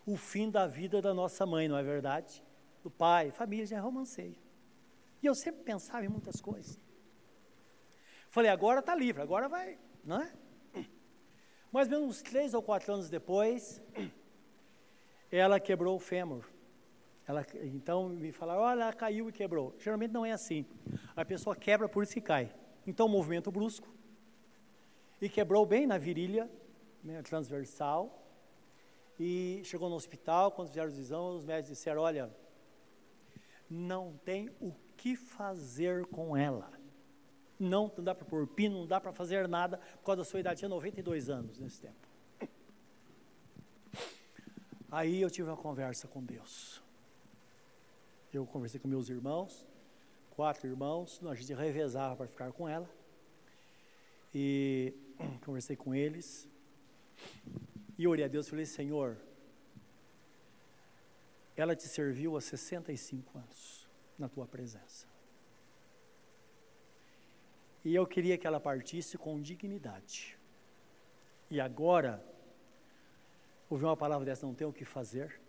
o 0.07 0.15
fim 0.15 0.49
da 0.49 0.65
vida 0.65 1.01
da 1.01 1.13
nossa 1.13 1.45
mãe, 1.45 1.67
não 1.67 1.77
é 1.77 1.83
verdade? 1.83 2.41
Do 2.81 2.89
pai, 2.89 3.29
família, 3.29 3.65
já 3.65 3.81
romanceia. 3.81 4.37
E 5.21 5.25
eu 5.25 5.35
sempre 5.35 5.63
pensava 5.63 6.05
em 6.05 6.07
muitas 6.07 6.39
coisas. 6.39 6.79
Falei, 8.29 8.49
agora 8.49 8.79
está 8.79 8.95
livre, 8.95 9.21
agora 9.21 9.49
vai, 9.49 9.77
não 10.05 10.21
é? 10.21 10.33
Mais 11.71 11.91
ou 11.91 11.99
menos 11.99 12.15
uns 12.15 12.21
três 12.21 12.53
ou 12.53 12.61
quatro 12.61 12.93
anos 12.93 13.09
depois, 13.09 13.81
ela 15.29 15.59
quebrou 15.59 15.97
o 15.97 15.99
fêmur. 15.99 16.45
Ela, 17.27 17.45
então 17.63 18.07
me 18.07 18.31
falaram, 18.31 18.61
olha, 18.61 18.83
ela 18.83 18.93
caiu 18.93 19.27
e 19.27 19.33
quebrou. 19.33 19.75
Geralmente 19.77 20.11
não 20.11 20.25
é 20.25 20.31
assim. 20.31 20.65
A 21.15 21.25
pessoa 21.25 21.53
quebra 21.53 21.89
por 21.89 22.03
isso 22.03 22.13
que 22.13 22.21
cai. 22.21 22.55
Então, 22.85 23.09
movimento 23.09 23.51
brusco. 23.51 23.89
E 25.21 25.27
quebrou 25.27 25.65
bem 25.65 25.85
na 25.85 25.97
virilha, 25.97 26.49
né, 27.03 27.21
transversal. 27.23 28.26
E 29.19 29.61
chegou 29.63 29.89
no 29.89 29.95
hospital, 29.95 30.51
quando 30.51 30.69
fizeram 30.69 30.89
os 30.89 30.97
exames, 30.97 31.39
os 31.39 31.45
médicos 31.45 31.77
disseram, 31.77 32.01
olha, 32.01 32.35
não 33.69 34.13
tem 34.23 34.49
o 34.61 34.73
que 34.95 35.15
fazer 35.15 36.05
com 36.07 36.37
ela. 36.37 36.71
Não, 37.59 37.91
não 37.97 38.03
dá 38.03 38.13
para 38.13 38.25
pôr 38.25 38.45
pino, 38.47 38.79
não 38.79 38.87
dá 38.87 39.01
para 39.01 39.11
fazer 39.11 39.47
nada, 39.47 39.77
por 39.77 40.05
causa 40.05 40.21
da 40.21 40.25
sua 40.25 40.39
idade, 40.39 40.59
tinha 40.59 40.69
92 40.69 41.29
anos 41.29 41.57
nesse 41.57 41.81
tempo. 41.81 42.07
Aí 44.91 45.21
eu 45.21 45.29
tive 45.29 45.49
uma 45.49 45.57
conversa 45.57 46.07
com 46.07 46.23
Deus. 46.23 46.81
Eu 48.31 48.45
conversei 48.45 48.79
com 48.79 48.87
meus 48.87 49.09
irmãos, 49.09 49.65
quatro 50.31 50.67
irmãos, 50.67 51.19
a 51.25 51.33
gente 51.33 51.53
revezava 51.53 52.15
para 52.15 52.27
ficar 52.27 52.51
com 52.51 52.69
ela. 52.69 52.89
E 54.33 54.93
conversei 55.43 55.75
com 55.75 55.95
eles. 55.95 56.47
E 57.97 58.07
orei 58.07 58.25
a 58.25 58.27
Deus 58.27 58.47
e 58.47 58.49
falei: 58.49 58.65
Senhor, 58.65 59.17
ela 61.55 61.75
te 61.75 61.87
serviu 61.87 62.37
há 62.37 62.41
65 62.41 63.37
anos 63.37 63.89
na 64.17 64.29
tua 64.29 64.45
presença. 64.45 65.07
E 67.83 67.95
eu 67.95 68.05
queria 68.05 68.37
que 68.37 68.45
ela 68.45 68.59
partisse 68.59 69.17
com 69.17 69.41
dignidade. 69.41 70.37
E 71.49 71.59
agora, 71.59 72.23
ouvir 73.69 73.85
uma 73.85 73.95
palavra 73.95 74.25
dessa, 74.25 74.45
não 74.45 74.53
tem 74.53 74.67
o 74.67 74.73
que 74.73 74.83
fazer. 74.83 75.39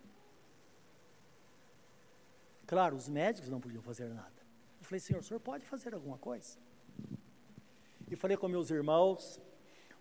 Claro, 2.67 2.95
os 2.95 3.09
médicos 3.09 3.51
não 3.51 3.61
podiam 3.61 3.83
fazer 3.83 4.09
nada. 4.09 4.39
Eu 4.79 4.85
falei, 4.85 5.01
Senhor, 5.01 5.21
o 5.21 5.23
senhor 5.23 5.41
pode 5.41 5.67
fazer 5.67 5.95
alguma 5.95 6.17
coisa? 6.19 6.57
E 8.11 8.15
falei 8.15 8.37
com 8.37 8.47
meus 8.47 8.71
irmãos, 8.71 9.41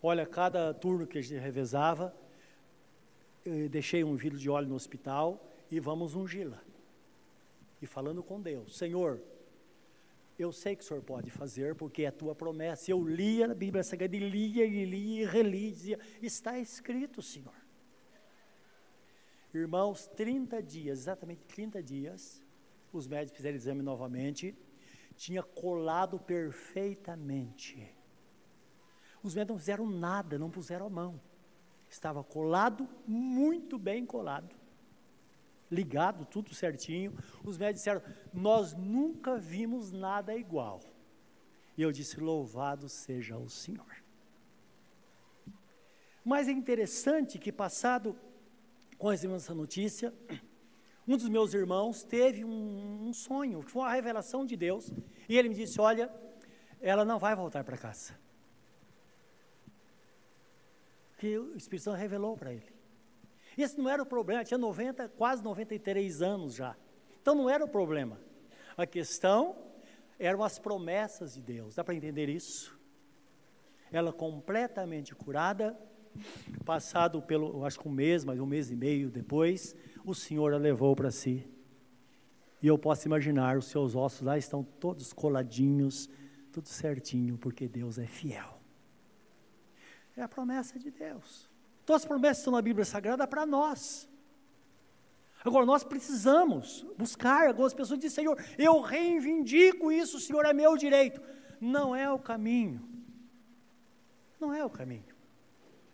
olha, 0.02 0.26
cada 0.26 0.74
turno 0.74 1.08
que 1.08 1.18
a 1.18 1.22
gente 1.22 1.40
revezava, 1.40 2.16
deixei 3.70 4.04
um 4.04 4.16
vidro 4.16 4.38
de 4.38 4.50
óleo 4.50 4.68
no 4.68 4.76
hospital 4.76 5.52
e 5.70 5.80
vamos 5.80 6.16
ungí-la. 6.16 6.62
E 7.82 7.86
falando 7.86 8.24
com 8.24 8.42
Deus, 8.42 8.78
Senhor, 8.78 9.22
eu 10.38 10.52
sei 10.52 10.76
que 10.76 10.84
o 10.84 10.88
Senhor 10.88 11.02
pode 11.02 11.32
fazer, 11.32 11.76
porque 11.76 12.04
é 12.04 12.08
a 12.08 12.12
tua 12.12 12.36
promessa. 12.36 12.92
Eu 12.92 13.04
lia 13.04 13.52
a 13.52 13.56
Bíblia 13.56 13.84
Sagrada, 13.84 14.16
e 14.16 14.20
lia, 14.20 14.66
e 14.66 14.86
lia, 14.86 15.24
e 15.24 15.26
relia, 15.26 16.00
está 16.22 16.60
escrito, 16.60 17.22
Senhor. 17.22 17.54
Irmãos, 19.54 20.08
30 20.08 20.62
dias, 20.62 21.00
exatamente 21.00 21.42
30 21.46 21.82
dias, 21.82 22.44
os 22.94 23.08
médicos 23.08 23.38
fizeram 23.38 23.56
exame 23.56 23.82
novamente, 23.82 24.56
tinha 25.16 25.42
colado 25.42 26.20
perfeitamente. 26.20 27.92
Os 29.24 29.34
médicos 29.34 29.54
não 29.54 29.60
fizeram 29.60 29.90
nada, 29.90 30.38
não 30.38 30.52
puseram 30.52 30.86
a 30.86 30.90
mão. 30.90 31.20
Estava 31.90 32.24
colado, 32.24 32.88
muito 33.06 33.78
bem 33.78 34.06
colado. 34.06 34.56
Ligado, 35.70 36.26
tudo 36.26 36.54
certinho. 36.54 37.18
Os 37.44 37.58
médicos 37.58 37.82
disseram: 37.82 38.02
Nós 38.34 38.74
nunca 38.74 39.38
vimos 39.38 39.92
nada 39.92 40.36
igual. 40.36 40.82
E 41.78 41.82
eu 41.82 41.92
disse: 41.92 42.20
Louvado 42.20 42.88
seja 42.88 43.38
o 43.38 43.50
Senhor. 43.50 43.86
Mas 46.24 46.48
é 46.48 46.52
interessante 46.52 47.40
que, 47.40 47.52
passado 47.52 48.18
com 48.98 49.12
essa 49.12 49.54
notícia, 49.54 50.14
um 51.08 51.16
dos 51.16 51.30
meus 51.30 51.54
irmãos 51.54 52.04
teve 52.04 52.44
um, 52.44 53.08
um 53.08 53.14
sonho, 53.14 53.64
que 53.64 53.72
foi 53.72 53.84
uma 53.84 53.92
revelação 53.92 54.46
de 54.46 54.58
Deus, 54.58 54.92
e 55.30 55.38
ele 55.38 55.50
me 55.50 55.56
disse: 55.56 55.80
Olha, 55.80 56.12
ela 56.82 57.06
não 57.06 57.18
vai 57.18 57.36
voltar 57.36 57.64
para 57.64 57.78
casa. 57.78 58.14
Que 61.18 61.38
o 61.38 61.56
Espírito 61.56 61.86
Santo 61.86 61.98
revelou 61.98 62.38
para 62.38 62.54
ele. 62.54 62.76
Esse 63.58 63.78
não 63.78 63.90
era 63.90 64.02
o 64.02 64.06
problema, 64.06 64.44
tinha 64.44 64.58
90, 64.58 65.10
quase 65.10 65.44
93 65.44 66.22
anos 66.22 66.54
já. 66.54 66.76
Então 67.22 67.34
não 67.34 67.50
era 67.50 67.66
o 67.66 67.68
problema. 67.68 68.20
A 68.78 68.86
questão 68.86 69.56
eram 70.20 70.44
as 70.44 70.60
promessas 70.60 71.34
de 71.34 71.42
Deus. 71.42 71.76
Dá 71.76 71.84
para 71.84 71.96
entender 71.96 72.30
isso? 72.30 72.78
Ela 73.92 74.14
completamente 74.14 75.16
curada, 75.16 75.78
Passado 76.66 77.22
pelo, 77.22 77.64
acho 77.66 77.80
que 77.80 77.88
um 77.88 77.92
mês, 77.92 78.26
mas 78.26 78.40
um 78.40 78.46
mês 78.46 78.72
e 78.72 78.76
meio 78.76 79.10
depois, 79.10 79.76
o 80.04 80.14
Senhor 80.14 80.54
a 80.54 80.58
levou 80.58 80.96
para 80.96 81.12
si. 81.12 81.48
E 82.62 82.68
eu 82.68 82.78
posso 82.78 83.08
imaginar, 83.08 83.58
os 83.58 83.66
seus 83.66 83.96
ossos 83.96 84.22
lá 84.22 84.38
estão 84.38 84.64
todos 84.64 85.14
coladinhos, 85.14 86.10
tudo 86.52 86.68
certinho, 86.68 87.38
porque 87.38 87.68
Deus 87.68 88.00
é 88.00 88.08
fiel. 88.08 88.57
É 90.18 90.24
a 90.24 90.28
promessa 90.28 90.80
de 90.80 90.90
Deus. 90.90 91.48
Todas 91.86 92.02
as 92.02 92.08
promessas 92.08 92.40
estão 92.40 92.52
na 92.52 92.62
Bíblia 92.62 92.84
Sagrada 92.84 93.26
para 93.28 93.46
nós. 93.46 94.10
Agora, 95.46 95.66
nós 95.66 95.84
precisamos 95.84 96.86
buscar. 96.98 97.48
Algumas 97.48 97.74
pessoas 97.74 98.00
dizem, 98.00 98.24
Senhor, 98.24 98.44
eu 98.58 98.82
reivindico 98.82 99.92
isso, 99.92 100.20
Senhor, 100.20 100.46
é 100.46 100.52
meu 100.52 100.76
direito. 100.76 101.22
Não 101.62 101.96
é 101.96 102.12
o 102.12 102.20
caminho. 102.20 102.82
Não 104.40 104.54
é 104.54 104.66
o 104.66 104.70
caminho. 104.70 105.07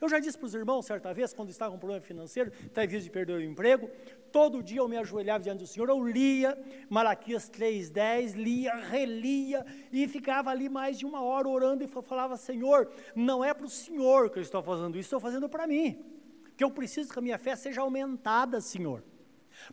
Eu 0.03 0.09
já 0.09 0.19
disse 0.19 0.37
para 0.37 0.47
os 0.47 0.53
irmãos, 0.53 0.85
certa 0.85 1.13
vez, 1.13 1.33
quando 1.33 1.49
estava 1.49 1.71
com 1.71 1.77
um 1.77 1.79
problema 1.79 2.01
financeiro, 2.01 2.51
até 2.65 2.85
visto 2.85 3.05
de 3.05 3.09
perder 3.09 3.37
o 3.37 3.41
emprego, 3.41 3.89
todo 4.33 4.61
dia 4.61 4.79
eu 4.79 4.87
me 4.89 4.97
ajoelhava 4.97 5.41
diante 5.41 5.59
do 5.59 5.67
Senhor, 5.67 5.87
eu 5.87 6.05
lia 6.05 6.61
Malaquias 6.89 7.49
3,10, 7.49 8.33
lia, 8.33 8.75
relia, 8.75 9.65
e 9.93 10.05
ficava 10.05 10.49
ali 10.49 10.67
mais 10.67 10.99
de 10.99 11.05
uma 11.05 11.21
hora 11.21 11.47
orando 11.47 11.85
e 11.85 11.87
falava, 11.87 12.35
Senhor, 12.35 12.91
não 13.15 13.41
é 13.45 13.53
para 13.53 13.65
o 13.65 13.69
Senhor 13.69 14.29
que 14.29 14.39
eu 14.39 14.43
estou 14.43 14.61
fazendo 14.61 14.97
isso, 14.97 15.07
estou 15.07 15.21
fazendo 15.21 15.47
para 15.47 15.65
mim, 15.65 16.03
que 16.57 16.65
eu 16.65 16.69
preciso 16.69 17.13
que 17.13 17.19
a 17.19 17.21
minha 17.21 17.37
fé 17.37 17.55
seja 17.55 17.79
aumentada, 17.79 18.59
Senhor 18.59 19.01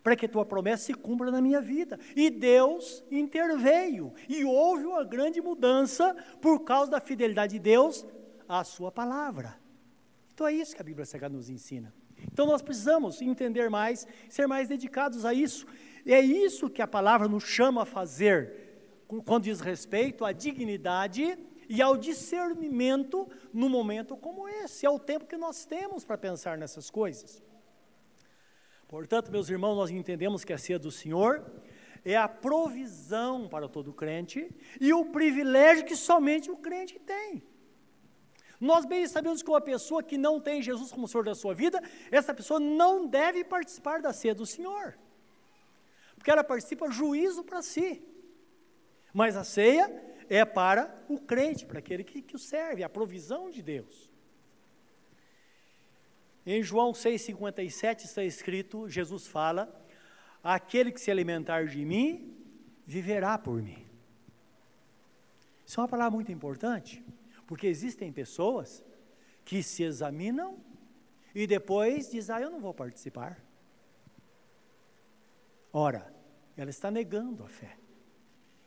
para 0.04 0.14
que 0.14 0.26
a 0.26 0.28
tua 0.28 0.44
promessa 0.44 0.84
se 0.84 0.94
cumpra 0.94 1.30
na 1.30 1.40
minha 1.40 1.60
vida. 1.60 1.98
E 2.14 2.30
Deus 2.30 3.02
interveio, 3.10 4.12
e 4.28 4.44
houve 4.44 4.84
uma 4.84 5.02
grande 5.02 5.40
mudança 5.40 6.14
por 6.40 6.60
causa 6.60 6.90
da 6.90 7.00
fidelidade 7.00 7.54
de 7.54 7.58
Deus 7.58 8.06
à 8.46 8.62
sua 8.62 8.92
palavra. 8.92 9.58
Então 10.40 10.48
é 10.48 10.54
isso 10.54 10.74
que 10.74 10.80
a 10.80 10.84
Bíblia 10.84 11.04
Sagrada 11.04 11.36
nos 11.36 11.50
ensina. 11.50 11.92
Então 12.32 12.46
nós 12.46 12.62
precisamos 12.62 13.20
entender 13.20 13.68
mais, 13.68 14.08
ser 14.26 14.46
mais 14.46 14.68
dedicados 14.68 15.26
a 15.26 15.34
isso. 15.34 15.66
E 16.06 16.14
é 16.14 16.20
isso 16.22 16.70
que 16.70 16.80
a 16.80 16.86
palavra 16.86 17.28
nos 17.28 17.44
chama 17.44 17.82
a 17.82 17.84
fazer, 17.84 19.04
quando 19.26 19.44
diz 19.44 19.60
respeito 19.60 20.24
à 20.24 20.32
dignidade 20.32 21.38
e 21.68 21.82
ao 21.82 21.94
discernimento 21.94 23.28
no 23.52 23.68
momento 23.68 24.16
como 24.16 24.48
esse. 24.48 24.86
É 24.86 24.88
o 24.88 24.98
tempo 24.98 25.26
que 25.26 25.36
nós 25.36 25.66
temos 25.66 26.06
para 26.06 26.16
pensar 26.16 26.56
nessas 26.56 26.88
coisas. 26.88 27.42
Portanto, 28.88 29.30
meus 29.30 29.50
irmãos, 29.50 29.76
nós 29.76 29.90
entendemos 29.90 30.42
que 30.42 30.54
a 30.54 30.58
ceia 30.58 30.78
do 30.78 30.90
Senhor 30.90 31.44
é 32.02 32.16
a 32.16 32.26
provisão 32.26 33.46
para 33.46 33.68
todo 33.68 33.92
crente 33.92 34.50
e 34.80 34.90
o 34.94 35.04
privilégio 35.04 35.84
que 35.84 35.94
somente 35.94 36.50
o 36.50 36.56
crente 36.56 36.98
tem. 36.98 37.42
Nós 38.60 38.84
bem 38.84 39.06
sabemos 39.08 39.42
que 39.42 39.48
uma 39.48 39.60
pessoa 39.60 40.02
que 40.02 40.18
não 40.18 40.38
tem 40.38 40.60
Jesus 40.60 40.92
como 40.92 41.08
Senhor 41.08 41.24
da 41.24 41.34
sua 41.34 41.54
vida, 41.54 41.82
essa 42.10 42.34
pessoa 42.34 42.60
não 42.60 43.06
deve 43.06 43.42
participar 43.42 44.02
da 44.02 44.12
ceia 44.12 44.34
do 44.34 44.44
Senhor, 44.44 44.98
porque 46.14 46.30
ela 46.30 46.44
participa 46.44 46.90
juízo 46.90 47.42
para 47.42 47.62
si. 47.62 48.02
Mas 49.14 49.36
a 49.36 49.44
ceia 49.44 49.90
é 50.28 50.44
para 50.44 50.94
o 51.08 51.18
crente, 51.18 51.64
para 51.64 51.78
aquele 51.78 52.04
que, 52.04 52.20
que 52.20 52.36
o 52.36 52.38
serve, 52.38 52.84
a 52.84 52.88
provisão 52.88 53.50
de 53.50 53.62
Deus. 53.62 54.10
Em 56.46 56.62
João 56.62 56.92
6,57 56.92 58.04
está 58.04 58.22
escrito: 58.22 58.88
Jesus 58.88 59.26
fala: 59.26 59.74
Aquele 60.44 60.92
que 60.92 61.00
se 61.00 61.10
alimentar 61.10 61.66
de 61.66 61.84
mim, 61.84 62.36
viverá 62.86 63.38
por 63.38 63.60
mim. 63.62 63.86
Isso 65.66 65.80
é 65.80 65.82
uma 65.82 65.88
palavra 65.88 66.16
muito 66.16 66.32
importante, 66.32 67.04
porque 67.50 67.66
existem 67.66 68.12
pessoas 68.12 68.80
que 69.44 69.60
se 69.60 69.82
examinam 69.82 70.56
e 71.34 71.48
depois 71.48 72.08
dizem: 72.08 72.36
Ah, 72.36 72.40
eu 72.40 72.48
não 72.48 72.60
vou 72.60 72.72
participar. 72.72 73.44
Ora, 75.72 76.14
ela 76.56 76.70
está 76.70 76.92
negando 76.92 77.42
a 77.42 77.48
fé, 77.48 77.76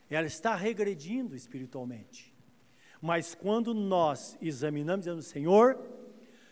ela 0.09 0.27
está 0.27 0.53
regredindo 0.53 1.33
espiritualmente. 1.33 2.35
Mas 3.01 3.33
quando 3.33 3.73
nós 3.73 4.37
examinamos, 4.41 5.05
dizendo: 5.05 5.21
Senhor, 5.21 5.81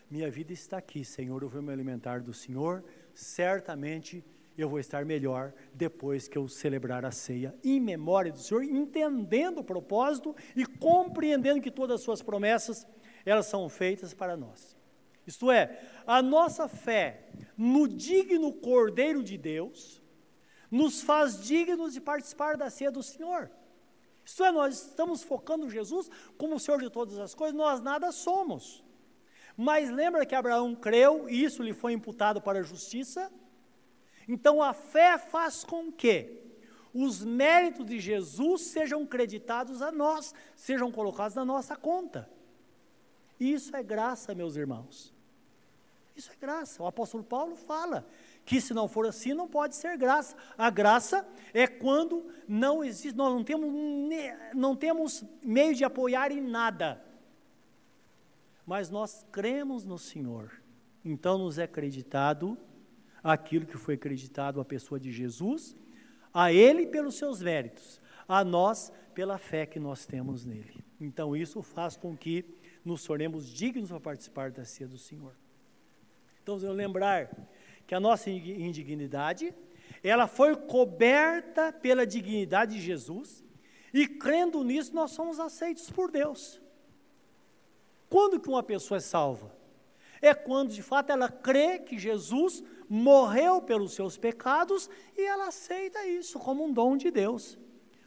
minha 0.10 0.32
vida 0.32 0.54
está 0.54 0.78
aqui, 0.78 1.04
Senhor, 1.04 1.44
eu 1.44 1.50
vou 1.50 1.62
me 1.62 1.74
alimentar 1.74 2.22
do 2.22 2.34
Senhor, 2.34 2.82
certamente 3.14 4.24
eu 4.64 4.70
vou 4.70 4.80
estar 4.80 5.06
melhor 5.06 5.54
depois 5.74 6.28
que 6.28 6.38
eu 6.38 6.48
celebrar 6.48 7.06
a 7.06 7.12
ceia 7.12 7.56
em 7.64 7.80
memória 7.80 8.32
do 8.32 8.40
Senhor, 8.40 8.64
entendendo 8.64 9.60
o 9.60 9.64
propósito 9.64 10.36
e 10.56 10.66
compreendendo 10.66 11.62
que 11.62 11.72
todas 11.72 11.96
as 11.96 12.02
suas 12.02 12.22
promessas, 12.22 12.88
elas 13.26 13.46
são 13.46 13.68
feitas 13.70 14.14
para 14.14 14.36
nós. 14.38 14.76
Isto 15.26 15.52
é, 15.52 15.80
a 16.06 16.22
nossa 16.22 16.68
fé 16.68 17.28
no 17.58 17.88
digno 17.88 18.54
Cordeiro 18.54 19.24
de 19.24 19.38
Deus 19.38 20.02
nos 20.70 21.02
faz 21.02 21.44
dignos 21.44 21.94
de 21.94 22.02
participar 22.02 22.58
da 22.58 22.70
ceia 22.70 22.92
do 22.92 23.04
Senhor. 23.04 23.52
Isto 24.24 24.44
é, 24.44 24.52
nós 24.52 24.88
estamos 24.88 25.22
focando 25.24 25.70
Jesus 25.70 26.10
como 26.38 26.56
o 26.56 26.60
Senhor 26.60 26.82
de 26.82 26.90
todas 26.90 27.18
as 27.20 27.36
coisas, 27.36 27.56
nós 27.56 27.82
nada 27.82 28.12
somos. 28.12 28.84
Mas 29.58 29.90
lembra 29.92 30.26
que 30.26 30.34
Abraão 30.34 30.74
creu 30.74 31.30
e 31.30 31.44
isso 31.44 31.62
lhe 31.62 31.74
foi 31.74 31.94
imputado 31.94 32.42
para 32.42 32.60
a 32.60 32.64
justiça? 32.64 33.32
Então 34.28 34.62
a 34.62 34.74
fé 34.74 35.18
faz 35.18 35.64
com 35.64 35.92
que 35.92 36.40
os 36.94 37.24
méritos 37.24 37.86
de 37.86 38.00
Jesus 38.00 38.62
sejam 38.62 39.06
creditados 39.06 39.82
a 39.82 39.92
nós, 39.92 40.34
sejam 40.56 40.92
colocados 40.92 41.36
na 41.36 41.46
nossa 41.46 41.76
conta. 41.76 42.30
Isso 43.40 43.76
é 43.76 43.82
graça, 43.82 44.36
meus 44.36 44.56
irmãos. 44.56 45.14
Isso 46.16 46.32
é 46.32 46.36
graça. 46.36 46.84
O 46.84 46.86
apóstolo 46.86 47.24
Paulo 47.24 47.56
fala 47.56 48.06
que 48.46 48.60
se 48.60 48.74
não 48.74 48.88
for 48.88 49.06
assim, 49.06 49.34
não 49.34 49.48
pode 49.48 49.76
ser 49.76 49.98
graça. 49.98 50.36
A 50.58 50.70
graça 50.70 51.28
é 51.54 51.66
quando 51.68 52.26
não 52.48 52.84
existe, 52.84 53.16
nós 53.16 53.34
não 53.34 53.44
temos, 53.44 53.72
não 54.54 54.76
temos 54.76 55.24
meio 55.44 55.74
de 55.74 55.84
apoiar 55.84 56.32
em 56.32 56.42
nada 56.42 57.02
mas 58.72 58.90
nós 58.90 59.26
cremos 59.32 59.84
no 59.84 59.98
Senhor. 59.98 60.62
Então 61.04 61.38
nos 61.38 61.58
é 61.58 61.64
acreditado 61.64 62.58
aquilo 63.24 63.66
que 63.66 63.78
foi 63.78 63.96
acreditado 63.96 64.60
à 64.60 64.66
pessoa 64.66 65.00
de 65.00 65.12
Jesus, 65.12 65.76
a 66.34 66.52
Ele 66.52 66.88
pelos 66.88 67.16
seus 67.16 67.42
méritos, 67.42 68.02
a 68.28 68.44
nós 68.44 68.92
pela 69.14 69.38
fé 69.38 69.66
que 69.66 69.80
nós 69.80 70.06
temos 70.06 70.46
nele. 70.46 70.84
Então 71.00 71.36
isso 71.36 71.62
faz 71.62 71.96
com 71.96 72.16
que 72.16 72.46
nos 72.84 73.04
tornemos 73.04 73.48
dignos 73.48 73.90
para 73.90 74.00
participar 74.00 74.52
da 74.52 74.66
ceia 74.66 74.88
do 74.88 74.98
Senhor. 74.98 75.36
Então, 76.42 76.58
eu 76.60 76.74
lembrar 76.74 77.30
que 77.86 77.94
a 77.94 78.00
nossa 78.00 78.30
indignidade, 78.30 79.54
ela 80.04 80.28
foi 80.28 80.56
coberta 80.56 81.72
pela 81.72 82.06
dignidade 82.06 82.76
de 82.76 82.82
Jesus, 82.82 83.44
e 83.94 84.08
crendo 84.08 84.64
nisso, 84.64 84.96
nós 84.96 85.12
somos 85.12 85.40
aceitos 85.40 85.90
por 85.92 86.10
Deus. 86.10 86.62
Quando 88.10 88.40
que 88.40 88.50
uma 88.50 88.64
pessoa 88.64 88.98
é 88.98 89.02
salva? 89.02 89.56
É 90.22 90.34
quando 90.34 90.72
de 90.72 90.82
fato 90.82 91.12
ela 91.12 91.30
crê 91.30 91.80
que 91.80 91.98
Jesus 91.98 92.64
morreu 92.94 93.62
pelos 93.62 93.94
seus 93.94 94.18
pecados 94.18 94.90
e 95.18 95.22
ela 95.22 95.48
aceita 95.48 96.06
isso 96.06 96.38
como 96.38 96.66
um 96.66 96.74
dom 96.74 96.98
de 96.98 97.10
Deus. 97.10 97.58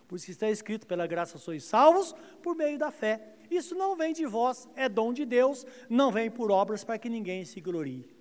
Por 0.06 0.16
isso 0.16 0.30
está 0.30 0.50
escrito: 0.50 0.86
pela 0.86 1.06
graça 1.06 1.38
sois 1.38 1.64
salvos 1.64 2.14
por 2.42 2.54
meio 2.54 2.78
da 2.78 2.90
fé. 2.90 3.34
Isso 3.50 3.74
não 3.74 3.96
vem 3.96 4.12
de 4.12 4.26
vós, 4.26 4.68
é 4.76 4.86
dom 4.86 5.14
de 5.14 5.24
Deus, 5.24 5.64
não 5.88 6.12
vem 6.12 6.30
por 6.30 6.50
obras 6.50 6.84
para 6.84 6.98
que 6.98 7.08
ninguém 7.08 7.46
se 7.46 7.62
glorie. 7.62 8.14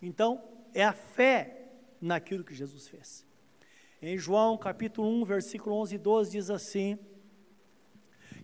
Então, 0.00 0.42
é 0.72 0.82
a 0.82 0.94
fé 0.94 1.68
naquilo 2.00 2.42
que 2.42 2.54
Jesus 2.54 2.88
fez. 2.88 3.26
Em 4.00 4.16
João 4.16 4.56
capítulo 4.56 5.06
1, 5.08 5.24
versículo 5.24 5.76
11 5.76 5.94
e 5.94 5.98
12 5.98 6.30
diz 6.30 6.48
assim: 6.48 6.98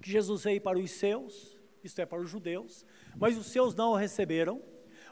que 0.02 0.10
Jesus 0.10 0.44
veio 0.44 0.60
para 0.60 0.78
os 0.78 0.90
seus, 0.90 1.58
isto 1.82 1.98
é, 1.98 2.04
para 2.04 2.20
os 2.20 2.28
judeus, 2.28 2.84
mas 3.16 3.38
os 3.38 3.46
seus 3.46 3.74
não 3.74 3.92
o 3.92 3.96
receberam. 3.96 4.62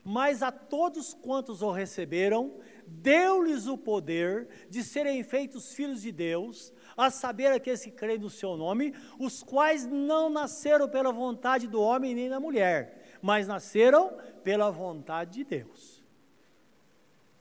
Mas 0.08 0.40
a 0.40 0.52
todos 0.52 1.12
quantos 1.14 1.62
o 1.62 1.72
receberam, 1.72 2.60
deu-lhes 2.86 3.66
o 3.66 3.76
poder 3.76 4.48
de 4.70 4.84
serem 4.84 5.24
feitos 5.24 5.72
filhos 5.72 6.00
de 6.00 6.12
Deus, 6.12 6.72
a 6.96 7.10
saber 7.10 7.48
aqueles 7.48 7.82
que 7.82 7.90
creem 7.90 8.20
no 8.20 8.30
seu 8.30 8.56
nome, 8.56 8.94
os 9.18 9.42
quais 9.42 9.84
não 9.84 10.30
nasceram 10.30 10.88
pela 10.88 11.10
vontade 11.10 11.66
do 11.66 11.80
homem 11.80 12.14
nem 12.14 12.28
da 12.28 12.38
mulher, 12.38 13.18
mas 13.20 13.48
nasceram 13.48 14.16
pela 14.44 14.70
vontade 14.70 15.32
de 15.32 15.44
Deus. 15.44 16.04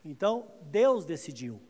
Então, 0.04 0.48
Deus 0.64 1.06
decidiu 1.06 1.62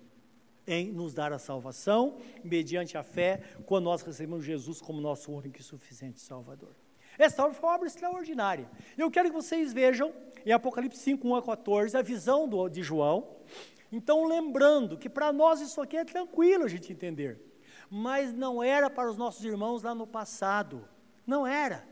em 0.66 0.94
nos 0.94 1.14
dar 1.14 1.34
a 1.34 1.38
salvação, 1.38 2.20
mediante 2.42 2.98
a 2.98 3.04
fé, 3.04 3.42
quando 3.66 3.84
nós 3.84 4.02
recebemos 4.02 4.46
Jesus 4.46 4.80
como 4.80 5.02
nosso 5.02 5.30
único 5.30 5.60
e 5.60 5.64
suficiente 5.64 6.22
Salvador. 6.22 6.74
Essa 7.18 7.44
obra 7.44 7.54
foi 7.54 7.70
uma 7.70 7.76
obra 7.76 7.88
extraordinária. 7.88 8.70
Eu 8.98 9.10
quero 9.10 9.30
que 9.30 9.36
vocês 9.36 9.72
vejam 9.72 10.14
em 10.46 10.52
Apocalipse 10.52 11.00
5, 11.00 11.28
1 11.28 11.36
a 11.36 11.42
14, 11.42 11.98
a 11.98 12.02
visão 12.02 12.48
do, 12.48 12.70
de 12.70 12.84
João. 12.84 13.38
Então, 13.92 14.26
lembrando 14.26 14.98
que 14.98 15.10
para 15.10 15.32
nós 15.32 15.62
isso 15.62 15.82
aqui 15.82 15.98
é 15.98 16.06
tranquilo 16.06 16.66
a 16.66 16.68
gente 16.68 16.92
entender, 16.92 17.40
mas 17.90 18.34
não 18.34 18.62
era 18.62 18.90
para 18.90 19.10
os 19.10 19.18
nossos 19.18 19.44
irmãos 19.46 19.84
lá 19.84 19.96
no 19.96 20.06
passado. 20.06 20.88
Não 21.26 21.48
era. 21.48 21.88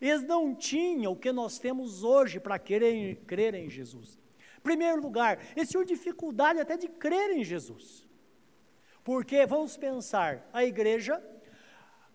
Eles 0.00 0.22
não 0.22 0.54
tinham 0.54 1.12
o 1.12 1.16
que 1.16 1.32
nós 1.32 1.58
temos 1.58 2.02
hoje 2.04 2.38
para 2.38 2.58
querer 2.58 3.16
crer 3.26 3.54
em 3.54 3.68
Jesus. 3.68 4.18
Em 4.58 4.60
primeiro 4.60 5.00
lugar, 5.00 5.38
eles 5.56 5.70
tinham 5.70 5.84
dificuldade 5.84 6.60
até 6.60 6.76
de 6.76 6.88
crer 6.88 7.30
em 7.30 7.44
Jesus. 7.44 8.06
Porque, 9.02 9.46
vamos 9.46 9.76
pensar, 9.76 10.48
a 10.52 10.64
igreja, 10.64 11.22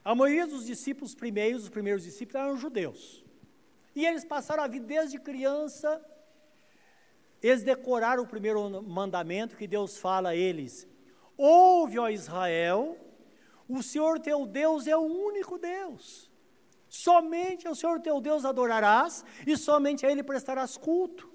a 0.04 0.16
maioria 0.16 0.48
dos 0.48 0.66
discípulos 0.66 1.14
primeiros, 1.14 1.64
os 1.64 1.70
primeiros 1.70 2.04
discípulos 2.04 2.42
eram 2.42 2.58
judeus. 2.58 3.24
E 3.96 4.06
eles 4.06 4.26
passaram 4.26 4.64
a 4.64 4.68
vida 4.68 4.86
desde 4.86 5.20
criança, 5.20 6.04
eles 7.42 7.64
decoraram 7.64 8.24
o 8.24 8.28
primeiro 8.28 8.82
mandamento 8.82 9.56
que 9.56 9.68
Deus 9.68 9.98
fala 9.98 10.30
a 10.30 10.36
eles: 10.36 10.88
Ouve, 11.38 12.00
ó 12.00 12.10
Israel, 12.10 12.98
o 13.68 13.82
Senhor 13.82 14.20
teu 14.20 14.46
Deus 14.46 14.88
é 14.88 14.96
o 14.96 15.02
único 15.02 15.58
Deus. 15.58 16.30
Somente 16.88 17.68
ao 17.68 17.74
Senhor 17.74 18.02
teu 18.02 18.20
Deus 18.20 18.44
adorarás 18.44 19.24
e 19.48 19.56
somente 19.56 20.06
a 20.06 20.12
Ele 20.12 20.24
prestarás 20.24 20.78
culto. 20.78 21.32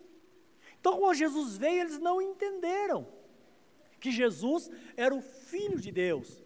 Então, 0.79 0.99
quando 0.99 1.15
Jesus 1.15 1.57
veio, 1.57 1.81
eles 1.81 1.99
não 1.99 2.21
entenderam 2.21 3.09
que 3.99 4.13
Jesus 4.13 4.71
era 4.97 5.15
o 5.15 5.21
Filho 5.21 5.81
de 5.81 5.91
Deus, 5.91 6.45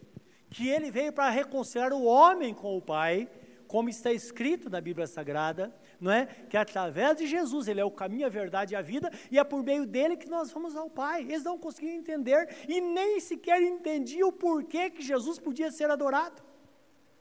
que 0.51 0.67
ele 0.67 0.91
veio 0.91 1.13
para 1.13 1.29
reconciliar 1.29 1.93
o 1.93 2.03
homem 2.03 2.53
com 2.53 2.77
o 2.77 2.81
Pai, 2.81 3.27
como 3.67 3.87
está 3.87 4.11
escrito 4.11 4.69
na 4.69 4.81
Bíblia 4.81 5.07
Sagrada, 5.07 5.73
não 5.99 6.11
é? 6.11 6.25
Que 6.25 6.57
através 6.57 7.15
de 7.17 7.25
Jesus, 7.25 7.69
ele 7.69 7.79
é 7.79 7.85
o 7.85 7.89
caminho, 7.89 8.25
a 8.25 8.29
verdade 8.29 8.73
e 8.73 8.75
a 8.75 8.81
vida, 8.81 9.09
e 9.31 9.39
é 9.39 9.43
por 9.45 9.63
meio 9.63 9.85
dele 9.85 10.17
que 10.17 10.29
nós 10.29 10.51
vamos 10.51 10.75
ao 10.75 10.89
Pai. 10.89 11.21
Eles 11.21 11.43
não 11.43 11.57
conseguiam 11.57 11.95
entender 11.95 12.53
e 12.67 12.81
nem 12.81 13.17
sequer 13.21 13.61
entendiam 13.61 14.27
o 14.27 14.31
porquê 14.33 14.89
que 14.89 15.01
Jesus 15.01 15.39
podia 15.39 15.71
ser 15.71 15.89
adorado. 15.89 16.43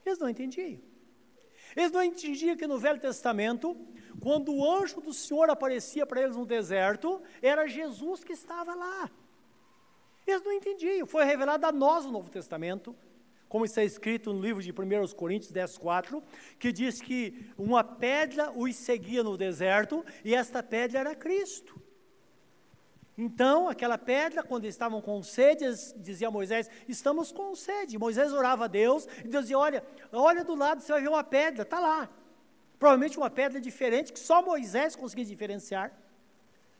Eles 0.04 0.18
não 0.18 0.28
entendiam. 0.28 0.80
Eles 1.76 1.92
não 1.92 2.02
entendiam 2.02 2.56
que 2.56 2.66
no 2.66 2.78
Velho 2.78 2.98
Testamento, 2.98 3.76
quando 4.20 4.52
o 4.52 4.68
anjo 4.68 5.00
do 5.00 5.12
Senhor 5.12 5.48
aparecia 5.50 6.04
para 6.04 6.22
eles 6.22 6.34
no 6.34 6.44
deserto, 6.44 7.22
era 7.40 7.68
Jesus 7.68 8.24
que 8.24 8.32
estava 8.32 8.74
lá. 8.74 9.08
Eles 10.26 10.42
não 10.42 10.52
entendiam. 10.52 11.06
Foi 11.06 11.24
revelado 11.24 11.64
a 11.64 11.70
nós 11.70 12.04
no 12.04 12.10
Novo 12.10 12.28
Testamento, 12.28 12.96
como 13.50 13.64
está 13.64 13.82
escrito 13.82 14.32
no 14.32 14.40
livro 14.40 14.62
de 14.62 14.70
1 14.70 15.08
Coríntios 15.16 15.50
10, 15.50 15.76
4, 15.76 16.22
que 16.56 16.70
diz 16.70 17.02
que 17.02 17.50
uma 17.58 17.82
pedra 17.82 18.52
os 18.54 18.76
seguia 18.76 19.24
no 19.24 19.36
deserto 19.36 20.04
e 20.24 20.36
esta 20.36 20.62
pedra 20.62 21.00
era 21.00 21.14
Cristo. 21.16 21.82
Então, 23.18 23.68
aquela 23.68 23.98
pedra, 23.98 24.44
quando 24.44 24.66
estavam 24.66 25.02
com 25.02 25.20
sede, 25.20 25.64
dizia 25.96 26.30
Moisés: 26.30 26.70
Estamos 26.88 27.32
com 27.32 27.52
sede. 27.56 27.98
Moisés 27.98 28.32
orava 28.32 28.66
a 28.66 28.68
Deus 28.68 29.08
e 29.24 29.26
Deus 29.26 29.46
dizia: 29.46 29.58
Olha, 29.58 29.84
olha 30.12 30.44
do 30.44 30.54
lado, 30.54 30.80
você 30.80 30.92
vai 30.92 31.02
ver 31.02 31.08
uma 31.08 31.24
pedra, 31.24 31.64
está 31.64 31.80
lá. 31.80 32.08
Provavelmente 32.78 33.18
uma 33.18 33.28
pedra 33.28 33.60
diferente, 33.60 34.12
que 34.12 34.20
só 34.20 34.40
Moisés 34.40 34.94
conseguia 34.94 35.24
diferenciar 35.24 35.92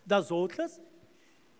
das 0.06 0.30
outras. 0.30 0.80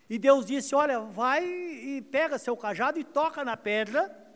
E 0.09 0.21
Deus 0.21 0.47
disse: 0.47 0.73
Olha, 0.73 1.01
vai 1.01 1.45
e 1.45 2.01
pega 2.13 2.39
seu 2.39 2.57
cajado 2.57 2.97
e 2.97 3.03
toca 3.03 3.45
na 3.45 3.57
pedra, 3.57 4.30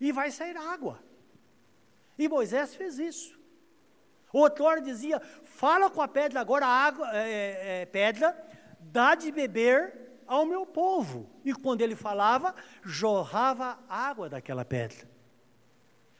e 0.00 0.12
vai 0.12 0.30
sair 0.30 0.56
água. 0.56 1.00
E 2.18 2.28
Moisés 2.28 2.74
fez 2.74 2.98
isso. 2.98 3.38
Outro 4.32 4.64
hora 4.64 4.80
dizia: 4.80 5.20
Fala 5.42 5.90
com 5.90 6.02
a 6.02 6.08
pedra 6.08 6.40
agora, 6.40 6.66
água, 6.66 7.08
é, 7.12 7.28
é, 7.28 7.82
é, 7.82 7.86
pedra, 7.86 8.36
dá 8.80 9.14
de 9.14 9.30
beber 9.30 10.20
ao 10.26 10.44
meu 10.44 10.66
povo. 10.66 11.30
E 11.44 11.52
quando 11.52 11.82
ele 11.82 11.94
falava, 11.94 12.54
jorrava 12.82 13.78
água 13.88 14.28
daquela 14.28 14.64
pedra. 14.64 15.08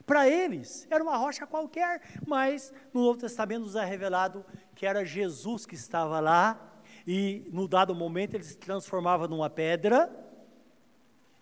Para 0.07 0.29
eles, 0.29 0.87
era 0.91 1.03
uma 1.03 1.17
rocha 1.17 1.47
qualquer, 1.47 2.03
mas 2.27 2.73
no 2.93 3.05
Novo 3.05 3.19
Testamento 3.19 3.63
nos 3.63 3.75
é 3.75 3.85
revelado 3.85 4.45
que 4.75 4.85
era 4.85 5.05
Jesus 5.05 5.65
que 5.65 5.75
estava 5.75 6.21
lá 6.21 6.73
e 7.07 7.49
no 7.51 7.67
dado 7.67 7.95
momento 7.95 8.35
ele 8.35 8.45
se 8.45 8.57
transformava 8.57 9.27
numa 9.27 9.49
pedra 9.49 10.15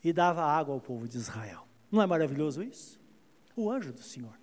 e 0.02 0.12
dava 0.12 0.42
água 0.42 0.74
ao 0.74 0.80
povo 0.80 1.08
de 1.08 1.16
Israel. 1.16 1.66
Não 1.92 2.00
é 2.00 2.06
maravilhoso 2.06 2.62
isso? 2.62 2.98
O 3.54 3.70
anjo 3.70 3.92
do 3.92 4.02
Senhor. 4.02 4.40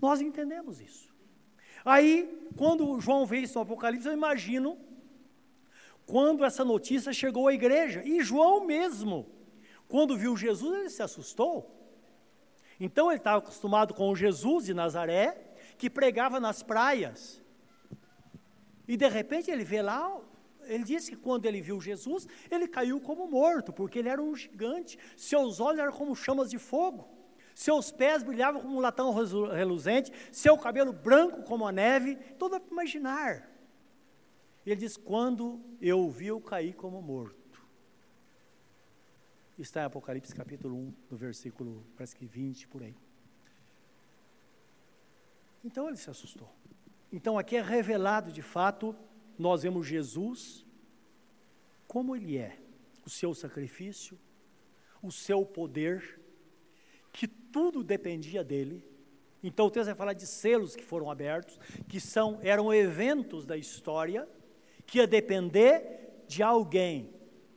Nós 0.00 0.20
entendemos 0.20 0.82
isso. 0.82 1.10
Aí, 1.82 2.46
quando 2.56 3.00
João 3.00 3.24
vê 3.24 3.38
isso 3.38 3.54
no 3.54 3.62
Apocalipse, 3.62 4.06
eu 4.06 4.12
imagino 4.12 4.78
quando 6.04 6.44
essa 6.44 6.62
notícia 6.62 7.10
chegou 7.10 7.48
à 7.48 7.54
igreja. 7.54 8.02
E 8.04 8.22
João 8.22 8.66
mesmo, 8.66 9.26
quando 9.88 10.16
viu 10.16 10.36
Jesus, 10.36 10.78
ele 10.78 10.90
se 10.90 11.02
assustou. 11.02 11.74
Então 12.78 13.10
ele 13.10 13.18
estava 13.18 13.38
acostumado 13.38 13.94
com 13.94 14.10
o 14.10 14.16
Jesus 14.16 14.66
de 14.66 14.74
Nazaré, 14.74 15.54
que 15.78 15.88
pregava 15.88 16.38
nas 16.38 16.62
praias. 16.62 17.42
E 18.86 18.96
de 18.96 19.08
repente 19.08 19.50
ele 19.50 19.64
vê 19.64 19.80
lá 19.80 20.20
ele 20.70 20.84
disse 20.84 21.10
que 21.10 21.16
quando 21.16 21.46
ele 21.46 21.60
viu 21.60 21.80
Jesus, 21.80 22.28
ele 22.50 22.68
caiu 22.68 23.00
como 23.00 23.26
morto, 23.26 23.72
porque 23.72 23.98
ele 23.98 24.08
era 24.08 24.22
um 24.22 24.34
gigante, 24.36 24.96
seus 25.16 25.58
olhos 25.58 25.80
eram 25.80 25.92
como 25.92 26.14
chamas 26.14 26.48
de 26.48 26.58
fogo, 26.58 27.08
seus 27.54 27.90
pés 27.90 28.22
brilhavam 28.22 28.62
como 28.62 28.76
um 28.76 28.80
latão 28.80 29.12
reluzente, 29.12 30.12
seu 30.30 30.56
cabelo 30.56 30.92
branco 30.92 31.42
como 31.42 31.66
a 31.66 31.72
neve, 31.72 32.14
tudo 32.38 32.60
para 32.60 32.72
imaginar. 32.72 33.50
Ele 34.64 34.76
diz: 34.76 34.96
Quando 34.96 35.60
eu 35.80 36.00
o 36.00 36.10
vi, 36.10 36.28
eu 36.28 36.40
caí 36.40 36.72
como 36.72 37.02
morto. 37.02 37.60
Está 39.58 39.82
em 39.82 39.84
Apocalipse 39.84 40.34
capítulo 40.34 40.74
1, 40.74 40.94
no 41.10 41.16
versículo, 41.16 41.84
parece 41.96 42.14
que 42.14 42.24
20 42.24 42.68
por 42.68 42.82
aí. 42.82 42.96
Então 45.64 45.88
ele 45.88 45.96
se 45.96 46.08
assustou. 46.08 46.48
Então 47.12 47.36
aqui 47.36 47.56
é 47.56 47.60
revelado 47.60 48.32
de 48.32 48.40
fato 48.40 48.96
nós 49.40 49.62
vemos 49.62 49.86
Jesus 49.86 50.66
como 51.86 52.14
ele 52.14 52.36
é, 52.36 52.56
o 53.04 53.10
seu 53.10 53.34
sacrifício, 53.34 54.16
o 55.02 55.10
seu 55.10 55.44
poder, 55.44 56.20
que 57.12 57.26
tudo 57.26 57.82
dependia 57.82 58.44
dele. 58.44 58.84
Então 59.42 59.66
o 59.66 59.70
texto 59.70 59.86
vai 59.86 59.94
falar 59.94 60.12
de 60.12 60.26
selos 60.26 60.76
que 60.76 60.84
foram 60.84 61.10
abertos, 61.10 61.58
que 61.88 61.98
são 61.98 62.38
eram 62.42 62.72
eventos 62.72 63.44
da 63.44 63.56
história 63.56 64.28
que 64.86 64.98
ia 64.98 65.06
depender 65.06 66.24
de 66.28 66.42
alguém. 66.42 67.12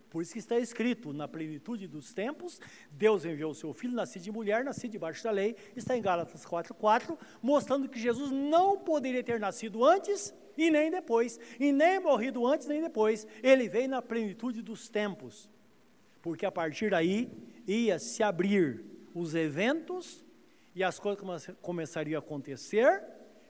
Por 0.09 0.21
isso 0.21 0.33
que 0.33 0.39
está 0.39 0.57
escrito, 0.57 1.11
na 1.11 1.27
plenitude 1.27 1.87
dos 1.87 2.13
tempos, 2.13 2.61
Deus 2.91 3.25
enviou 3.25 3.51
o 3.51 3.55
seu 3.55 3.73
filho, 3.73 3.93
nascido 3.93 4.21
de 4.23 4.31
mulher, 4.31 4.63
nascido 4.63 4.91
debaixo 4.91 5.23
da 5.23 5.31
lei, 5.31 5.55
está 5.75 5.97
em 5.97 6.01
Gálatas 6.01 6.45
4,4, 6.45 7.17
mostrando 7.41 7.89
que 7.89 7.99
Jesus 7.99 8.31
não 8.31 8.77
poderia 8.77 9.23
ter 9.23 9.39
nascido 9.39 9.83
antes 9.83 10.33
e 10.57 10.69
nem 10.69 10.91
depois, 10.91 11.39
e 11.59 11.71
nem 11.71 11.99
morrido 11.99 12.45
antes 12.45 12.67
nem 12.67 12.81
depois. 12.81 13.27
Ele 13.41 13.67
veio 13.67 13.89
na 13.89 14.01
plenitude 14.01 14.61
dos 14.61 14.89
tempos, 14.89 15.49
porque 16.21 16.45
a 16.45 16.51
partir 16.51 16.91
daí 16.91 17.31
ia 17.67 17.99
se 17.99 18.23
abrir 18.23 18.83
os 19.13 19.35
eventos 19.35 20.23
e 20.75 20.83
as 20.83 20.99
coisas 20.99 21.49
começariam 21.61 22.19
a 22.19 22.23
acontecer. 22.23 23.03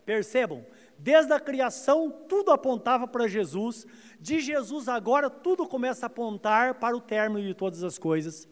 Percebam, 0.05 0.65
desde 0.99 1.31
a 1.31 1.39
criação 1.39 2.11
tudo 2.27 2.51
apontava 2.51 3.07
para 3.07 3.25
Jesus, 3.27 3.87
de 4.19 4.41
Jesus 4.41 4.89
agora 4.89 5.29
tudo 5.29 5.65
começa 5.65 6.05
a 6.05 6.07
apontar 6.07 6.75
para 6.75 6.95
o 6.95 6.99
término 6.99 7.47
de 7.47 7.53
todas 7.53 7.83
as 7.83 7.97
coisas, 7.97 8.47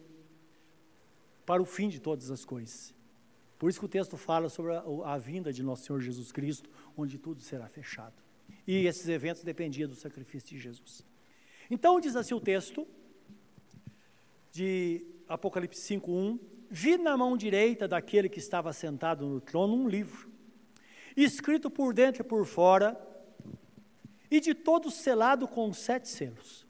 para 1.44 1.60
o 1.60 1.66
fim 1.66 1.88
de 1.90 2.00
todas 2.00 2.30
as 2.30 2.42
coisas. 2.44 2.94
Por 3.58 3.68
isso 3.68 3.78
que 3.78 3.84
o 3.86 3.88
texto 3.88 4.16
fala 4.16 4.48
sobre 4.48 4.74
a, 4.74 4.82
a 5.04 5.18
vinda 5.18 5.52
de 5.52 5.62
nosso 5.62 5.84
Senhor 5.84 6.00
Jesus 6.00 6.32
Cristo, 6.32 6.70
onde 6.96 7.18
tudo 7.18 7.42
será 7.42 7.68
fechado. 7.68 8.14
E 8.66 8.86
esses 8.86 9.08
eventos 9.08 9.42
dependiam 9.42 9.88
do 9.88 9.94
sacrifício 9.94 10.50
de 10.50 10.58
Jesus. 10.58 11.04
Então 11.70 11.98
diz 11.98 12.16
assim 12.16 12.34
o 12.34 12.40
texto 12.40 12.86
de 14.50 15.04
Apocalipse 15.26 15.80
5:1, 15.80 16.38
vi 16.70 16.98
na 16.98 17.16
mão 17.16 17.36
direita 17.36 17.88
daquele 17.88 18.28
que 18.28 18.38
estava 18.38 18.72
sentado 18.72 19.26
no 19.26 19.40
trono 19.40 19.74
um 19.74 19.88
livro, 19.88 20.30
escrito 21.16 21.70
por 21.70 21.94
dentro 21.94 22.22
e 22.22 22.24
por 22.24 22.44
fora, 22.44 23.00
e 24.30 24.40
de 24.40 24.54
todo 24.54 24.90
selado 24.90 25.48
com 25.48 25.72
sete 25.72 26.08
selos. 26.08 26.66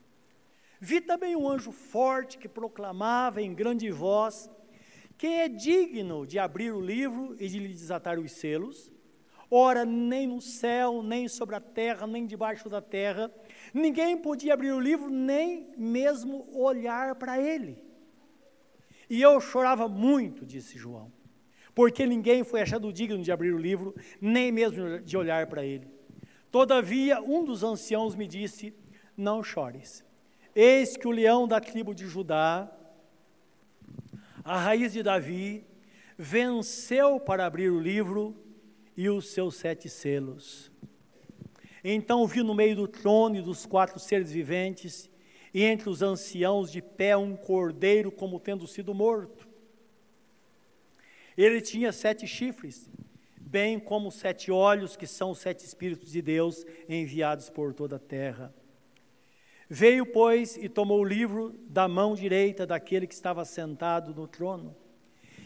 Vi 0.80 1.00
também 1.00 1.34
um 1.34 1.48
anjo 1.48 1.72
forte 1.72 2.38
que 2.38 2.48
proclamava 2.48 3.42
em 3.42 3.52
grande 3.52 3.90
voz: 3.90 4.48
Quem 5.18 5.40
é 5.40 5.48
digno 5.48 6.24
de 6.24 6.38
abrir 6.38 6.72
o 6.72 6.80
livro 6.80 7.36
e 7.40 7.48
de 7.48 7.58
lhe 7.58 7.68
desatar 7.68 8.18
os 8.18 8.30
selos? 8.30 8.91
Ora, 9.54 9.84
nem 9.84 10.26
no 10.26 10.40
céu, 10.40 11.02
nem 11.02 11.28
sobre 11.28 11.54
a 11.54 11.60
terra, 11.60 12.06
nem 12.06 12.26
debaixo 12.26 12.70
da 12.70 12.80
terra, 12.80 13.30
ninguém 13.74 14.16
podia 14.16 14.54
abrir 14.54 14.72
o 14.72 14.80
livro, 14.80 15.10
nem 15.10 15.68
mesmo 15.76 16.48
olhar 16.54 17.16
para 17.16 17.38
ele. 17.38 17.76
E 19.10 19.20
eu 19.20 19.38
chorava 19.42 19.86
muito, 19.86 20.46
disse 20.46 20.78
João, 20.78 21.12
porque 21.74 22.06
ninguém 22.06 22.42
foi 22.42 22.62
achado 22.62 22.90
digno 22.90 23.22
de 23.22 23.30
abrir 23.30 23.52
o 23.52 23.58
livro, 23.58 23.94
nem 24.18 24.50
mesmo 24.50 25.00
de 25.00 25.18
olhar 25.18 25.46
para 25.48 25.62
ele. 25.62 25.86
Todavia, 26.50 27.20
um 27.20 27.44
dos 27.44 27.62
anciãos 27.62 28.14
me 28.14 28.26
disse: 28.26 28.74
Não 29.14 29.42
chores. 29.42 30.02
Eis 30.54 30.96
que 30.96 31.06
o 31.06 31.10
leão 31.10 31.46
da 31.46 31.60
tribo 31.60 31.94
de 31.94 32.06
Judá, 32.06 32.72
a 34.42 34.58
raiz 34.58 34.94
de 34.94 35.02
Davi, 35.02 35.66
venceu 36.16 37.20
para 37.20 37.44
abrir 37.44 37.68
o 37.68 37.78
livro 37.78 38.34
e 38.96 39.08
os 39.08 39.28
seus 39.28 39.56
sete 39.56 39.88
selos. 39.88 40.70
Então 41.84 42.26
vi 42.26 42.42
no 42.42 42.54
meio 42.54 42.76
do 42.76 42.86
trono 42.86 43.36
e 43.36 43.42
dos 43.42 43.66
quatro 43.66 43.98
seres 43.98 44.30
viventes, 44.30 45.10
e 45.54 45.64
entre 45.64 45.88
os 45.88 46.00
anciãos 46.00 46.70
de 46.70 46.80
pé 46.80 47.16
um 47.16 47.36
cordeiro 47.36 48.10
como 48.10 48.40
tendo 48.40 48.66
sido 48.66 48.94
morto. 48.94 49.48
Ele 51.36 51.60
tinha 51.60 51.92
sete 51.92 52.26
chifres, 52.26 52.88
bem 53.38 53.78
como 53.78 54.10
sete 54.10 54.50
olhos, 54.50 54.96
que 54.96 55.06
são 55.06 55.30
os 55.30 55.38
sete 55.38 55.64
Espíritos 55.64 56.10
de 56.10 56.22
Deus 56.22 56.64
enviados 56.88 57.50
por 57.50 57.74
toda 57.74 57.96
a 57.96 57.98
terra. 57.98 58.54
Veio, 59.68 60.06
pois, 60.06 60.56
e 60.56 60.68
tomou 60.68 61.00
o 61.00 61.04
livro 61.04 61.54
da 61.68 61.88
mão 61.88 62.14
direita 62.14 62.66
daquele 62.66 63.06
que 63.06 63.14
estava 63.14 63.44
sentado 63.44 64.14
no 64.14 64.26
trono. 64.26 64.76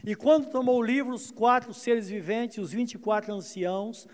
E 0.07 0.15
quando 0.15 0.49
tomou 0.49 0.79
o 0.79 0.83
livro, 0.83 1.13
os 1.13 1.33
quatro 1.33 1.75
seres 1.75 2.09
viventes, 2.09 2.59
os 2.59 2.71
vinte 2.71 2.93
e 2.93 2.99
quatro 2.99 3.35
anciãos, 3.35 4.07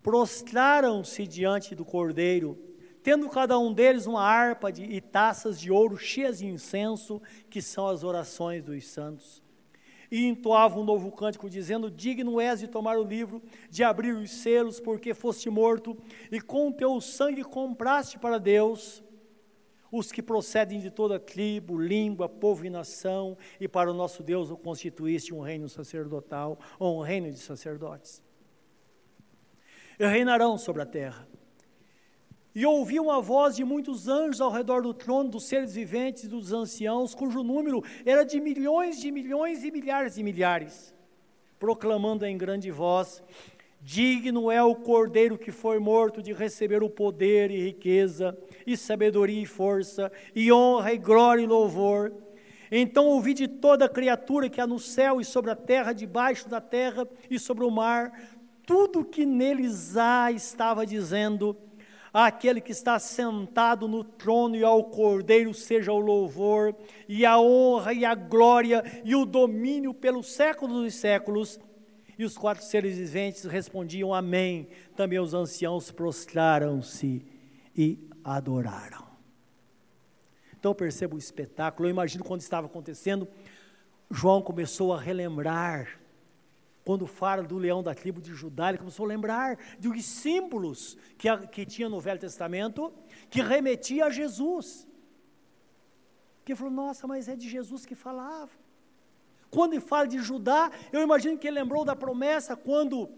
prostraram-se 0.00 1.26
diante 1.26 1.74
do 1.74 1.84
cordeiro, 1.84 2.56
tendo 3.02 3.28
cada 3.28 3.58
um 3.58 3.72
deles 3.72 4.06
uma 4.06 4.22
harpa 4.22 4.70
de, 4.70 4.84
e 4.84 5.00
taças 5.00 5.58
de 5.58 5.72
ouro 5.72 5.96
cheias 5.96 6.38
de 6.38 6.46
incenso, 6.46 7.20
que 7.50 7.60
são 7.60 7.88
as 7.88 8.04
orações 8.04 8.62
dos 8.62 8.86
santos. 8.86 9.42
E 10.08 10.24
entoavam 10.24 10.82
um 10.82 10.86
novo 10.86 11.10
cântico, 11.10 11.50
dizendo: 11.50 11.90
Digno 11.90 12.40
és 12.40 12.60
de 12.60 12.68
tomar 12.68 12.96
o 12.96 13.02
livro, 13.02 13.42
de 13.68 13.82
abrir 13.82 14.14
os 14.14 14.30
selos, 14.30 14.78
porque 14.78 15.12
foste 15.14 15.50
morto, 15.50 15.98
e 16.30 16.40
com 16.40 16.70
teu 16.70 17.00
sangue 17.00 17.42
compraste 17.42 18.20
para 18.20 18.38
Deus 18.38 19.03
os 19.96 20.10
que 20.10 20.20
procedem 20.20 20.80
de 20.80 20.90
toda 20.90 21.20
tribo, 21.20 21.80
língua, 21.80 22.28
povo 22.28 22.66
e 22.66 22.70
nação, 22.70 23.38
e 23.60 23.68
para 23.68 23.90
o 23.90 23.94
nosso 23.94 24.24
Deus 24.24 24.50
o 24.50 24.56
constituíste 24.56 25.32
um 25.32 25.40
reino 25.40 25.68
sacerdotal, 25.68 26.58
ou 26.80 26.98
um 26.98 27.02
reino 27.02 27.30
de 27.30 27.38
sacerdotes. 27.38 28.20
E 29.96 30.04
reinarão 30.04 30.58
sobre 30.58 30.82
a 30.82 30.86
terra. 30.86 31.28
E 32.52 32.66
ouvi 32.66 32.98
uma 32.98 33.20
voz 33.20 33.54
de 33.54 33.64
muitos 33.64 34.08
anjos 34.08 34.40
ao 34.40 34.50
redor 34.50 34.82
do 34.82 34.92
trono, 34.92 35.30
dos 35.30 35.44
seres 35.44 35.74
viventes 35.74 36.24
e 36.24 36.28
dos 36.28 36.52
anciãos, 36.52 37.14
cujo 37.14 37.44
número 37.44 37.82
era 38.04 38.24
de 38.24 38.40
milhões 38.40 39.00
de 39.00 39.12
milhões 39.12 39.62
e 39.62 39.70
milhares 39.70 40.16
de 40.16 40.24
milhares, 40.24 40.92
proclamando 41.58 42.26
em 42.26 42.36
grande 42.36 42.70
voz: 42.70 43.22
Digno 43.86 44.50
é 44.50 44.62
o 44.62 44.74
cordeiro 44.74 45.36
que 45.36 45.52
foi 45.52 45.78
morto 45.78 46.22
de 46.22 46.32
receber 46.32 46.82
o 46.82 46.88
poder 46.88 47.50
e 47.50 47.66
riqueza, 47.66 48.34
e 48.66 48.78
sabedoria 48.78 49.42
e 49.42 49.44
força, 49.44 50.10
e 50.34 50.50
honra 50.50 50.94
e 50.94 50.96
glória 50.96 51.42
e 51.42 51.46
louvor. 51.46 52.10
Então 52.72 53.04
ouvi 53.04 53.34
de 53.34 53.46
toda 53.46 53.86
criatura 53.86 54.48
que 54.48 54.58
há 54.58 54.66
no 54.66 54.78
céu 54.78 55.20
e 55.20 55.24
sobre 55.24 55.50
a 55.50 55.54
terra, 55.54 55.92
debaixo 55.92 56.48
da 56.48 56.62
terra 56.62 57.06
e 57.28 57.38
sobre 57.38 57.62
o 57.62 57.70
mar, 57.70 58.10
tudo 58.64 59.04
que 59.04 59.26
neles 59.26 59.98
há 59.98 60.32
estava 60.32 60.86
dizendo: 60.86 61.54
Aquele 62.10 62.62
que 62.62 62.72
está 62.72 62.98
sentado 62.98 63.86
no 63.86 64.02
trono 64.02 64.56
e 64.56 64.64
ao 64.64 64.84
Cordeiro 64.84 65.52
seja 65.52 65.92
o 65.92 65.98
louvor, 65.98 66.74
e 67.06 67.26
a 67.26 67.38
honra, 67.38 67.92
e 67.92 68.02
a 68.02 68.14
glória, 68.14 68.82
e 69.04 69.14
o 69.14 69.26
domínio 69.26 69.92
pelos 69.92 70.32
séculos 70.32 70.84
dos 70.84 70.94
séculos. 70.94 71.60
E 72.18 72.24
os 72.24 72.36
quatro 72.36 72.64
seres 72.64 72.96
viventes 72.96 73.44
respondiam 73.44 74.14
Amém. 74.14 74.68
Também 74.96 75.18
os 75.18 75.34
anciãos 75.34 75.90
prostraram-se 75.90 77.24
e 77.76 78.08
adoraram. 78.22 79.04
Então 80.58 80.70
eu 80.70 80.74
percebo 80.74 81.16
o 81.16 81.18
espetáculo. 81.18 81.88
Eu 81.88 81.90
imagino 81.90 82.24
quando 82.24 82.40
estava 82.40 82.66
acontecendo, 82.66 83.28
João 84.10 84.40
começou 84.40 84.92
a 84.92 85.00
relembrar 85.00 86.00
quando 86.84 87.06
fala 87.06 87.42
do 87.42 87.56
leão 87.56 87.82
da 87.82 87.94
tribo 87.94 88.20
de 88.20 88.34
Judá, 88.34 88.68
ele 88.68 88.78
começou 88.78 89.06
a 89.06 89.08
lembrar 89.08 89.58
dos 89.78 90.04
símbolos 90.04 90.98
que, 91.16 91.34
que 91.48 91.64
tinha 91.64 91.88
no 91.88 91.98
Velho 91.98 92.20
Testamento, 92.20 92.92
que 93.30 93.40
remetia 93.40 94.04
a 94.04 94.10
Jesus. 94.10 94.86
Que 96.44 96.54
falou, 96.54 96.72
nossa, 96.72 97.06
mas 97.06 97.26
é 97.26 97.34
de 97.34 97.48
Jesus 97.48 97.86
que 97.86 97.94
falava. 97.94 98.52
Quando 99.54 99.74
ele 99.74 99.80
fala 99.80 100.08
de 100.08 100.18
Judá, 100.18 100.70
eu 100.92 101.00
imagino 101.00 101.38
que 101.38 101.46
ele 101.46 101.60
lembrou 101.60 101.84
da 101.84 101.94
promessa 101.94 102.56
quando 102.56 103.08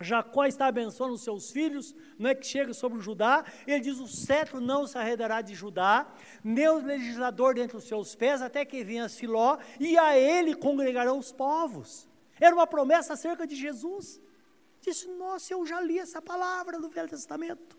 Jacó 0.00 0.46
está 0.46 0.66
abençoando 0.66 1.14
os 1.14 1.22
seus 1.22 1.50
filhos, 1.50 1.96
não 2.16 2.30
é 2.30 2.34
que 2.34 2.46
chega 2.46 2.72
sobre 2.72 3.00
Judá, 3.00 3.44
ele 3.66 3.80
diz: 3.80 3.98
o 3.98 4.06
cetro 4.06 4.60
não 4.60 4.86
se 4.86 4.96
arredará 4.96 5.42
de 5.42 5.56
Judá, 5.56 6.06
nem 6.44 6.68
o 6.68 6.78
legislador 6.78 7.56
dentre 7.56 7.76
os 7.76 7.88
seus 7.88 8.14
pés, 8.14 8.40
até 8.40 8.64
que 8.64 8.84
venha 8.84 9.08
Siló, 9.08 9.58
e 9.80 9.98
a 9.98 10.16
ele 10.16 10.54
congregarão 10.54 11.18
os 11.18 11.32
povos. 11.32 12.08
Era 12.40 12.54
uma 12.54 12.66
promessa 12.66 13.14
acerca 13.14 13.44
de 13.44 13.56
Jesus. 13.56 14.20
Disse: 14.80 15.08
Nossa, 15.08 15.52
eu 15.52 15.66
já 15.66 15.80
li 15.80 15.98
essa 15.98 16.22
palavra 16.22 16.78
do 16.80 16.88
Velho 16.88 17.08
Testamento. 17.08 17.76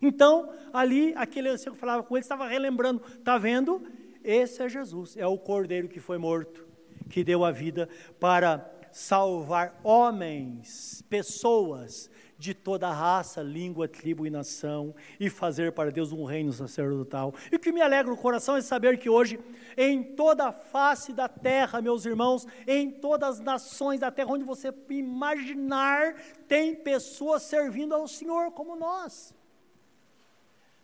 Então, 0.00 0.50
ali, 0.72 1.12
aquele 1.14 1.50
ancião 1.50 1.74
que 1.74 1.80
falava 1.80 2.02
com 2.02 2.16
ele 2.16 2.24
estava 2.24 2.48
relembrando: 2.48 3.02
está 3.18 3.36
vendo? 3.36 3.82
Esse 4.24 4.62
é 4.62 4.68
Jesus, 4.68 5.16
é 5.16 5.26
o 5.26 5.38
cordeiro 5.38 5.88
que 5.88 6.00
foi 6.00 6.18
morto, 6.18 6.69
que 7.10 7.22
deu 7.22 7.44
a 7.44 7.50
vida 7.50 7.88
para 8.18 8.70
salvar 8.92 9.78
homens, 9.84 11.04
pessoas 11.08 12.10
de 12.38 12.54
toda 12.54 12.90
raça, 12.90 13.42
língua, 13.42 13.86
tribo 13.86 14.26
e 14.26 14.30
nação, 14.30 14.94
e 15.20 15.28
fazer 15.28 15.72
para 15.72 15.92
Deus 15.92 16.10
um 16.10 16.24
reino 16.24 16.52
sacerdotal. 16.54 17.34
E 17.52 17.56
o 17.56 17.58
que 17.58 17.70
me 17.70 17.82
alegra 17.82 18.10
o 18.10 18.16
coração 18.16 18.56
é 18.56 18.62
saber 18.62 18.98
que 18.98 19.10
hoje, 19.10 19.38
em 19.76 20.02
toda 20.02 20.46
a 20.46 20.52
face 20.52 21.12
da 21.12 21.28
terra, 21.28 21.82
meus 21.82 22.06
irmãos, 22.06 22.46
em 22.66 22.90
todas 22.90 23.36
as 23.36 23.40
nações 23.40 24.00
da 24.00 24.10
terra, 24.10 24.32
onde 24.32 24.44
você 24.44 24.72
imaginar, 24.88 26.14
tem 26.48 26.74
pessoas 26.74 27.42
servindo 27.42 27.94
ao 27.94 28.08
Senhor 28.08 28.52
como 28.52 28.74
nós. 28.74 29.34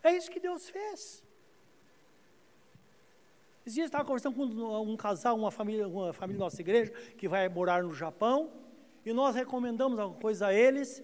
É 0.04 0.14
isso 0.14 0.30
que 0.30 0.38
Deus 0.38 0.68
fez. 0.68 1.25
Esses 3.66 3.74
dias 3.74 3.86
eu 3.86 3.88
estava 3.88 4.04
conversando 4.04 4.36
com 4.36 4.44
um 4.44 4.96
casal, 4.96 5.36
uma 5.36 5.50
família, 5.50 5.88
uma 5.88 6.12
família 6.12 6.38
da 6.38 6.44
nossa 6.44 6.60
igreja, 6.60 6.92
que 7.18 7.26
vai 7.26 7.48
morar 7.48 7.82
no 7.82 7.92
Japão, 7.92 8.52
e 9.04 9.12
nós 9.12 9.34
recomendamos 9.34 9.98
alguma 9.98 10.20
coisa 10.20 10.46
a 10.46 10.54
eles, 10.54 11.02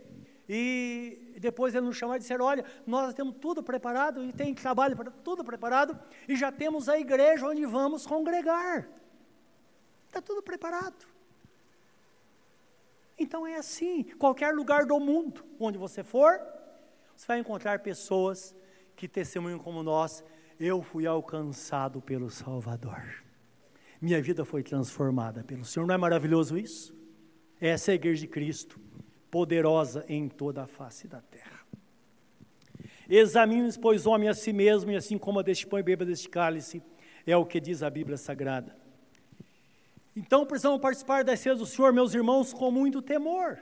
e 0.49 1.35
depois 1.41 1.75
eles 1.75 1.85
nos 1.85 1.97
chamaram 1.97 2.19
e 2.19 2.21
disseram: 2.21 2.45
Olha, 2.45 2.65
nós 2.87 3.15
temos 3.15 3.35
tudo 3.41 3.65
preparado, 3.65 4.25
e 4.25 4.33
tem 4.33 4.55
trabalho 4.55 4.95
para 4.97 5.11
tudo 5.11 5.43
preparado, 5.43 5.99
e 6.29 6.37
já 6.37 6.53
temos 6.53 6.89
a 6.89 6.97
igreja 6.97 7.49
onde 7.49 7.67
vamos 7.67 8.07
congregar. 8.07 8.89
Está 10.07 10.23
tudo 10.23 10.41
preparado. 10.41 11.05
Então 13.19 13.45
é 13.45 13.57
assim, 13.57 14.05
qualquer 14.21 14.55
lugar 14.55 14.87
do 14.87 15.01
mundo, 15.01 15.45
onde 15.59 15.79
você 15.79 16.05
for, 16.05 16.41
você 17.17 17.27
vai 17.27 17.39
encontrar 17.41 17.81
pessoas 17.81 18.55
que 18.95 19.09
testemunham 19.09 19.59
como 19.59 19.83
nós 19.83 20.23
eu 20.63 20.81
fui 20.81 21.07
alcançado 21.07 22.01
pelo 22.01 22.31
Salvador. 22.31 23.03
Minha 24.01 24.23
vida 24.23 24.45
foi 24.45 24.63
transformada 24.63 25.43
pelo 25.43 25.65
Senhor. 25.65 25.87
Não 25.87 25.95
é 25.95 25.99
maravilhoso 25.99 26.57
isso? 26.57 26.95
Essa 27.61 27.91
é 27.91 27.93
a 27.93 27.95
igreja 27.97 28.21
de 28.21 28.29
Cristo, 28.29 28.81
poderosa 29.29 30.05
em 30.09 30.29
toda 30.29 30.63
a 30.63 30.67
face 30.67 31.09
da 31.09 31.21
terra. 31.21 31.67
Examine, 33.09 33.77
pois, 33.77 34.07
homem 34.07 34.29
a 34.29 34.35
si 34.35 34.53
mesmo, 34.53 34.93
e 34.93 34.97
assim 34.97 35.19
como 35.19 35.43
deste 35.43 35.67
pão 35.67 35.81
e 35.81 35.83
beba 35.83 36.05
deste 36.05 36.29
cálice, 36.29 36.81
é 37.27 37.37
o 37.37 37.45
que 37.45 37.61
diz 37.61 37.83
a 37.83 37.91
Bíblia 37.91 38.17
Sagrada. 38.17 38.77
Então 40.15 40.47
precisamos 40.47 40.81
participar 40.81 41.25
da 41.25 41.37
ceia 41.37 41.57
do 41.57 41.67
Senhor, 41.67 41.93
meus 41.93 42.15
irmãos, 42.15 42.53
com 42.53 42.71
muito 42.71 43.03
temor, 43.03 43.59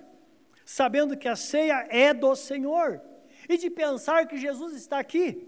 sabendo 0.67 1.17
que 1.17 1.29
a 1.29 1.37
ceia 1.37 1.87
é 1.89 2.13
do 2.13 2.37
Senhor, 2.37 3.01
e 3.49 3.57
de 3.57 3.71
pensar 3.71 4.27
que 4.27 4.37
Jesus 4.37 4.75
está 4.75 4.99
aqui. 4.99 5.47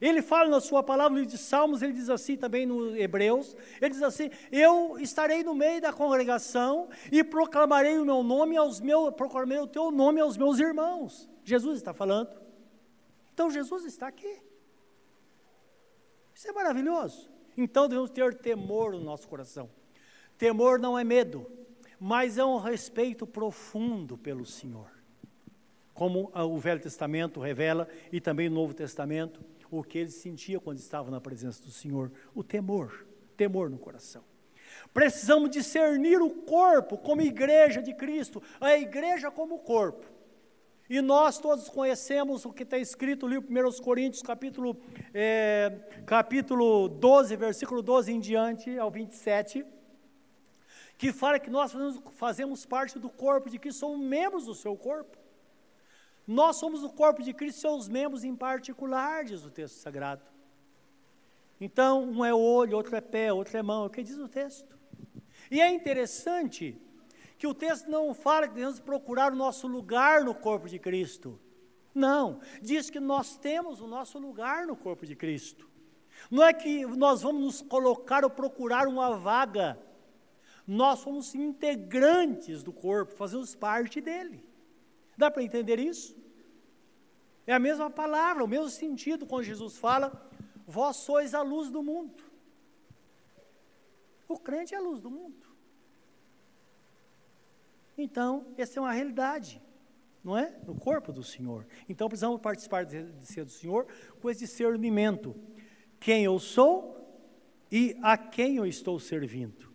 Ele 0.00 0.22
fala 0.22 0.48
na 0.48 0.60
sua 0.60 0.82
palavra, 0.82 1.10
no 1.10 1.18
livro 1.18 1.30
de 1.30 1.38
Salmos, 1.38 1.82
ele 1.82 1.92
diz 1.92 2.08
assim 2.08 2.36
também 2.36 2.64
no 2.64 2.96
Hebreus, 2.96 3.56
ele 3.80 3.90
diz 3.90 4.02
assim, 4.02 4.30
eu 4.52 4.98
estarei 4.98 5.42
no 5.42 5.54
meio 5.54 5.80
da 5.80 5.92
congregação 5.92 6.88
e 7.10 7.24
proclamarei 7.24 7.98
o 7.98 8.04
meu 8.04 8.22
nome 8.22 8.56
aos 8.56 8.80
meus, 8.80 9.12
proclamarei 9.14 9.62
o 9.62 9.66
teu 9.66 9.90
nome 9.90 10.20
aos 10.20 10.36
meus 10.36 10.58
irmãos. 10.58 11.28
Jesus 11.44 11.78
está 11.78 11.92
falando. 11.92 12.30
Então 13.34 13.50
Jesus 13.50 13.84
está 13.84 14.06
aqui. 14.08 14.38
Isso 16.34 16.48
é 16.48 16.52
maravilhoso. 16.52 17.28
Então 17.56 17.88
devemos 17.88 18.10
ter 18.10 18.34
temor 18.34 18.92
no 18.92 19.00
nosso 19.00 19.26
coração. 19.26 19.68
Temor 20.36 20.78
não 20.78 20.96
é 20.96 21.02
medo, 21.02 21.50
mas 21.98 22.38
é 22.38 22.44
um 22.44 22.58
respeito 22.58 23.26
profundo 23.26 24.16
pelo 24.16 24.46
Senhor. 24.46 24.88
Como 25.92 26.30
o 26.32 26.58
Velho 26.58 26.80
Testamento 26.80 27.40
revela 27.40 27.88
e 28.12 28.20
também 28.20 28.46
o 28.46 28.52
Novo 28.52 28.72
Testamento 28.72 29.40
o 29.70 29.82
que 29.82 29.98
ele 29.98 30.10
sentia 30.10 30.60
quando 30.60 30.78
estava 30.78 31.10
na 31.10 31.20
presença 31.20 31.62
do 31.62 31.70
Senhor, 31.70 32.10
o 32.34 32.42
temor, 32.42 33.06
temor 33.36 33.68
no 33.70 33.78
coração. 33.78 34.22
Precisamos 34.92 35.50
discernir 35.50 36.20
o 36.20 36.30
corpo 36.30 36.96
como 36.96 37.22
igreja 37.22 37.82
de 37.82 37.94
Cristo, 37.94 38.42
a 38.60 38.76
igreja 38.76 39.30
como 39.30 39.58
corpo. 39.58 40.06
E 40.88 41.02
nós 41.02 41.38
todos 41.38 41.68
conhecemos 41.68 42.46
o 42.46 42.52
que 42.52 42.62
está 42.62 42.78
escrito 42.78 43.26
livro 43.26 43.46
1 43.50 43.82
Coríntios, 43.82 44.22
capítulo, 44.22 44.74
é, 45.12 45.70
capítulo 46.06 46.88
12, 46.88 47.36
versículo 47.36 47.82
12 47.82 48.10
em 48.10 48.18
diante, 48.18 48.78
ao 48.78 48.90
27, 48.90 49.66
que 50.96 51.12
fala 51.12 51.38
que 51.38 51.50
nós 51.50 51.72
fazemos, 51.72 52.00
fazemos 52.12 52.64
parte 52.64 52.98
do 52.98 53.10
corpo, 53.10 53.50
de 53.50 53.58
que 53.58 53.70
somos 53.70 54.00
membros 54.00 54.46
do 54.46 54.54
seu 54.54 54.74
corpo. 54.76 55.17
Nós 56.28 56.56
somos 56.56 56.84
o 56.84 56.90
corpo 56.90 57.22
de 57.22 57.32
Cristo, 57.32 57.62
seus 57.62 57.88
membros 57.88 58.22
em 58.22 58.36
particular, 58.36 59.24
diz 59.24 59.46
o 59.46 59.50
texto 59.50 59.76
sagrado. 59.76 60.22
Então, 61.58 62.04
um 62.04 62.22
é 62.22 62.34
olho, 62.34 62.76
outro 62.76 62.94
é 62.94 63.00
pé, 63.00 63.32
outro 63.32 63.56
é 63.56 63.62
mão, 63.62 63.84
é 63.84 63.86
o 63.86 63.90
que 63.90 64.02
diz 64.02 64.18
o 64.18 64.28
texto. 64.28 64.78
E 65.50 65.58
é 65.58 65.72
interessante 65.72 66.78
que 67.38 67.46
o 67.46 67.54
texto 67.54 67.90
não 67.90 68.12
fala 68.12 68.46
que 68.46 68.52
devemos 68.52 68.78
procurar 68.78 69.32
o 69.32 69.36
nosso 69.36 69.66
lugar 69.66 70.22
no 70.22 70.34
corpo 70.34 70.68
de 70.68 70.78
Cristo. 70.78 71.40
Não, 71.94 72.40
diz 72.60 72.90
que 72.90 73.00
nós 73.00 73.38
temos 73.38 73.80
o 73.80 73.86
nosso 73.86 74.18
lugar 74.18 74.66
no 74.66 74.76
corpo 74.76 75.06
de 75.06 75.16
Cristo. 75.16 75.66
Não 76.30 76.44
é 76.44 76.52
que 76.52 76.84
nós 76.84 77.22
vamos 77.22 77.42
nos 77.42 77.62
colocar 77.62 78.22
ou 78.22 78.28
procurar 78.28 78.86
uma 78.86 79.16
vaga. 79.16 79.78
Nós 80.66 80.98
somos 80.98 81.34
integrantes 81.34 82.62
do 82.62 82.70
corpo, 82.70 83.14
fazemos 83.14 83.54
parte 83.54 83.98
dele. 83.98 84.46
Dá 85.18 85.28
para 85.32 85.42
entender 85.42 85.80
isso? 85.80 86.16
É 87.44 87.52
a 87.52 87.58
mesma 87.58 87.90
palavra, 87.90 88.44
o 88.44 88.48
mesmo 88.48 88.70
sentido 88.70 89.26
quando 89.26 89.42
Jesus 89.42 89.76
fala: 89.76 90.30
Vós 90.64 90.98
sois 90.98 91.34
a 91.34 91.42
luz 91.42 91.70
do 91.70 91.82
mundo. 91.82 92.22
O 94.28 94.38
crente 94.38 94.74
é 94.74 94.78
a 94.78 94.80
luz 94.80 95.00
do 95.00 95.10
mundo. 95.10 95.44
Então, 97.96 98.46
essa 98.56 98.78
é 98.78 98.80
uma 98.80 98.92
realidade, 98.92 99.60
não 100.22 100.38
é? 100.38 100.56
No 100.64 100.76
corpo 100.76 101.12
do 101.12 101.24
Senhor. 101.24 101.66
Então, 101.88 102.08
precisamos 102.08 102.40
participar 102.40 102.84
de, 102.84 103.12
ser 103.24 103.44
do 103.44 103.50
Senhor 103.50 103.88
com 104.20 104.30
esse 104.30 104.40
discernimento. 104.40 105.34
Quem 105.98 106.22
eu 106.22 106.38
sou 106.38 106.96
e 107.72 107.96
a 108.02 108.16
quem 108.16 108.56
eu 108.56 108.66
estou 108.66 109.00
servindo. 109.00 109.67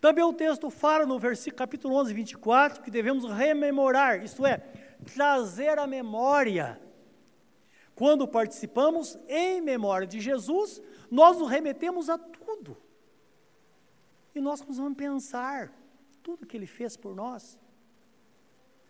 Também 0.00 0.24
o 0.24 0.32
texto 0.32 0.70
fala 0.70 1.04
no 1.04 1.18
versículo 1.18 1.58
capítulo 1.58 1.94
11, 1.96 2.14
24, 2.14 2.82
que 2.82 2.90
devemos 2.90 3.30
rememorar, 3.30 4.24
isto 4.24 4.46
é, 4.46 4.58
trazer 5.14 5.78
a 5.78 5.86
memória. 5.86 6.80
Quando 7.94 8.26
participamos 8.26 9.18
em 9.28 9.60
memória 9.60 10.06
de 10.06 10.18
Jesus, 10.18 10.80
nós 11.10 11.38
nos 11.38 11.50
remetemos 11.50 12.08
a 12.08 12.16
tudo. 12.16 12.76
E 14.34 14.40
nós 14.40 14.62
vamos 14.62 14.96
pensar 14.96 15.70
tudo 16.22 16.46
que 16.46 16.56
Ele 16.56 16.66
fez 16.66 16.96
por 16.96 17.14
nós. 17.14 17.58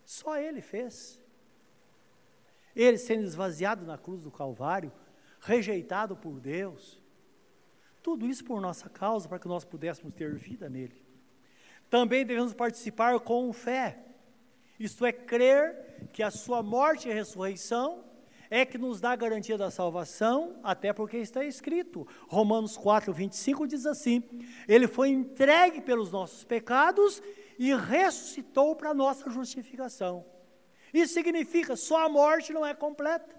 Só 0.04 0.36
Ele 0.36 0.61
fez. 0.61 1.18
Ele 2.74 2.98
sendo 2.98 3.24
esvaziado 3.24 3.84
na 3.84 3.98
cruz 3.98 4.22
do 4.22 4.30
Calvário, 4.30 4.92
rejeitado 5.40 6.16
por 6.16 6.38
Deus. 6.38 6.99
Tudo 8.03 8.26
isso 8.26 8.44
por 8.44 8.61
nossa 8.61 8.88
causa, 8.88 9.28
para 9.28 9.38
que 9.38 9.48
nós 9.48 9.64
pudéssemos 9.64 10.14
ter 10.14 10.34
vida 10.34 10.68
nele. 10.68 11.05
Também 11.88 12.24
devemos 12.24 12.55
participar 12.55 13.18
com 13.20 13.53
fé, 13.53 13.98
isto 14.78 15.05
é, 15.05 15.12
crer 15.12 16.09
que 16.12 16.22
a 16.22 16.30
sua 16.30 16.62
morte 16.62 17.09
e 17.09 17.12
ressurreição 17.12 18.05
é 18.48 18.64
que 18.64 18.78
nos 18.78 19.01
dá 19.01 19.12
a 19.12 19.16
garantia 19.16 19.59
da 19.59 19.70
salvação, 19.70 20.59
até 20.62 20.92
porque 20.92 21.18
está 21.18 21.44
escrito. 21.44 22.07
Romanos 22.28 22.76
4, 22.76 23.12
25 23.12 23.66
diz 23.66 23.84
assim: 23.86 24.22
Ele 24.66 24.88
foi 24.88 25.11
entregue 25.11 25.80
pelos 25.80 26.11
nossos 26.11 26.44
pecados 26.44 27.22
e 27.59 27.74
ressuscitou 27.74 28.74
para 28.74 28.94
nossa 28.94 29.28
justificação. 29.28 30.24
Isso 30.92 31.12
significa 31.12 31.76
só 31.76 32.07
a 32.07 32.09
morte 32.09 32.53
não 32.53 32.64
é 32.64 32.74
completa. 32.74 33.38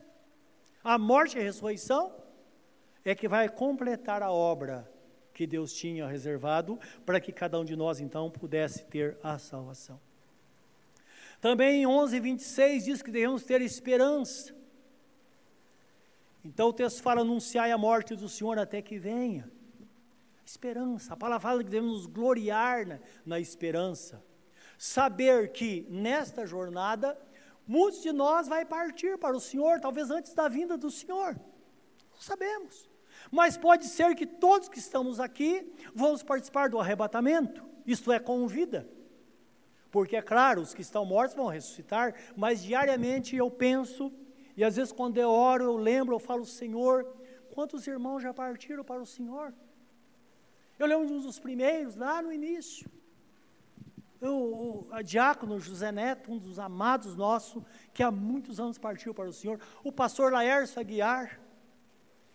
A 0.83 0.97
morte 0.97 1.37
e 1.37 1.41
a 1.41 1.43
ressurreição 1.43 2.20
é 3.03 3.15
que 3.15 3.27
vai 3.27 3.49
completar 3.49 4.21
a 4.21 4.31
obra 4.31 4.89
que 5.33 5.47
Deus 5.47 5.73
tinha 5.73 6.07
reservado 6.07 6.79
para 7.05 7.19
que 7.19 7.31
cada 7.31 7.59
um 7.59 7.65
de 7.65 7.75
nós 7.75 7.99
então 7.99 8.29
pudesse 8.29 8.85
ter 8.85 9.17
a 9.23 9.37
salvação. 9.39 9.99
Também 11.39 11.81
em 11.81 11.87
11, 11.87 12.19
26 12.19 12.85
diz 12.85 13.01
que 13.01 13.09
devemos 13.09 13.43
ter 13.43 13.61
esperança. 13.61 14.55
Então 16.45 16.69
o 16.69 16.73
texto 16.73 17.01
fala: 17.01 17.21
anunciai 17.21 17.71
a 17.71 17.77
morte 17.77 18.15
do 18.15 18.29
Senhor 18.29 18.59
até 18.59 18.81
que 18.81 18.99
venha. 18.99 19.51
Esperança, 20.45 21.13
a 21.13 21.17
palavra 21.17 21.39
fala 21.39 21.63
que 21.63 21.69
devemos 21.69 21.91
nos 21.93 22.05
gloriar 22.05 22.85
na, 22.85 22.99
na 23.25 23.39
esperança. 23.39 24.23
Saber 24.77 25.51
que 25.51 25.87
nesta 25.89 26.45
jornada, 26.45 27.17
muitos 27.65 28.01
de 28.01 28.11
nós 28.11 28.47
vai 28.47 28.65
partir 28.65 29.17
para 29.17 29.35
o 29.35 29.39
Senhor, 29.39 29.79
talvez 29.79 30.11
antes 30.11 30.33
da 30.33 30.47
vinda 30.47 30.77
do 30.77 30.91
Senhor. 30.91 31.35
Não 32.11 32.19
sabemos. 32.19 32.90
Mas 33.29 33.57
pode 33.57 33.85
ser 33.85 34.15
que 34.15 34.25
todos 34.25 34.69
que 34.69 34.79
estamos 34.79 35.19
aqui 35.19 35.69
vamos 35.93 36.23
participar 36.23 36.69
do 36.69 36.79
arrebatamento, 36.79 37.63
isto 37.85 38.11
é, 38.11 38.19
com 38.19 38.47
vida. 38.47 38.87
Porque, 39.91 40.15
é 40.15 40.21
claro, 40.21 40.61
os 40.61 40.73
que 40.73 40.81
estão 40.81 41.03
mortos 41.03 41.35
vão 41.35 41.47
ressuscitar, 41.47 42.15
mas 42.35 42.63
diariamente 42.63 43.35
eu 43.35 43.51
penso 43.51 44.11
e 44.61 44.63
às 44.63 44.75
vezes, 44.75 44.91
quando 44.91 45.17
eu 45.17 45.31
oro, 45.31 45.63
eu 45.63 45.75
lembro, 45.75 46.13
eu 46.13 46.19
falo, 46.19 46.45
Senhor, 46.45 47.03
quantos 47.51 47.87
irmãos 47.87 48.21
já 48.21 48.31
partiram 48.31 48.83
para 48.83 49.01
o 49.01 49.05
Senhor? 49.07 49.51
Eu 50.77 50.85
lembro 50.85 51.07
de 51.07 51.13
um 51.13 51.19
dos 51.19 51.39
primeiros, 51.39 51.95
lá 51.95 52.21
no 52.21 52.31
início. 52.31 52.87
Eu, 54.19 54.35
o 54.35 54.87
a 54.91 55.01
diácono 55.01 55.59
José 55.59 55.91
Neto, 55.91 56.31
um 56.31 56.37
dos 56.37 56.59
amados 56.59 57.15
nossos, 57.15 57.63
que 57.91 58.03
há 58.03 58.11
muitos 58.11 58.59
anos 58.59 58.77
partiu 58.77 59.15
para 59.15 59.29
o 59.29 59.33
Senhor. 59.33 59.59
O 59.83 59.91
pastor 59.91 60.31
Laércio 60.31 60.79
Aguiar, 60.79 61.40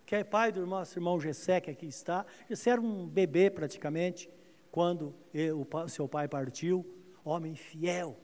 que 0.07 0.15
é 0.15 0.23
pai 0.23 0.53
do 0.53 0.65
nosso 0.65 0.97
irmão 0.97 1.21
Gessé, 1.21 1.61
que 1.61 1.71
aqui 1.71 1.87
está. 1.87 2.25
Esse 2.49 2.71
era 2.71 2.81
um 2.81 3.07
bebê 3.09 3.51
praticamente, 3.51 4.31
quando 4.71 5.13
o 5.55 5.89
seu 5.89 6.09
pai 6.09 6.29
partiu. 6.29 6.87
Homem 7.25 7.57
fiel 7.57 8.17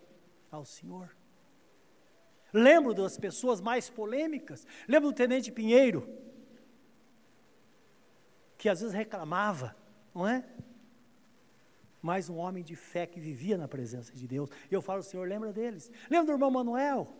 ao 0.48 0.64
Senhor. 0.64 1.14
Lembro 2.52 2.94
das 2.94 3.18
pessoas 3.18 3.60
mais 3.60 3.90
polêmicas. 3.90 4.64
Lembro 4.86 5.10
do 5.10 5.14
tenente 5.14 5.50
Pinheiro, 5.50 6.08
que 8.56 8.68
às 8.68 8.80
vezes 8.80 8.94
reclamava, 8.94 9.74
não 10.14 10.28
é? 10.28 10.44
Mas 12.00 12.28
um 12.28 12.36
homem 12.36 12.62
de 12.62 12.76
fé 12.76 13.06
que 13.06 13.18
vivia 13.18 13.58
na 13.58 13.66
presença 13.66 14.12
de 14.12 14.28
Deus. 14.28 14.50
Eu 14.70 14.80
falo, 14.80 15.02
Senhor, 15.02 15.26
lembra 15.26 15.52
deles. 15.52 15.90
Lembra 16.08 16.26
do 16.26 16.32
irmão 16.32 16.50
Manuel, 16.50 17.12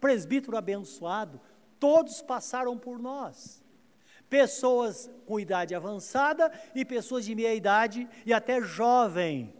presbítero 0.00 0.56
abençoado. 0.56 1.40
Todos 1.78 2.20
passaram 2.20 2.76
por 2.76 2.98
nós. 2.98 3.62
Pessoas 4.28 5.10
com 5.26 5.40
idade 5.40 5.74
avançada 5.74 6.52
e 6.74 6.84
pessoas 6.84 7.24
de 7.24 7.34
meia 7.34 7.54
idade 7.54 8.08
e 8.26 8.32
até 8.32 8.60
jovem, 8.60 9.54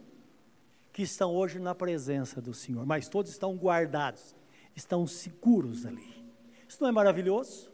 que 0.93 1.03
estão 1.03 1.35
hoje 1.35 1.59
na 1.59 1.75
presença 1.75 2.41
do 2.41 2.53
Senhor. 2.53 2.85
Mas 2.85 3.09
todos 3.09 3.31
estão 3.31 3.57
guardados 3.57 4.37
estão 4.79 5.07
seguros 5.07 5.85
ali. 5.85 6.25
Isso 6.67 6.79
não 6.81 6.89
é 6.89 6.93
maravilhoso? 6.93 7.71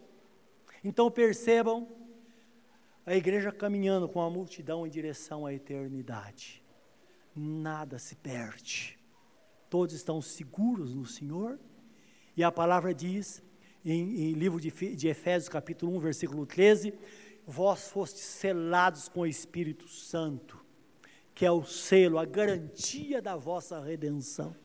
Então 0.82 1.10
percebam 1.10 1.88
a 3.06 3.14
igreja 3.14 3.52
caminhando 3.52 4.08
com 4.08 4.20
a 4.20 4.30
multidão 4.30 4.86
em 4.86 4.90
direção 4.90 5.44
à 5.44 5.52
eternidade. 5.52 6.62
Nada 7.36 7.98
se 7.98 8.16
perde. 8.16 8.98
Todos 9.68 9.94
estão 9.94 10.20
seguros 10.22 10.94
no 10.94 11.04
Senhor. 11.04 11.58
E 12.36 12.42
a 12.42 12.50
palavra 12.50 12.94
diz, 12.94 13.42
em, 13.84 14.30
em 14.30 14.32
livro 14.32 14.60
de, 14.60 14.70
de 14.70 15.08
Efésios, 15.08 15.48
capítulo 15.48 15.94
1, 15.96 16.00
versículo 16.00 16.46
13: 16.46 16.94
Vós 17.46 17.88
fostes 17.88 18.22
selados 18.22 19.08
com 19.08 19.20
o 19.20 19.26
Espírito 19.26 19.86
Santo, 19.88 20.64
que 21.34 21.44
é 21.44 21.50
o 21.50 21.64
selo, 21.64 22.18
a 22.18 22.24
garantia 22.24 23.20
da 23.20 23.36
vossa 23.36 23.80
redenção. 23.80 24.56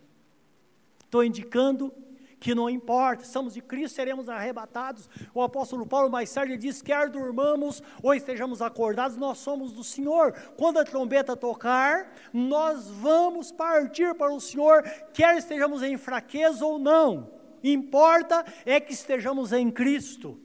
Estou 1.03 1.24
indicando 1.24 1.91
que 2.39 2.55
não 2.55 2.70
importa, 2.70 3.26
somos 3.26 3.53
de 3.53 3.61
Cristo, 3.61 3.95
seremos 3.95 4.30
arrebatados. 4.30 5.09
O 5.34 5.41
apóstolo 5.41 5.86
Paulo 5.86 6.09
mais 6.09 6.32
tarde 6.34 6.55
diz: 6.55 6.82
quer 6.82 7.09
durmamos 7.09 7.84
ou 8.01 8.13
estejamos 8.13 8.61
acordados, 8.61 9.17
nós 9.17 9.39
somos 9.39 9.74
do 9.74 9.84
Senhor. 9.84 10.32
Quando 10.55 10.78
a 10.78 10.86
trombeta 10.86 11.36
tocar, 11.36 12.13
nós 12.32 12.88
vamos 12.88 13.51
partir 13.51 14.15
para 14.15 14.32
o 14.32 14.39
Senhor, 14.39 14.84
quer 15.13 15.38
estejamos 15.38 15.84
em 15.84 15.97
fraqueza 15.97 16.65
ou 16.65 16.80
não. 16.80 17.38
Importa 17.64 18.45
é 18.66 18.80
que 18.80 18.93
estejamos 18.93 19.51
em 19.51 19.70
Cristo. 19.72 20.39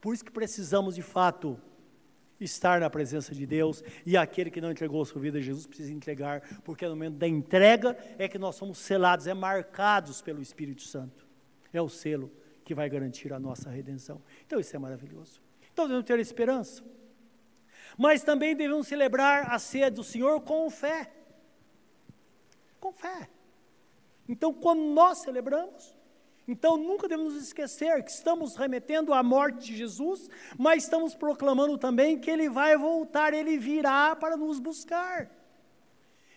Por 0.00 0.14
isso 0.14 0.24
que 0.24 0.30
precisamos 0.30 0.94
de 0.94 1.02
fato 1.02 1.60
estar 2.38 2.80
na 2.80 2.90
presença 2.90 3.34
de 3.34 3.46
Deus 3.46 3.82
e 4.04 4.16
aquele 4.16 4.50
que 4.50 4.60
não 4.60 4.70
entregou 4.70 5.04
sua 5.04 5.20
vida 5.20 5.38
a 5.38 5.40
Jesus 5.40 5.66
precisa 5.66 5.92
entregar, 5.92 6.42
porque 6.62 6.84
no 6.84 6.92
momento 6.92 7.16
da 7.16 7.26
entrega 7.26 7.96
é 8.18 8.28
que 8.28 8.38
nós 8.38 8.56
somos 8.56 8.78
selados, 8.78 9.26
é 9.26 9.34
marcados 9.34 10.20
pelo 10.20 10.42
Espírito 10.42 10.82
Santo. 10.82 11.26
É 11.72 11.80
o 11.80 11.88
selo 11.88 12.30
que 12.64 12.74
vai 12.74 12.88
garantir 12.88 13.32
a 13.32 13.38
nossa 13.38 13.70
redenção. 13.70 14.20
Então 14.46 14.60
isso 14.60 14.74
é 14.74 14.78
maravilhoso. 14.78 15.40
Então 15.72 15.86
devemos 15.86 16.06
ter 16.06 16.18
esperança. 16.18 16.82
Mas 17.96 18.22
também 18.22 18.54
devemos 18.54 18.86
celebrar 18.86 19.52
a 19.52 19.58
ceia 19.58 19.90
do 19.90 20.04
Senhor 20.04 20.40
com 20.42 20.68
fé. 20.70 21.10
Com 22.78 22.92
fé. 22.92 23.28
Então, 24.28 24.52
quando 24.52 24.80
nós 24.80 25.18
celebramos, 25.18 25.96
então 26.48 26.76
nunca 26.76 27.08
devemos 27.08 27.34
esquecer 27.34 28.02
que 28.04 28.10
estamos 28.10 28.54
remetendo 28.54 29.12
à 29.12 29.22
morte 29.22 29.66
de 29.66 29.76
Jesus, 29.76 30.30
mas 30.56 30.84
estamos 30.84 31.14
proclamando 31.14 31.76
também 31.76 32.18
que 32.18 32.30
ele 32.30 32.48
vai 32.48 32.76
voltar, 32.76 33.34
ele 33.34 33.58
virá 33.58 34.14
para 34.14 34.36
nos 34.36 34.60
buscar. 34.60 35.30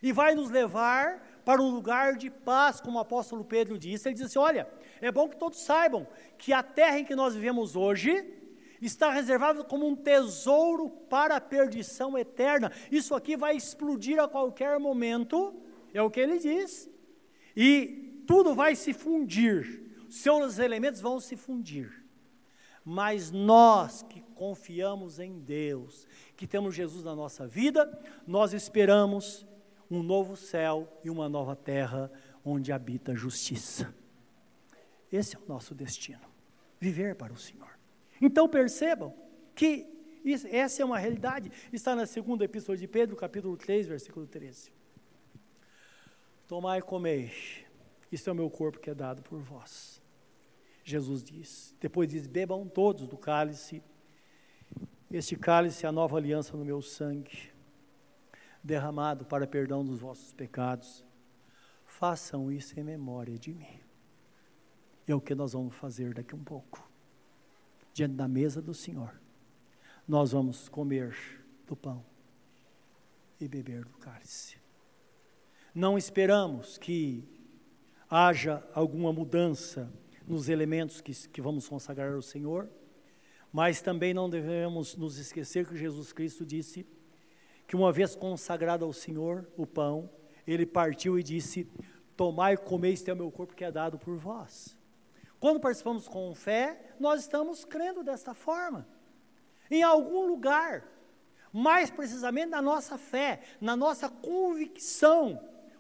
E 0.01 0.11
vai 0.11 0.33
nos 0.33 0.49
levar 0.49 1.41
para 1.43 1.61
um 1.61 1.69
lugar 1.69 2.15
de 2.15 2.29
paz, 2.29 2.79
como 2.79 2.97
o 2.97 3.01
apóstolo 3.01 3.43
Pedro 3.43 3.77
disse. 3.77 4.07
Ele 4.07 4.15
disse: 4.15 4.39
Olha, 4.39 4.67
é 5.01 5.11
bom 5.11 5.27
que 5.27 5.35
todos 5.35 5.61
saibam 5.61 6.07
que 6.37 6.53
a 6.53 6.63
terra 6.63 6.99
em 6.99 7.05
que 7.05 7.15
nós 7.15 7.35
vivemos 7.35 7.75
hoje 7.75 8.33
está 8.81 9.11
reservada 9.11 9.63
como 9.63 9.85
um 9.85 9.95
tesouro 9.95 10.89
para 11.09 11.35
a 11.35 11.41
perdição 11.41 12.17
eterna. 12.17 12.71
Isso 12.89 13.13
aqui 13.13 13.35
vai 13.35 13.55
explodir 13.55 14.19
a 14.19 14.27
qualquer 14.27 14.79
momento 14.79 15.53
é 15.93 16.01
o 16.01 16.09
que 16.09 16.19
ele 16.19 16.39
diz. 16.39 16.89
E 17.62 18.24
tudo 18.26 18.55
vai 18.55 18.74
se 18.74 18.93
fundir, 18.93 19.84
seus 20.10 20.60
elementos 20.60 21.01
vão 21.01 21.20
se 21.20 21.36
fundir. 21.36 22.05
Mas 22.86 23.32
nós 23.32 24.01
que 24.01 24.22
confiamos 24.34 25.20
em 25.20 25.39
Deus, 25.39 26.07
que 26.38 26.47
temos 26.47 26.74
Jesus 26.74 27.03
na 27.03 27.14
nossa 27.14 27.45
vida, 27.45 28.01
nós 28.26 28.53
esperamos 28.53 29.45
um 29.91 30.01
novo 30.01 30.38
céu 30.38 30.88
e 31.03 31.10
uma 31.10 31.28
nova 31.28 31.53
terra 31.53 32.10
onde 32.45 32.72
habita 32.72 33.12
a 33.12 33.16
justiça. 33.16 33.93
Esse 35.12 35.36
é 35.36 35.39
o 35.39 35.45
nosso 35.45 35.76
destino, 35.76 36.22
viver 36.80 37.14
para 37.14 37.34
o 37.34 37.38
Senhor. 37.38 37.78
Então 38.22 38.47
percebam 38.47 39.14
que 39.53 39.86
isso, 40.24 40.47
essa 40.47 40.82
é 40.82 40.86
uma 40.86 40.97
realidade, 40.97 41.51
está 41.74 41.93
na 41.93 42.05
segunda 42.05 42.45
epístola 42.45 42.78
de 42.78 42.88
Pedro, 42.88 43.18
capítulo 43.18 43.57
3, 43.57 43.86
versículo 43.86 44.26
13. 44.26 44.78
Tomai 46.49 46.79
e 46.79 46.81
comei, 46.81 47.31
isso 48.11 48.27
é 48.27 48.33
o 48.33 48.35
meu 48.35 48.49
corpo 48.49 48.79
que 48.79 48.89
é 48.89 48.95
dado 48.95 49.21
por 49.21 49.39
vós. 49.39 50.01
Jesus 50.83 51.23
diz. 51.23 51.75
Depois 51.79 52.09
diz: 52.09 52.25
bebam 52.25 52.67
todos 52.67 53.07
do 53.07 53.15
cálice. 53.15 53.83
Este 55.11 55.35
cálice 55.35 55.85
é 55.85 55.89
a 55.89 55.91
nova 55.91 56.17
aliança 56.17 56.57
no 56.57 56.65
meu 56.65 56.81
sangue, 56.81 57.51
derramado 58.63 59.25
para 59.25 59.45
perdão 59.45 59.85
dos 59.85 59.99
vossos 59.99 60.33
pecados. 60.33 61.05
Façam 61.85 62.51
isso 62.51 62.79
em 62.79 62.83
memória 62.83 63.37
de 63.37 63.53
mim. 63.53 63.79
É 65.07 65.13
o 65.13 65.21
que 65.21 65.35
nós 65.35 65.53
vamos 65.53 65.75
fazer 65.75 66.15
daqui 66.15 66.35
um 66.35 66.43
pouco. 66.43 66.89
Diante 67.93 68.15
da 68.15 68.27
mesa 68.27 68.59
do 68.59 68.73
Senhor, 68.73 69.13
nós 70.07 70.31
vamos 70.31 70.67
comer 70.67 71.15
do 71.67 71.75
pão 71.75 72.03
e 73.39 73.47
beber 73.47 73.85
do 73.85 73.97
cálice. 73.99 74.57
Não 75.74 75.97
esperamos 75.97 76.78
que 76.78 77.24
haja 78.09 78.63
alguma 78.74 79.13
mudança 79.13 79.91
nos 80.28 80.49
elementos 80.49 81.01
que, 81.01 81.13
que 81.28 81.41
vamos 81.41 81.67
consagrar 81.67 82.13
ao 82.13 82.22
Senhor, 82.22 82.70
mas 83.51 83.82
também 83.82 84.13
não 84.13 84.30
devemos 84.30 84.95
nos 84.95 85.17
esquecer 85.17 85.67
que 85.67 85.78
Jesus 85.78 86.11
Cristo 86.11 86.45
disse 86.45 86.86
que 87.67 87.76
uma 87.76 87.91
vez 87.91 88.15
consagrado 88.15 88.84
ao 88.84 88.93
Senhor 88.93 89.47
o 89.55 89.65
pão, 89.65 90.09
ele 90.45 90.65
partiu 90.65 91.20
e 91.20 91.24
disse: 91.24 91.70
Tomai 92.17 92.53
e 92.53 92.57
comei, 92.57 92.93
este 92.93 93.09
é 93.09 93.13
o 93.13 93.17
meu 93.17 93.32
corpo 93.32 93.55
que 93.55 93.63
é 93.63 93.72
dado 93.72 93.97
por 93.97 94.17
vós. 94.17 94.76
Quando 95.39 95.59
participamos 95.59 96.07
com 96.07 96.34
fé, 96.36 96.93
nós 96.99 97.22
estamos 97.22 97.63
crendo 97.63 98.03
desta 98.03 98.34
forma. 98.34 98.88
Em 99.72 99.84
algum 99.84 100.28
lugar, 100.28 100.84
mais 101.53 101.89
precisamente 101.89 102.49
na 102.49 102.61
nossa 102.61 102.97
fé, 102.97 103.41
na 103.61 103.76
nossa 103.76 104.09
convicção, 104.09 105.39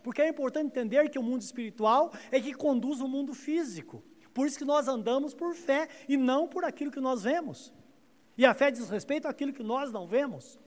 porque 0.09 0.23
é 0.23 0.27
importante 0.27 0.65
entender 0.65 1.07
que 1.07 1.19
o 1.19 1.21
mundo 1.21 1.43
espiritual 1.43 2.11
é 2.31 2.41
que 2.41 2.51
conduz 2.51 2.99
o 2.99 3.07
mundo 3.07 3.31
físico. 3.31 4.03
Por 4.33 4.47
isso 4.47 4.57
que 4.57 4.65
nós 4.65 4.87
andamos 4.87 5.35
por 5.35 5.53
fé 5.53 5.87
e 6.07 6.17
não 6.17 6.47
por 6.47 6.65
aquilo 6.65 6.89
que 6.89 6.99
nós 6.99 7.21
vemos. 7.21 7.71
E 8.35 8.43
a 8.43 8.55
fé 8.55 8.71
diz 8.71 8.89
respeito 8.89 9.27
àquilo 9.27 9.53
que 9.53 9.61
nós 9.61 9.91
não 9.91 10.07
vemos. 10.07 10.59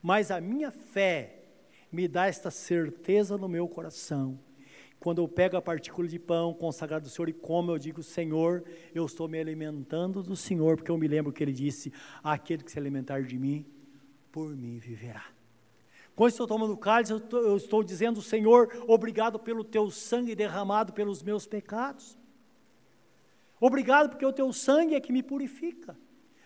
Mas 0.00 0.30
a 0.30 0.40
minha 0.40 0.70
fé 0.70 1.42
me 1.90 2.06
dá 2.06 2.28
esta 2.28 2.48
certeza 2.48 3.36
no 3.36 3.48
meu 3.48 3.66
coração. 3.66 4.38
Quando 5.00 5.20
eu 5.20 5.26
pego 5.26 5.56
a 5.56 5.60
partícula 5.60 6.06
de 6.06 6.20
pão 6.20 6.54
consagrado 6.54 7.02
do 7.02 7.10
Senhor 7.10 7.28
e 7.28 7.32
como, 7.32 7.72
eu 7.72 7.78
digo, 7.80 8.00
Senhor, 8.00 8.62
eu 8.94 9.04
estou 9.04 9.26
me 9.26 9.40
alimentando 9.40 10.22
do 10.22 10.36
Senhor, 10.36 10.76
porque 10.76 10.92
eu 10.92 10.96
me 10.96 11.08
lembro 11.08 11.32
que 11.32 11.42
Ele 11.42 11.52
disse: 11.52 11.92
aquele 12.22 12.62
que 12.62 12.70
se 12.70 12.78
alimentar 12.78 13.24
de 13.24 13.36
mim, 13.36 13.66
por 14.30 14.54
mim 14.54 14.78
viverá. 14.78 15.35
Quando 16.16 16.30
estou 16.30 16.46
tomando 16.46 16.74
cálice, 16.78 17.12
eu 17.12 17.18
estou, 17.18 17.40
eu 17.42 17.56
estou 17.58 17.84
dizendo, 17.84 18.22
Senhor, 18.22 18.84
obrigado 18.88 19.38
pelo 19.38 19.62
teu 19.62 19.90
sangue 19.90 20.34
derramado 20.34 20.94
pelos 20.94 21.22
meus 21.22 21.46
pecados. 21.46 22.18
Obrigado 23.60 24.08
porque 24.08 24.24
o 24.24 24.32
teu 24.32 24.50
sangue 24.50 24.94
é 24.94 25.00
que 25.00 25.12
me 25.12 25.22
purifica. 25.22 25.94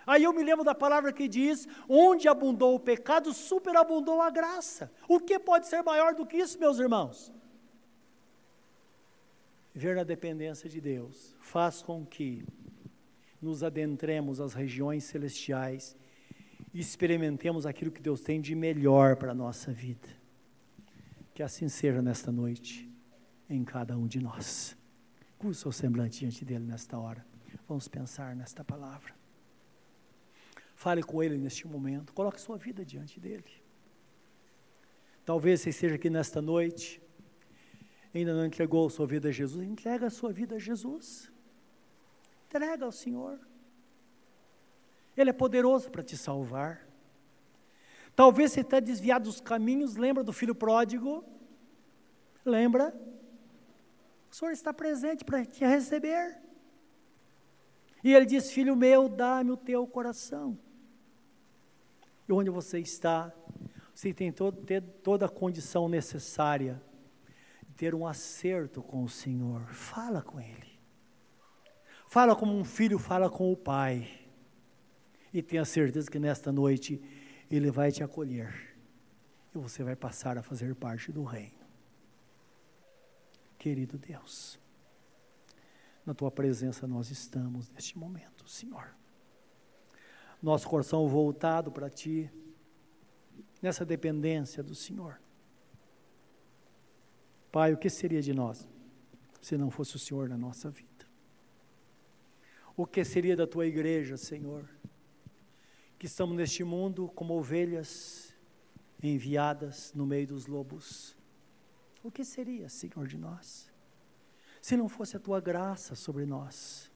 Aí 0.04 0.24
eu 0.24 0.32
me 0.32 0.42
lembro 0.42 0.64
da 0.64 0.74
palavra 0.74 1.12
que 1.12 1.28
diz: 1.28 1.68
onde 1.88 2.26
abundou 2.26 2.74
o 2.74 2.80
pecado, 2.80 3.32
superabundou 3.32 4.20
a 4.20 4.28
graça. 4.28 4.92
O 5.08 5.20
que 5.20 5.38
pode 5.38 5.68
ser 5.68 5.82
maior 5.82 6.16
do 6.16 6.26
que 6.26 6.38
isso, 6.38 6.58
meus 6.58 6.80
irmãos? 6.80 7.32
Ver 9.72 9.94
na 9.94 10.02
dependência 10.02 10.68
de 10.68 10.80
Deus 10.80 11.36
faz 11.40 11.80
com 11.80 12.04
que 12.04 12.44
nos 13.40 13.62
adentremos 13.62 14.40
às 14.40 14.52
regiões 14.52 15.04
celestiais 15.04 15.96
e 16.72 16.80
experimentemos 16.80 17.66
aquilo 17.66 17.90
que 17.90 18.00
Deus 18.00 18.20
tem 18.20 18.40
de 18.40 18.54
melhor 18.54 19.16
para 19.16 19.32
a 19.32 19.34
nossa 19.34 19.72
vida. 19.72 20.08
Que 21.34 21.42
assim 21.42 21.68
seja 21.68 22.00
nesta 22.00 22.30
noite, 22.30 22.88
em 23.48 23.64
cada 23.64 23.96
um 23.96 24.06
de 24.06 24.20
nós. 24.20 24.76
Curva 25.38 25.52
o 25.52 25.54
seu 25.54 25.72
semblante 25.72 26.20
diante 26.20 26.44
dele 26.44 26.64
nesta 26.64 26.98
hora. 26.98 27.24
Vamos 27.66 27.88
pensar 27.88 28.36
nesta 28.36 28.62
palavra. 28.62 29.14
Fale 30.74 31.02
com 31.02 31.22
ele 31.22 31.36
neste 31.36 31.66
momento. 31.66 32.12
Coloque 32.12 32.40
sua 32.40 32.56
vida 32.56 32.84
diante 32.84 33.18
dele. 33.18 33.44
Talvez 35.24 35.60
você 35.60 35.70
esteja 35.70 35.96
aqui 35.96 36.08
nesta 36.08 36.40
noite, 36.40 37.00
ainda 38.14 38.34
não 38.34 38.46
entregou 38.46 38.88
sua 38.88 39.06
vida 39.06 39.28
a 39.28 39.32
Jesus. 39.32 39.66
Entrega 39.66 40.06
a 40.06 40.10
sua 40.10 40.32
vida 40.32 40.56
a 40.56 40.58
Jesus. 40.58 41.30
Entrega 42.46 42.84
ao 42.84 42.92
Senhor. 42.92 43.38
Ele 45.16 45.30
é 45.30 45.32
poderoso 45.32 45.90
para 45.90 46.02
te 46.02 46.16
salvar. 46.16 46.86
Talvez 48.14 48.52
você 48.52 48.60
está 48.60 48.80
desviado 48.80 49.24
dos 49.24 49.40
caminhos. 49.40 49.96
Lembra 49.96 50.22
do 50.22 50.32
filho 50.32 50.54
pródigo? 50.54 51.24
Lembra? 52.44 52.94
O 54.30 54.34
Senhor 54.34 54.52
está 54.52 54.72
presente 54.72 55.24
para 55.24 55.44
te 55.44 55.64
receber. 55.64 56.38
E 58.02 58.14
ele 58.14 58.26
diz: 58.26 58.50
Filho 58.50 58.76
meu, 58.76 59.08
dá-me 59.08 59.50
o 59.50 59.56
teu 59.56 59.86
coração. 59.86 60.58
E 62.28 62.32
onde 62.32 62.50
você 62.50 62.78
está, 62.78 63.32
você 63.92 64.14
tem 64.14 64.30
todo, 64.30 64.64
ter 64.64 64.80
toda 64.80 65.26
a 65.26 65.28
condição 65.28 65.88
necessária 65.88 66.80
de 67.66 67.74
ter 67.74 67.94
um 67.94 68.06
acerto 68.06 68.82
com 68.82 69.02
o 69.02 69.08
Senhor. 69.08 69.66
Fala 69.66 70.22
com 70.22 70.40
Ele. 70.40 70.78
Fala 72.06 72.34
como 72.34 72.56
um 72.56 72.64
filho 72.64 72.98
fala 72.98 73.30
com 73.30 73.52
o 73.52 73.56
pai. 73.56 74.19
E 75.32 75.42
tenha 75.42 75.64
certeza 75.64 76.10
que 76.10 76.18
nesta 76.18 76.50
noite 76.50 77.00
Ele 77.50 77.70
vai 77.70 77.92
te 77.92 78.02
acolher. 78.02 78.76
E 79.54 79.58
você 79.58 79.82
vai 79.82 79.96
passar 79.96 80.38
a 80.38 80.42
fazer 80.42 80.74
parte 80.74 81.12
do 81.12 81.24
reino 81.24 81.60
querido 83.60 83.98
Deus. 83.98 84.58
Na 86.04 86.14
tua 86.14 86.30
presença 86.30 86.86
nós 86.88 87.10
estamos 87.10 87.68
neste 87.70 87.96
momento, 87.96 88.48
Senhor. 88.48 88.96
Nosso 90.42 90.66
coração 90.66 91.06
voltado 91.06 91.70
para 91.70 91.90
ti, 91.90 92.32
nessa 93.60 93.84
dependência 93.84 94.62
do 94.62 94.74
Senhor. 94.74 95.20
Pai, 97.52 97.74
o 97.74 97.76
que 97.76 97.90
seria 97.90 98.22
de 98.22 98.32
nós 98.32 98.66
se 99.42 99.58
não 99.58 99.70
fosse 99.70 99.94
o 99.96 99.98
Senhor 99.98 100.26
na 100.26 100.38
nossa 100.38 100.70
vida? 100.70 100.88
O 102.74 102.86
que 102.86 103.04
seria 103.04 103.36
da 103.36 103.46
tua 103.46 103.66
igreja, 103.66 104.16
Senhor? 104.16 104.66
Que 106.00 106.06
estamos 106.06 106.36
neste 106.36 106.64
mundo 106.64 107.12
como 107.14 107.38
ovelhas 107.38 108.34
enviadas 109.00 109.92
no 109.94 110.04
meio 110.04 110.26
dos 110.26 110.46
lobos 110.46 111.16
o 112.02 112.10
que 112.10 112.24
seria, 112.24 112.68
Senhor, 112.68 113.06
de 113.06 113.18
nós? 113.18 113.70
Se 114.60 114.76
não 114.76 114.88
fosse 114.88 115.16
a 115.16 115.20
tua 115.20 115.40
graça 115.40 115.94
sobre 115.94 116.24
nós, 116.24 116.90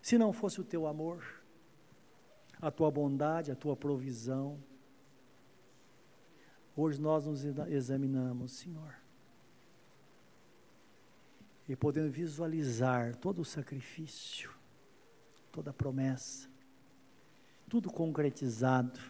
se 0.00 0.16
não 0.16 0.32
fosse 0.32 0.60
o 0.60 0.64
teu 0.64 0.86
amor, 0.86 1.42
a 2.60 2.70
tua 2.70 2.90
bondade, 2.90 3.50
a 3.50 3.56
tua 3.56 3.76
provisão. 3.76 4.62
Hoje 6.76 7.00
nós 7.00 7.26
nos 7.26 7.44
examinamos, 7.44 8.52
Senhor, 8.52 8.94
e 11.68 11.74
podemos 11.74 12.12
visualizar 12.12 13.16
todo 13.16 13.40
o 13.40 13.44
sacrifício, 13.44 14.52
toda 15.50 15.70
a 15.70 15.74
promessa, 15.74 16.48
tudo 17.68 17.90
concretizado 17.90 19.00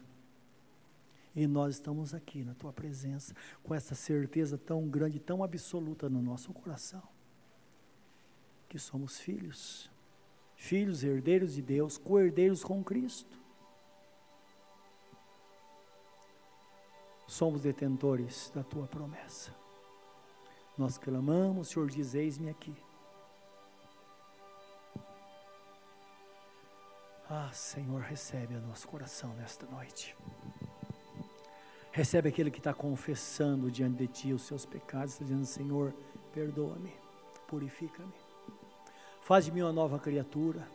e 1.37 1.47
nós 1.47 1.75
estamos 1.75 2.15
aqui 2.15 2.43
na 2.43 2.55
tua 2.55 2.73
presença, 2.73 3.35
com 3.63 3.75
essa 3.75 3.95
certeza 3.95 4.57
tão 4.57 4.89
grande, 4.89 5.21
tão 5.21 5.45
absoluta 5.45 6.09
no 6.09 6.23
nosso 6.23 6.51
coração, 6.55 7.03
que 8.67 8.79
somos 8.79 9.21
filhos, 9.21 9.91
filhos, 10.55 11.05
herdeiros 11.05 11.53
de 11.53 11.61
Deus, 11.61 11.99
co-herdeiros 11.99 12.65
com 12.65 12.83
Cristo. 12.83 13.39
Somos 17.27 17.61
detentores 17.61 18.51
da 18.55 18.65
tua 18.65 18.87
promessa. 18.87 19.55
Nós 20.79 20.97
clamamos, 20.97 21.69
Senhor 21.69 21.91
diz: 21.91 22.15
Eis-me 22.15 22.49
aqui. 22.49 22.75
Ah, 27.39 27.51
Senhor, 27.53 28.01
recebe 28.01 28.57
o 28.57 28.63
nosso 28.63 28.89
coração 28.89 29.29
nesta 29.35 29.67
noite. 29.67 30.17
Recebe 31.93 32.31
aquele 32.31 32.51
que 32.51 32.57
está 32.57 32.73
confessando 32.73 33.71
diante 33.71 33.99
de 33.99 34.07
ti 34.07 34.33
os 34.33 34.41
seus 34.41 34.65
pecados, 34.65 35.13
está 35.13 35.25
dizendo: 35.27 35.45
Senhor, 35.45 35.93
perdoa-me, 36.33 36.95
purifica-me, 37.47 38.15
faz 39.21 39.45
de 39.45 39.53
mim 39.53 39.61
uma 39.61 39.73
nova 39.73 39.99
criatura. 39.99 40.67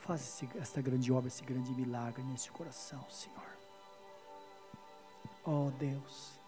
Faz 0.00 0.20
esse, 0.20 0.58
esta 0.58 0.82
grande 0.82 1.10
obra, 1.10 1.28
esse 1.28 1.42
grande 1.42 1.72
milagre 1.72 2.22
nesse 2.22 2.50
coração, 2.50 3.02
Senhor. 3.08 3.56
Oh, 5.46 5.70
Deus, 5.78 6.38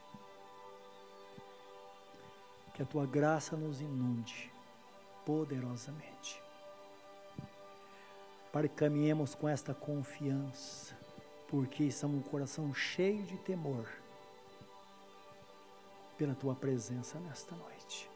que 2.74 2.82
a 2.82 2.86
tua 2.86 3.06
graça 3.06 3.56
nos 3.56 3.80
inunde 3.80 4.52
poderosamente, 5.24 6.13
para 8.54 8.68
que 8.68 8.76
caminhemos 8.76 9.34
com 9.34 9.48
esta 9.48 9.74
confiança 9.74 10.96
porque 11.48 11.82
estamos 11.82 12.24
o 12.24 12.30
coração 12.30 12.72
cheio 12.72 13.24
de 13.24 13.36
temor 13.38 13.84
pela 16.16 16.36
tua 16.36 16.54
presença 16.54 17.18
nesta 17.18 17.52
noite. 17.56 18.08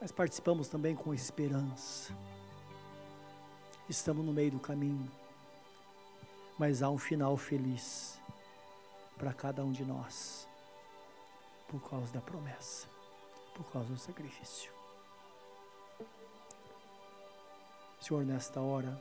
Mas 0.00 0.12
participamos 0.12 0.68
também 0.68 0.94
com 0.94 1.12
esperança. 1.12 2.16
Estamos 3.88 4.24
no 4.24 4.32
meio 4.32 4.52
do 4.52 4.60
caminho, 4.60 5.10
mas 6.56 6.84
há 6.84 6.88
um 6.88 6.98
final 6.98 7.36
feliz 7.36 8.16
para 9.18 9.32
cada 9.32 9.64
um 9.64 9.72
de 9.72 9.84
nós, 9.84 10.46
por 11.66 11.80
causa 11.90 12.12
da 12.12 12.20
promessa, 12.20 12.86
por 13.56 13.64
causa 13.72 13.88
do 13.88 13.98
sacrifício. 13.98 14.75
Senhor, 18.06 18.24
nesta 18.24 18.60
hora, 18.60 18.96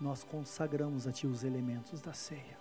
nós 0.00 0.22
consagramos 0.22 1.08
a 1.08 1.10
Ti 1.10 1.26
os 1.26 1.42
elementos 1.42 2.00
da 2.00 2.12
ceia. 2.12 2.56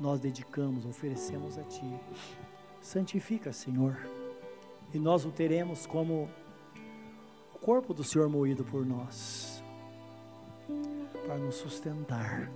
Nós 0.00 0.18
dedicamos, 0.18 0.86
oferecemos 0.86 1.58
a 1.58 1.62
Ti. 1.62 2.00
Santifica, 2.80 3.52
Senhor, 3.52 3.98
e 4.94 4.98
nós 4.98 5.26
o 5.26 5.30
teremos 5.30 5.84
como 5.84 6.30
o 7.54 7.58
corpo 7.58 7.92
do 7.92 8.02
Senhor 8.02 8.30
moído 8.30 8.64
por 8.64 8.86
nós, 8.86 9.62
para 11.26 11.36
nos 11.36 11.56
sustentar. 11.56 12.50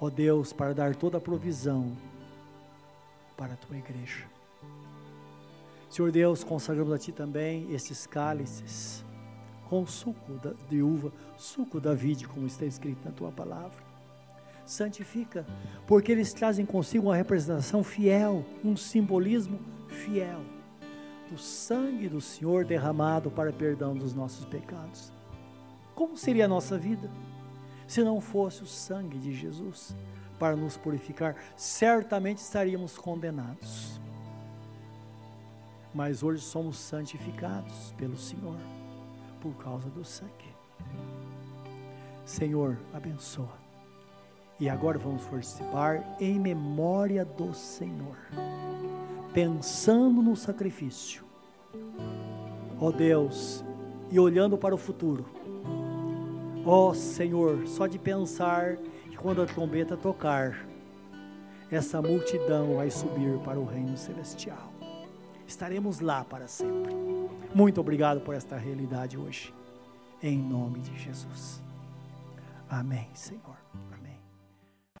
Ó 0.00 0.08
Deus, 0.08 0.54
para 0.54 0.72
dar 0.72 0.96
toda 0.96 1.18
a 1.18 1.20
provisão 1.20 1.94
para 3.36 3.52
a 3.52 3.56
Tua 3.58 3.76
igreja. 3.76 4.31
Senhor 5.92 6.10
Deus, 6.10 6.42
consagramos 6.42 6.90
a 6.90 6.96
Ti 6.96 7.12
também 7.12 7.70
esses 7.70 8.06
cálices 8.06 9.04
com 9.68 9.86
suco 9.86 10.40
de 10.70 10.80
uva, 10.80 11.12
suco 11.36 11.78
da 11.78 11.92
vide, 11.92 12.26
como 12.26 12.46
está 12.46 12.64
escrito 12.64 13.04
na 13.04 13.10
tua 13.10 13.30
palavra. 13.30 13.76
Santifica, 14.64 15.46
porque 15.86 16.10
eles 16.10 16.32
trazem 16.32 16.64
consigo 16.64 17.08
uma 17.08 17.16
representação 17.16 17.84
fiel, 17.84 18.42
um 18.64 18.74
simbolismo 18.74 19.60
fiel 19.86 20.40
do 21.30 21.36
sangue 21.36 22.08
do 22.08 22.22
Senhor 22.22 22.64
derramado 22.64 23.30
para 23.30 23.52
perdão 23.52 23.94
dos 23.94 24.14
nossos 24.14 24.46
pecados. 24.46 25.12
Como 25.94 26.16
seria 26.16 26.46
a 26.46 26.48
nossa 26.48 26.78
vida 26.78 27.10
se 27.86 28.02
não 28.02 28.18
fosse 28.18 28.62
o 28.62 28.66
sangue 28.66 29.18
de 29.18 29.34
Jesus 29.34 29.94
para 30.38 30.56
nos 30.56 30.74
purificar? 30.74 31.36
Certamente 31.54 32.38
estaríamos 32.38 32.96
condenados. 32.96 34.00
Mas 35.94 36.22
hoje 36.22 36.42
somos 36.42 36.78
santificados 36.78 37.92
pelo 37.98 38.16
Senhor 38.16 38.56
por 39.40 39.54
causa 39.56 39.90
do 39.90 40.04
sangue. 40.04 40.54
Senhor, 42.24 42.78
abençoa. 42.94 43.60
E 44.58 44.68
agora 44.68 44.98
vamos 44.98 45.24
participar 45.26 46.16
em 46.20 46.38
memória 46.38 47.24
do 47.24 47.52
Senhor, 47.52 48.16
pensando 49.34 50.22
no 50.22 50.36
sacrifício. 50.36 51.24
Ó 52.80 52.86
oh 52.86 52.92
Deus, 52.92 53.64
e 54.10 54.20
olhando 54.20 54.56
para 54.56 54.74
o 54.74 54.78
futuro. 54.78 55.26
Ó 56.64 56.90
oh 56.90 56.94
Senhor, 56.94 57.66
só 57.66 57.86
de 57.86 57.98
pensar 57.98 58.76
que 59.10 59.16
quando 59.16 59.42
a 59.42 59.46
trombeta 59.46 59.96
tocar, 59.96 60.66
essa 61.70 62.00
multidão 62.00 62.76
vai 62.76 62.90
subir 62.90 63.38
para 63.38 63.58
o 63.58 63.64
reino 63.64 63.96
celestial. 63.96 64.71
Estaremos 65.52 66.00
lá 66.00 66.24
para 66.24 66.48
sempre. 66.48 66.94
Muito 67.54 67.78
obrigado 67.78 68.22
por 68.22 68.34
esta 68.34 68.56
realidade 68.56 69.18
hoje. 69.18 69.52
Em 70.22 70.38
nome 70.38 70.80
de 70.80 70.98
Jesus. 70.98 71.60
Amém, 72.70 73.10
Senhor. 73.12 73.58